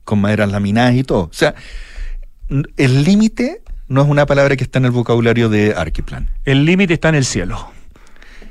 con 0.03 0.21
maderas 0.21 0.51
laminadas 0.51 0.95
y 0.95 1.03
todo. 1.03 1.23
O 1.23 1.33
sea, 1.33 1.55
el 2.77 3.03
límite 3.03 3.61
no 3.87 4.01
es 4.01 4.07
una 4.07 4.25
palabra 4.25 4.55
que 4.55 4.63
está 4.63 4.79
en 4.79 4.85
el 4.85 4.91
vocabulario 4.91 5.49
de 5.49 5.73
Arquiplan. 5.75 6.29
El 6.45 6.65
límite 6.65 6.93
está 6.93 7.09
en 7.09 7.15
el 7.15 7.25
cielo. 7.25 7.71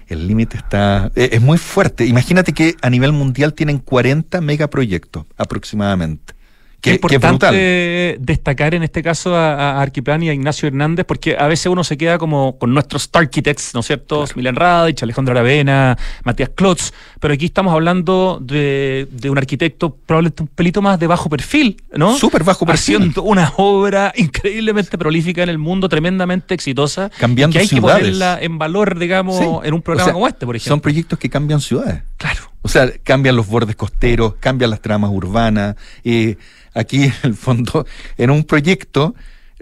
El 0.09 0.27
límite 0.27 0.57
está. 0.57 1.11
E, 1.15 1.31
es 1.33 1.41
muy 1.41 1.57
fuerte. 1.57 2.05
Imagínate 2.05 2.53
que 2.53 2.75
a 2.83 2.91
nivel 2.91 3.13
mundial 3.13 3.55
tienen 3.55 3.79
40 3.79 4.41
megaproyectos 4.41 5.25
aproximadamente. 5.37 6.35
Qué, 6.81 6.93
importante 6.93 8.17
destacar 8.21 8.75
en 8.75 8.83
este 8.83 9.03
caso 9.03 9.37
a, 9.37 9.81
Arquiplan 9.81 10.23
y 10.23 10.31
a 10.31 10.33
Ignacio 10.33 10.69
Hernández, 10.69 11.05
porque 11.07 11.37
a 11.39 11.47
veces 11.47 11.67
uno 11.67 11.85
se 11.85 11.99
queda 11.99 12.19
como 12.19 12.59
con 12.59 12.73
nuestros 12.73 13.09
architects, 13.13 13.75
¿no 13.75 13.81
es 13.81 13.87
cierto? 13.87 14.25
Milen 14.35 14.57
Radich, 14.57 15.03
Alejandro 15.03 15.33
Aravena, 15.33 15.99
Matías 16.25 16.51
Klotz, 16.55 16.93
pero 17.19 17.35
aquí 17.35 17.47
estamos 17.47 17.73
hablando 17.73 18.39
de, 18.41 19.09
un 19.29 19.39
arquitecto 19.39 19.95
probablemente 19.95 20.43
un 20.43 20.49
pelito 20.49 20.81
más 20.81 20.99
de 20.99 21.07
bajo 21.07 21.29
perfil, 21.29 21.83
¿no? 21.95 22.17
Súper 22.17 22.45
bajo 22.45 22.65
perfil. 22.65 22.97
Haciendo 22.97 23.23
una 23.23 23.53
obra 23.57 24.13
increíblemente 24.17 24.97
prolífica 24.97 25.43
en 25.43 25.51
el 25.51 25.59
mundo, 25.59 25.89
tremendamente 25.89 26.55
exitosa. 26.55 27.11
Cambiando 27.19 27.53
que 27.53 27.61
hay 27.61 27.69
que 27.69 27.81
ponerla 27.81 28.39
en 28.41 28.59
valor, 28.59 28.99
digamos, 28.99 29.65
en 29.65 29.75
un 29.75 29.83
programa 29.83 30.13
como 30.13 30.27
este, 30.27 30.47
por 30.47 30.57
ejemplo. 30.57 30.71
Son 30.71 30.81
proyectos 30.81 31.19
que 31.19 31.29
cambian 31.29 31.61
ciudades. 31.61 32.03
Claro. 32.17 32.50
O 32.63 32.69
sea, 32.69 32.93
cambian 33.03 33.37
los 33.37 33.47
bordes 33.47 33.77
costeros, 33.77 34.35
cambian 34.39 34.71
las 34.71 34.81
tramas 34.81 35.11
urbanas. 35.11 35.77
Eh, 36.05 36.37
aquí, 36.75 37.05
en 37.05 37.15
el 37.23 37.35
fondo, 37.35 37.87
en 38.19 38.31
un 38.31 38.45
proyecto, 38.45 39.15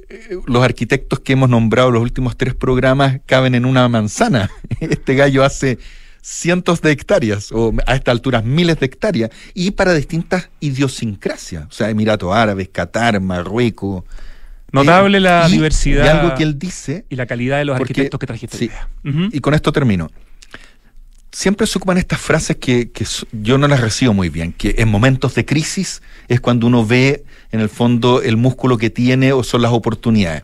eh, 0.08 0.38
los 0.46 0.64
arquitectos 0.64 1.20
que 1.20 1.34
hemos 1.34 1.48
nombrado 1.48 1.90
los 1.90 2.02
últimos 2.02 2.36
tres 2.36 2.54
programas 2.54 3.20
caben 3.26 3.54
en 3.54 3.64
una 3.64 3.88
manzana. 3.88 4.50
Este 4.80 5.14
gallo 5.14 5.44
hace 5.44 5.78
cientos 6.20 6.82
de 6.82 6.90
hectáreas, 6.90 7.52
o 7.52 7.72
a 7.86 7.94
esta 7.94 8.10
altura 8.10 8.42
miles 8.42 8.78
de 8.80 8.86
hectáreas, 8.86 9.30
y 9.54 9.70
para 9.70 9.94
distintas 9.94 10.50
idiosincrasias. 10.60 11.66
O 11.66 11.72
sea, 11.72 11.90
Emiratos 11.90 12.34
Árabes, 12.34 12.68
Qatar, 12.68 13.20
Marruecos. 13.20 14.04
Notable 14.72 15.20
la 15.20 15.48
diversidad. 15.48 16.04
Y 16.04 16.08
algo 16.08 16.34
que 16.34 16.42
él 16.42 16.58
dice. 16.58 17.06
Y 17.08 17.16
la 17.16 17.26
calidad 17.26 17.58
de 17.58 17.64
los 17.64 17.76
arquitectos 17.76 18.20
que 18.20 18.26
trajiste. 18.26 18.58
Sí, 18.58 18.70
Y 19.32 19.40
con 19.40 19.54
esto 19.54 19.72
termino 19.72 20.10
siempre 21.32 21.66
se 21.66 21.78
ocupan 21.78 21.98
estas 21.98 22.20
frases 22.20 22.56
que, 22.56 22.90
yo 23.32 23.58
no 23.58 23.68
las 23.68 23.80
recibo 23.80 24.14
muy 24.14 24.28
bien, 24.28 24.52
que 24.52 24.76
en 24.78 24.88
momentos 24.88 25.34
de 25.34 25.44
crisis 25.44 26.02
es 26.28 26.40
cuando 26.40 26.66
uno 26.66 26.86
ve 26.86 27.24
en 27.52 27.60
el 27.60 27.68
fondo 27.68 28.22
el 28.22 28.36
músculo 28.36 28.78
que 28.78 28.90
tiene 28.90 29.32
o 29.32 29.42
son 29.42 29.62
las 29.62 29.72
oportunidades. 29.72 30.42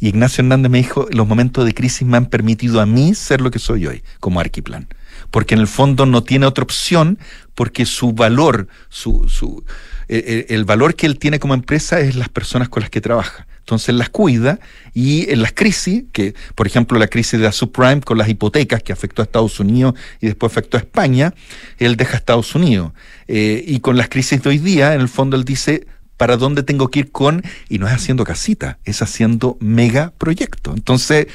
Y 0.00 0.08
Ignacio 0.08 0.42
Hernández 0.42 0.70
me 0.70 0.78
dijo, 0.78 1.06
los 1.10 1.26
momentos 1.26 1.64
de 1.64 1.74
crisis 1.74 2.06
me 2.06 2.16
han 2.16 2.26
permitido 2.26 2.80
a 2.80 2.86
mí 2.86 3.14
ser 3.14 3.40
lo 3.40 3.50
que 3.50 3.58
soy 3.58 3.86
hoy, 3.86 4.02
como 4.20 4.40
Arquiplan. 4.40 4.88
Porque 5.30 5.54
en 5.54 5.60
el 5.60 5.66
fondo 5.66 6.06
no 6.06 6.22
tiene 6.22 6.46
otra 6.46 6.64
opción, 6.64 7.18
porque 7.54 7.86
su 7.86 8.12
valor, 8.12 8.68
su, 8.90 9.28
su, 9.28 9.64
el 10.08 10.64
valor 10.64 10.94
que 10.94 11.06
él 11.06 11.18
tiene 11.18 11.38
como 11.38 11.54
empresa 11.54 12.00
es 12.00 12.14
las 12.14 12.28
personas 12.28 12.68
con 12.68 12.82
las 12.82 12.90
que 12.90 13.00
trabaja. 13.00 13.46
Entonces 13.66 13.96
las 13.96 14.10
cuida 14.10 14.60
y 14.94 15.28
en 15.28 15.42
las 15.42 15.52
crisis, 15.52 16.04
que 16.12 16.34
por 16.54 16.68
ejemplo 16.68 17.00
la 17.00 17.08
crisis 17.08 17.32
de 17.32 17.46
la 17.46 17.50
subprime 17.50 18.00
con 18.00 18.16
las 18.16 18.28
hipotecas 18.28 18.80
que 18.80 18.92
afectó 18.92 19.22
a 19.22 19.24
Estados 19.24 19.58
Unidos 19.58 19.94
y 20.20 20.26
después 20.26 20.52
afectó 20.52 20.76
a 20.76 20.80
España, 20.80 21.34
él 21.78 21.96
deja 21.96 22.12
a 22.12 22.16
Estados 22.18 22.54
Unidos. 22.54 22.92
Eh, 23.26 23.64
y 23.66 23.80
con 23.80 23.96
las 23.96 24.08
crisis 24.08 24.40
de 24.40 24.50
hoy 24.50 24.58
día, 24.58 24.94
en 24.94 25.00
el 25.00 25.08
fondo 25.08 25.36
él 25.36 25.44
dice, 25.44 25.88
¿para 26.16 26.36
dónde 26.36 26.62
tengo 26.62 26.92
que 26.92 27.00
ir 27.00 27.10
con? 27.10 27.42
Y 27.68 27.80
no 27.80 27.88
es 27.88 27.92
haciendo 27.92 28.22
casita, 28.22 28.78
es 28.84 29.02
haciendo 29.02 29.56
mega 29.58 30.12
proyecto. 30.16 30.72
Entonces 30.72 31.26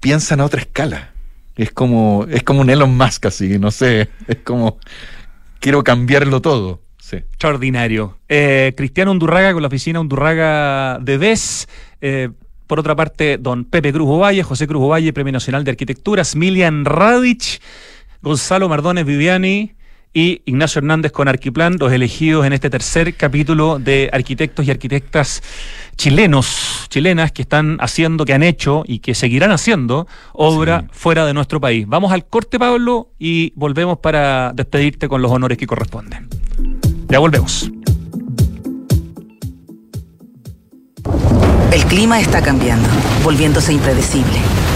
piensa 0.00 0.34
en 0.34 0.40
otra 0.40 0.62
escala. 0.62 1.12
Es 1.54 1.70
como, 1.70 2.26
es 2.28 2.42
como 2.42 2.62
un 2.62 2.70
Elon 2.70 2.96
Musk 2.96 3.26
así, 3.26 3.60
no 3.60 3.70
sé, 3.70 4.08
es 4.26 4.38
como, 4.38 4.80
quiero 5.60 5.84
cambiarlo 5.84 6.42
todo. 6.42 6.82
Extraordinario. 7.18 8.18
Eh, 8.28 8.72
Cristiano 8.76 9.10
Undurraga 9.10 9.52
con 9.52 9.62
la 9.62 9.68
oficina 9.68 10.00
Undurraga 10.00 10.98
de 11.00 11.18
DES. 11.18 11.68
Eh, 12.00 12.30
por 12.66 12.78
otra 12.78 12.94
parte, 12.94 13.36
don 13.38 13.64
Pepe 13.64 13.92
Cruz 13.92 14.08
Ovalle, 14.08 14.42
José 14.42 14.66
Cruz 14.66 14.82
Ovalle, 14.84 15.12
Premio 15.12 15.32
Nacional 15.32 15.64
de 15.64 15.72
Arquitecturas, 15.72 16.36
Milian 16.36 16.84
Radich, 16.84 17.60
Gonzalo 18.22 18.68
Mardones 18.68 19.04
Viviani 19.04 19.72
y 20.12 20.42
Ignacio 20.44 20.80
Hernández 20.80 21.12
con 21.12 21.28
Arquiplan, 21.28 21.76
los 21.78 21.92
elegidos 21.92 22.44
en 22.46 22.52
este 22.52 22.68
tercer 22.68 23.14
capítulo 23.14 23.78
de 23.78 24.10
arquitectos 24.12 24.66
y 24.66 24.70
arquitectas 24.70 25.42
chilenos, 25.96 26.86
chilenas 26.88 27.32
que 27.32 27.42
están 27.42 27.76
haciendo, 27.80 28.24
que 28.24 28.34
han 28.34 28.42
hecho 28.42 28.82
y 28.86 28.98
que 29.00 29.14
seguirán 29.14 29.52
haciendo 29.52 30.08
obra 30.32 30.84
fuera 30.90 31.26
de 31.26 31.34
nuestro 31.34 31.60
país. 31.60 31.86
Vamos 31.86 32.12
al 32.12 32.26
corte, 32.26 32.58
Pablo, 32.58 33.10
y 33.18 33.52
volvemos 33.54 33.98
para 33.98 34.52
despedirte 34.52 35.08
con 35.08 35.22
los 35.22 35.30
honores 35.30 35.58
que 35.58 35.66
corresponden. 35.66 36.28
Ya 37.10 37.18
volvemos. 37.18 37.68
El 41.72 41.84
clima 41.86 42.20
está 42.20 42.40
cambiando, 42.40 42.88
volviéndose 43.24 43.72
impredecible, 43.72 44.38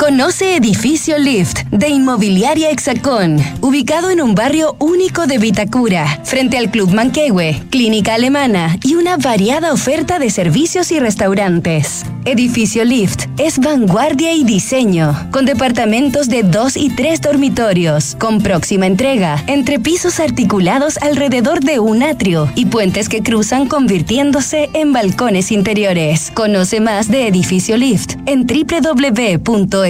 Conoce 0.00 0.56
Edificio 0.56 1.18
Lift 1.18 1.64
de 1.70 1.90
Inmobiliaria 1.90 2.70
Hexacón, 2.70 3.36
ubicado 3.60 4.08
en 4.08 4.22
un 4.22 4.34
barrio 4.34 4.74
único 4.78 5.26
de 5.26 5.36
Vitacura, 5.36 6.22
frente 6.24 6.56
al 6.56 6.70
Club 6.70 6.90
Manquehue, 6.94 7.62
clínica 7.68 8.14
alemana 8.14 8.78
y 8.82 8.94
una 8.94 9.18
variada 9.18 9.74
oferta 9.74 10.18
de 10.18 10.30
servicios 10.30 10.90
y 10.90 11.00
restaurantes. 11.00 12.06
Edificio 12.24 12.84
Lift 12.84 13.26
es 13.38 13.58
vanguardia 13.58 14.32
y 14.32 14.44
diseño, 14.44 15.14
con 15.30 15.44
departamentos 15.44 16.28
de 16.28 16.44
dos 16.44 16.78
y 16.78 16.88
tres 16.88 17.20
dormitorios, 17.20 18.16
con 18.18 18.40
próxima 18.40 18.86
entrega, 18.86 19.42
entre 19.48 19.78
pisos 19.78 20.18
articulados 20.18 20.96
alrededor 20.98 21.60
de 21.60 21.78
un 21.78 22.02
atrio 22.02 22.50
y 22.54 22.66
puentes 22.66 23.10
que 23.10 23.22
cruzan 23.22 23.66
convirtiéndose 23.68 24.70
en 24.72 24.94
balcones 24.94 25.52
interiores. 25.52 26.30
Conoce 26.32 26.80
más 26.80 27.10
de 27.10 27.26
Edificio 27.26 27.76
Lift 27.76 28.14
en 28.24 28.46
www 28.46 29.89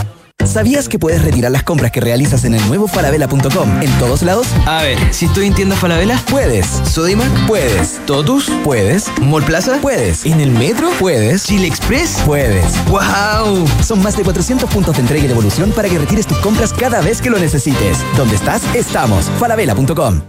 ¿Sabías 0.45 0.89
que 0.89 0.99
puedes 0.99 1.23
retirar 1.23 1.51
las 1.51 1.63
compras 1.63 1.91
que 1.91 2.01
realizas 2.01 2.43
en 2.45 2.55
el 2.55 2.67
nuevo 2.67 2.87
falabella.com 2.87 3.81
en 3.81 3.91
todos 3.99 4.21
lados? 4.23 4.47
A 4.65 4.81
ver, 4.81 4.97
si 5.13 5.25
estoy 5.25 5.47
en 5.47 5.53
tienda 5.53 5.75
Falabella, 5.75 6.21
Puedes. 6.29 6.65
Sodimac, 6.83 7.29
Puedes. 7.47 7.99
Totus, 8.05 8.49
Puedes. 8.63 9.05
Mall 9.21 9.43
Plaza, 9.43 9.77
Puedes. 9.81 10.25
en 10.25 10.41
el 10.41 10.51
metro, 10.51 10.89
Puedes. 10.99 11.45
Chile 11.45 11.67
Express. 11.67 12.21
Puedes. 12.25 12.65
¡Wow! 12.87 13.65
Son 13.83 14.01
más 14.01 14.17
de 14.17 14.23
400 14.23 14.69
puntos 14.69 14.95
de 14.95 15.01
entrega 15.01 15.23
y 15.25 15.27
devolución 15.27 15.71
para 15.71 15.87
que 15.89 15.97
retires 15.97 16.27
tus 16.27 16.37
compras 16.39 16.73
cada 16.73 17.01
vez 17.01 17.21
que 17.21 17.29
lo 17.29 17.39
necesites. 17.39 17.99
¿Dónde 18.17 18.35
estás? 18.35 18.61
Estamos. 18.75 19.29
falabella.com. 19.39 20.21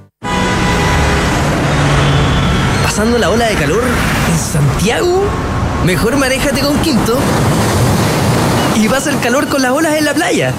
¿Pasando 2.84 3.18
la 3.18 3.30
ola 3.30 3.46
de 3.46 3.54
calor 3.54 3.82
en 4.30 4.38
Santiago? 4.38 5.24
Mejor 5.84 6.16
manéjate 6.16 6.60
con 6.60 6.78
Quinto. 6.80 7.18
Y 8.80 8.88
vas 8.88 9.06
al 9.06 9.20
calor 9.20 9.48
con 9.48 9.62
las 9.62 9.72
olas 9.72 9.96
en 9.96 10.04
la 10.04 10.14
playa. 10.14 10.54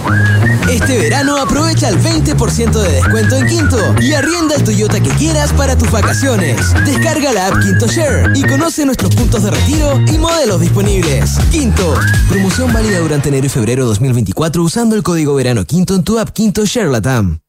Este 0.70 0.98
verano 0.98 1.38
aprovecha 1.38 1.90
el 1.90 2.00
20% 2.00 2.72
de 2.72 2.92
descuento 2.94 3.36
en 3.36 3.48
Quinto 3.48 3.78
y 4.02 4.14
arrienda 4.14 4.56
el 4.56 4.64
Toyota 4.64 5.00
que 5.02 5.10
quieras 5.12 5.52
para 5.54 5.78
tus 5.78 5.92
vacaciones. 5.92 6.58
Descarga 6.86 7.34
la 7.34 7.48
app 7.48 7.60
Quinto 7.60 7.88
Share 7.88 8.32
y 8.36 8.44
conoce 8.44 8.86
nuestros 8.86 9.14
puntos 9.16 9.44
de 9.44 9.52
retiro 9.52 10.00
y 10.08 10.18
modelos 10.18 10.62
disponibles. 10.62 11.38
Quinto, 11.52 11.96
promoción 12.30 12.72
válida 12.72 13.00
durante 13.00 13.30
enero 13.30 13.48
y 13.48 13.50
febrero 13.50 13.86
2024 13.86 14.64
usando 14.64 14.96
el 14.96 15.04
código 15.04 15.36
verano 15.36 15.66
Quinto 15.66 15.96
en 15.96 16.04
tu 16.04 16.18
app 16.20 16.30
Quinto 16.30 16.66
Share 16.66 16.88
Latam. 16.90 17.43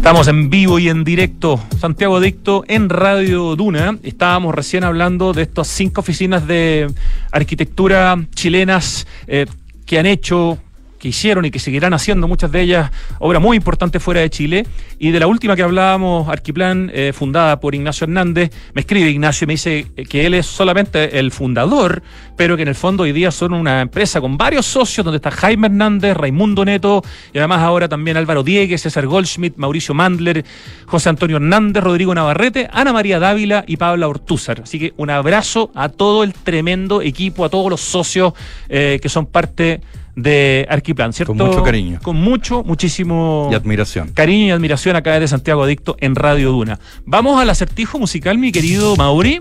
Estamos 0.00 0.28
en 0.28 0.48
vivo 0.48 0.78
y 0.78 0.88
en 0.88 1.04
directo, 1.04 1.60
Santiago 1.78 2.16
Adicto 2.16 2.64
en 2.68 2.88
Radio 2.88 3.54
Duna. 3.54 3.98
Estábamos 4.02 4.54
recién 4.54 4.82
hablando 4.82 5.34
de 5.34 5.42
estas 5.42 5.68
cinco 5.68 6.00
oficinas 6.00 6.46
de 6.46 6.90
arquitectura 7.30 8.18
chilenas 8.34 9.06
eh, 9.26 9.44
que 9.84 9.98
han 9.98 10.06
hecho, 10.06 10.56
que 11.00 11.08
hicieron 11.08 11.44
y 11.44 11.50
que 11.50 11.58
seguirán 11.58 11.94
haciendo 11.94 12.28
muchas 12.28 12.52
de 12.52 12.60
ellas 12.60 12.90
obras 13.18 13.42
muy 13.42 13.56
importantes 13.56 14.02
fuera 14.02 14.20
de 14.20 14.30
Chile. 14.30 14.66
Y 14.98 15.10
de 15.10 15.18
la 15.18 15.26
última 15.26 15.56
que 15.56 15.62
hablábamos, 15.62 16.28
Arquiplan, 16.28 16.90
eh, 16.94 17.12
fundada 17.12 17.58
por 17.58 17.74
Ignacio 17.74 18.04
Hernández, 18.04 18.52
me 18.74 18.82
escribe 18.82 19.08
Ignacio 19.10 19.44
y 19.44 19.48
me 19.48 19.54
dice 19.54 19.86
que 20.08 20.26
él 20.26 20.34
es 20.34 20.46
solamente 20.46 21.18
el 21.18 21.32
fundador, 21.32 22.02
pero 22.36 22.56
que 22.56 22.62
en 22.62 22.68
el 22.68 22.74
fondo 22.74 23.04
hoy 23.04 23.12
día 23.12 23.30
son 23.30 23.54
una 23.54 23.80
empresa 23.80 24.20
con 24.20 24.36
varios 24.36 24.66
socios, 24.66 25.04
donde 25.04 25.16
está 25.16 25.30
Jaime 25.30 25.68
Hernández, 25.68 26.16
Raimundo 26.16 26.64
Neto, 26.64 27.02
y 27.32 27.38
además 27.38 27.62
ahora 27.62 27.88
también 27.88 28.18
Álvaro 28.18 28.42
Diegues, 28.42 28.82
César 28.82 29.06
Goldschmidt, 29.06 29.56
Mauricio 29.56 29.94
Mandler, 29.94 30.44
José 30.84 31.08
Antonio 31.08 31.36
Hernández, 31.36 31.82
Rodrigo 31.82 32.14
Navarrete, 32.14 32.68
Ana 32.70 32.92
María 32.92 33.18
Dávila 33.18 33.64
y 33.66 33.78
Pabla 33.78 34.06
Ortúzar. 34.06 34.60
Así 34.62 34.78
que 34.78 34.92
un 34.98 35.08
abrazo 35.08 35.70
a 35.74 35.88
todo 35.88 36.24
el 36.24 36.34
tremendo 36.34 37.00
equipo, 37.00 37.44
a 37.46 37.48
todos 37.48 37.70
los 37.70 37.80
socios 37.80 38.34
eh, 38.68 38.98
que 39.00 39.08
son 39.08 39.26
parte 39.26 39.80
de 40.16 40.66
Arquiplan, 40.68 41.12
¿cierto? 41.12 41.34
Con 41.34 41.46
mucho 41.46 41.62
cariño. 41.62 41.98
Con 42.02 42.16
mucho, 42.16 42.62
muchísimo 42.64 43.48
Y 43.50 43.54
admiración. 43.54 44.08
cariño 44.08 44.46
y 44.46 44.50
admiración 44.50 44.96
acá 44.96 45.12
desde 45.14 45.28
Santiago 45.28 45.62
Adicto 45.62 45.96
en 46.00 46.14
Radio 46.14 46.52
Duna. 46.52 46.78
Vamos 47.04 47.40
al 47.40 47.48
acertijo 47.50 47.98
musical, 47.98 48.38
mi 48.38 48.52
querido 48.52 48.96
Mauri. 48.96 49.40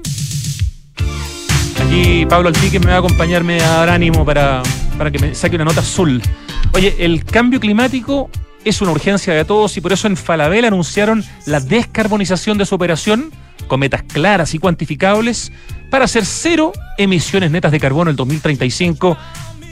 Aquí 1.86 2.26
Pablo 2.30 2.50
Altique 2.50 2.80
me 2.80 2.88
va 2.88 2.96
a 2.96 3.00
acompañarme 3.00 3.60
a 3.62 3.68
dar 3.78 3.90
ánimo 3.90 4.26
para, 4.26 4.62
para 4.98 5.12
que 5.12 5.20
me 5.20 5.34
saque 5.34 5.56
una 5.56 5.66
nota 5.66 5.80
azul. 5.82 6.22
Oye, 6.74 6.96
el 7.00 7.24
cambio 7.26 7.60
climático 7.60 8.30
es 8.66 8.82
una 8.82 8.92
urgencia 8.92 9.34
de 9.34 9.46
todos 9.46 9.76
y 9.78 9.82
por 9.82 9.94
eso 9.94 10.08
en 10.08 10.18
Falabella 10.18 10.68
anunciaron 10.68 11.24
la 11.46 11.60
descarbonización 11.60 12.58
de 12.58 12.66
su 12.66 12.76
operación 12.76 13.32
con 13.68 13.80
metas 13.80 14.04
claras 14.04 14.54
y 14.54 14.60
cuantificables 14.60 15.52
para 15.90 16.06
hacer 16.06 16.26
cero 16.26 16.74
emisiones 16.98 17.52
netas 17.52 17.72
de 17.72 17.80
carbono 17.80 18.10
en 18.10 18.14
el 18.14 18.16
2035 18.18 19.18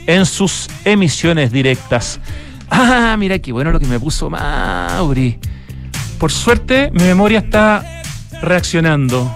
en 0.08 0.24
sus 0.24 0.68
emisiones 0.86 1.52
directas. 1.52 2.18
Ah, 2.70 3.14
mira 3.18 3.38
qué 3.38 3.52
bueno 3.52 3.70
lo 3.70 3.78
que 3.78 3.86
me 3.86 4.00
puso 4.00 4.30
Mauri. 4.30 5.38
Por 6.18 6.32
suerte, 6.32 6.90
mi 6.92 7.04
memoria 7.04 7.40
está 7.40 8.02
reaccionando. 8.40 9.32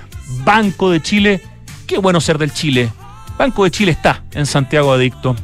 Banco 0.44 0.90
de 0.90 1.02
Chile, 1.02 1.42
qué 1.88 1.98
bueno 1.98 2.20
ser 2.20 2.38
del 2.38 2.52
Chile. 2.52 2.88
Banco 3.36 3.64
de 3.64 3.72
Chile 3.72 3.90
está 3.90 4.22
en 4.32 4.46
Santiago 4.46 4.92
Adicto. 4.92 5.34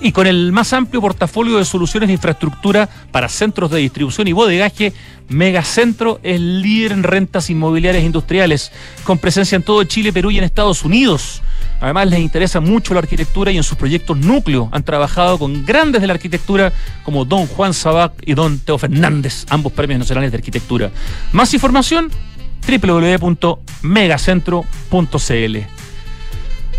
Y 0.00 0.10
con 0.10 0.26
el 0.26 0.50
más 0.50 0.72
amplio 0.72 1.00
portafolio 1.00 1.58
de 1.58 1.64
soluciones 1.64 2.08
de 2.08 2.14
infraestructura 2.14 2.88
para 3.12 3.28
centros 3.28 3.70
de 3.70 3.78
distribución 3.78 4.26
y 4.26 4.32
bodegaje, 4.32 4.92
Megacentro 5.28 6.18
es 6.24 6.40
líder 6.40 6.92
en 6.92 7.04
rentas 7.04 7.48
inmobiliarias 7.48 8.02
industriales, 8.02 8.72
con 9.04 9.18
presencia 9.18 9.54
en 9.54 9.62
todo 9.62 9.84
Chile, 9.84 10.12
Perú 10.12 10.32
y 10.32 10.38
en 10.38 10.44
Estados 10.44 10.84
Unidos. 10.84 11.40
Además, 11.80 12.08
les 12.08 12.20
interesa 12.20 12.60
mucho 12.60 12.94
la 12.94 13.00
arquitectura 13.00 13.52
y 13.52 13.56
en 13.56 13.62
sus 13.62 13.78
proyectos 13.78 14.16
núcleo 14.16 14.68
han 14.72 14.82
trabajado 14.82 15.38
con 15.38 15.64
grandes 15.64 16.00
de 16.00 16.06
la 16.06 16.14
arquitectura 16.14 16.72
como 17.04 17.24
Don 17.24 17.46
Juan 17.46 17.72
Sabac 17.72 18.12
y 18.26 18.34
Don 18.34 18.58
Teo 18.58 18.78
Fernández, 18.78 19.46
ambos 19.48 19.72
premios 19.72 20.00
nacionales 20.00 20.32
de 20.32 20.38
arquitectura. 20.38 20.90
Más 21.32 21.54
información 21.54 22.10
www.megacentro.cl. 22.66 25.58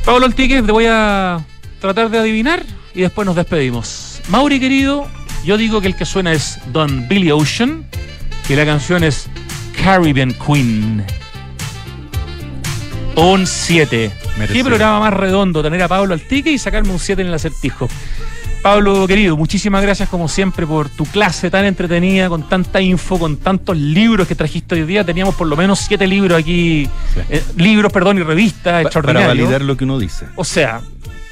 Pablo 0.05 0.25
Altique, 0.25 0.61
te 0.61 0.71
voy 0.71 0.85
a 0.87 1.43
tratar 1.79 2.09
de 2.09 2.19
adivinar 2.19 2.63
y 2.93 3.01
después 3.01 3.25
nos 3.25 3.35
despedimos. 3.35 4.21
Mauri, 4.27 4.59
querido, 4.59 5.07
yo 5.45 5.57
digo 5.57 5.81
que 5.81 5.87
el 5.87 5.95
que 5.95 6.05
suena 6.05 6.33
es 6.33 6.59
Don 6.71 7.07
Billy 7.07 7.31
Ocean 7.31 7.85
y 8.47 8.55
la 8.55 8.65
canción 8.65 9.03
es 9.03 9.27
Caribbean 9.83 10.33
Queen. 10.33 11.03
Un 13.15 13.45
7. 13.45 14.11
¿Qué 14.51 14.63
programa 14.63 14.99
más 15.01 15.13
redondo 15.13 15.61
tener 15.61 15.81
a 15.83 15.87
Pablo 15.87 16.13
Altique 16.13 16.51
y 16.51 16.57
sacarme 16.57 16.91
un 16.91 16.99
7 16.99 17.21
en 17.21 17.27
el 17.27 17.33
acertijo? 17.33 17.89
Pablo, 18.61 19.07
querido, 19.07 19.37
muchísimas 19.37 19.81
gracias 19.81 20.09
como 20.09 20.27
siempre 20.27 20.67
por 20.67 20.89
tu 20.89 21.05
clase 21.05 21.49
tan 21.49 21.63
entretenida, 21.65 22.27
con 22.27 22.47
tanta 22.47 22.81
info, 22.81 23.17
con 23.17 23.37
tantos 23.37 23.77
libros 23.77 24.27
que 24.27 24.35
trajiste 24.35 24.75
hoy 24.75 24.83
día. 24.83 25.03
Teníamos 25.05 25.35
por 25.35 25.47
lo 25.47 25.55
menos 25.55 25.79
siete 25.79 26.07
libros 26.07 26.37
aquí, 26.37 26.85
Sí. 27.13 27.21
eh, 27.29 27.43
libros, 27.55 27.91
perdón, 27.91 28.17
y 28.17 28.23
revistas 28.23 28.63
Pa- 28.63 28.69
para 28.71 28.81
extraordinarios. 28.81 29.37
validar 29.47 29.61
lo 29.61 29.77
que 29.77 29.85
uno 29.85 29.97
dice. 29.97 30.25
O 30.35 30.43
sea, 30.43 30.81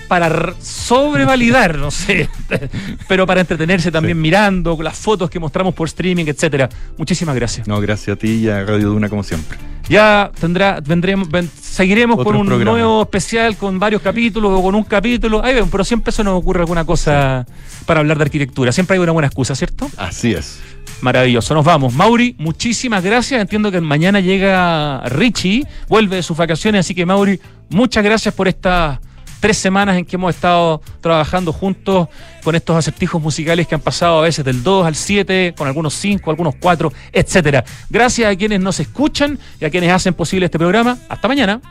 para 0.08 0.54
sobrevalidar, 0.62 1.78
no 1.78 1.92
sé, 1.92 2.30
pero 3.08 3.26
para 3.28 3.42
entretenerse 3.42 3.92
también 3.92 4.18
Sí. 4.18 4.22
mirando 4.22 4.78
las 4.82 4.98
fotos 4.98 5.30
que 5.30 5.40
mostramos 5.40 5.74
por 5.74 5.88
streaming, 5.88 6.26
etcétera. 6.28 6.70
Muchísimas 6.98 7.36
gracias. 7.36 7.68
No, 7.68 7.80
gracias 7.82 8.16
a 8.16 8.20
ti 8.20 8.30
y 8.36 8.50
a 8.50 8.64
Radio 8.64 8.90
Duna 8.90 9.10
como 9.10 9.24
siempre. 9.24 9.58
Ya 9.90 10.32
tendrá, 10.40 10.82
vendremos, 10.86 11.30
ven- 11.30 11.50
seguiremos 11.62 12.22
con 12.24 12.36
un 12.36 12.48
nuevo 12.48 13.02
especial 13.04 13.56
con 13.58 13.80
varios 13.80 14.02
capítulos 14.02 14.52
o 14.54 14.62
con 14.62 14.76
un 14.76 14.84
capítulo. 14.84 15.44
Ahí 15.44 15.54
ven, 15.56 15.70
pero 15.70 15.84
siempre 15.84 16.12
se 16.12 16.24
nos 16.24 16.38
ocurre 16.40 16.62
alguna 16.62 16.84
cosa 16.86 17.46
para 17.86 18.00
hablar 18.02 18.18
de 18.18 18.24
arquitectura. 18.24 18.72
Siempre 18.72 18.96
hay 18.96 19.04
una 19.04 19.12
buena 19.14 19.28
excusa, 19.28 19.56
¿cierto? 19.56 19.90
Así 19.98 20.34
es. 20.34 20.60
Maravilloso, 21.02 21.54
nos 21.54 21.64
vamos. 21.64 21.94
Mauri, 21.94 22.36
muchísimas 22.40 23.04
gracias. 23.04 23.40
Entiendo 23.40 23.72
que 23.72 23.80
mañana 23.80 24.20
llega 24.20 25.04
Richie, 25.10 25.66
vuelve 25.88 26.18
de 26.18 26.24
sus 26.24 26.36
vacaciones, 26.36 26.80
así 26.86 26.96
que 26.96 27.06
Mauri, 27.06 27.40
muchas 27.70 28.04
gracias 28.04 28.34
por 28.34 28.48
estas 28.48 29.00
tres 29.40 29.58
semanas 29.58 29.98
en 29.98 30.06
que 30.06 30.16
hemos 30.16 30.34
estado 30.34 30.82
trabajando 31.02 31.54
juntos 31.54 32.08
con 32.44 32.56
estos 32.56 32.76
acertijos 32.76 33.22
musicales 33.22 33.68
que 33.68 33.76
han 33.76 33.82
pasado 33.82 34.20
a 34.20 34.22
veces 34.22 34.44
del 34.44 34.64
2 34.64 34.86
al 34.88 34.96
7, 34.96 35.54
con 35.58 35.68
algunos 35.68 35.94
5, 35.94 36.30
algunos 36.30 36.56
4, 36.60 36.92
etcétera. 37.12 37.64
Gracias 37.90 38.32
a 38.32 38.36
quienes 38.36 38.60
nos 38.60 38.80
escuchan 38.80 39.38
y 39.60 39.66
a 39.66 39.70
quienes 39.70 39.92
hacen 39.92 40.14
posible 40.14 40.46
este 40.46 40.58
programa. 40.58 40.98
Hasta 41.10 41.28
mañana. 41.28 41.62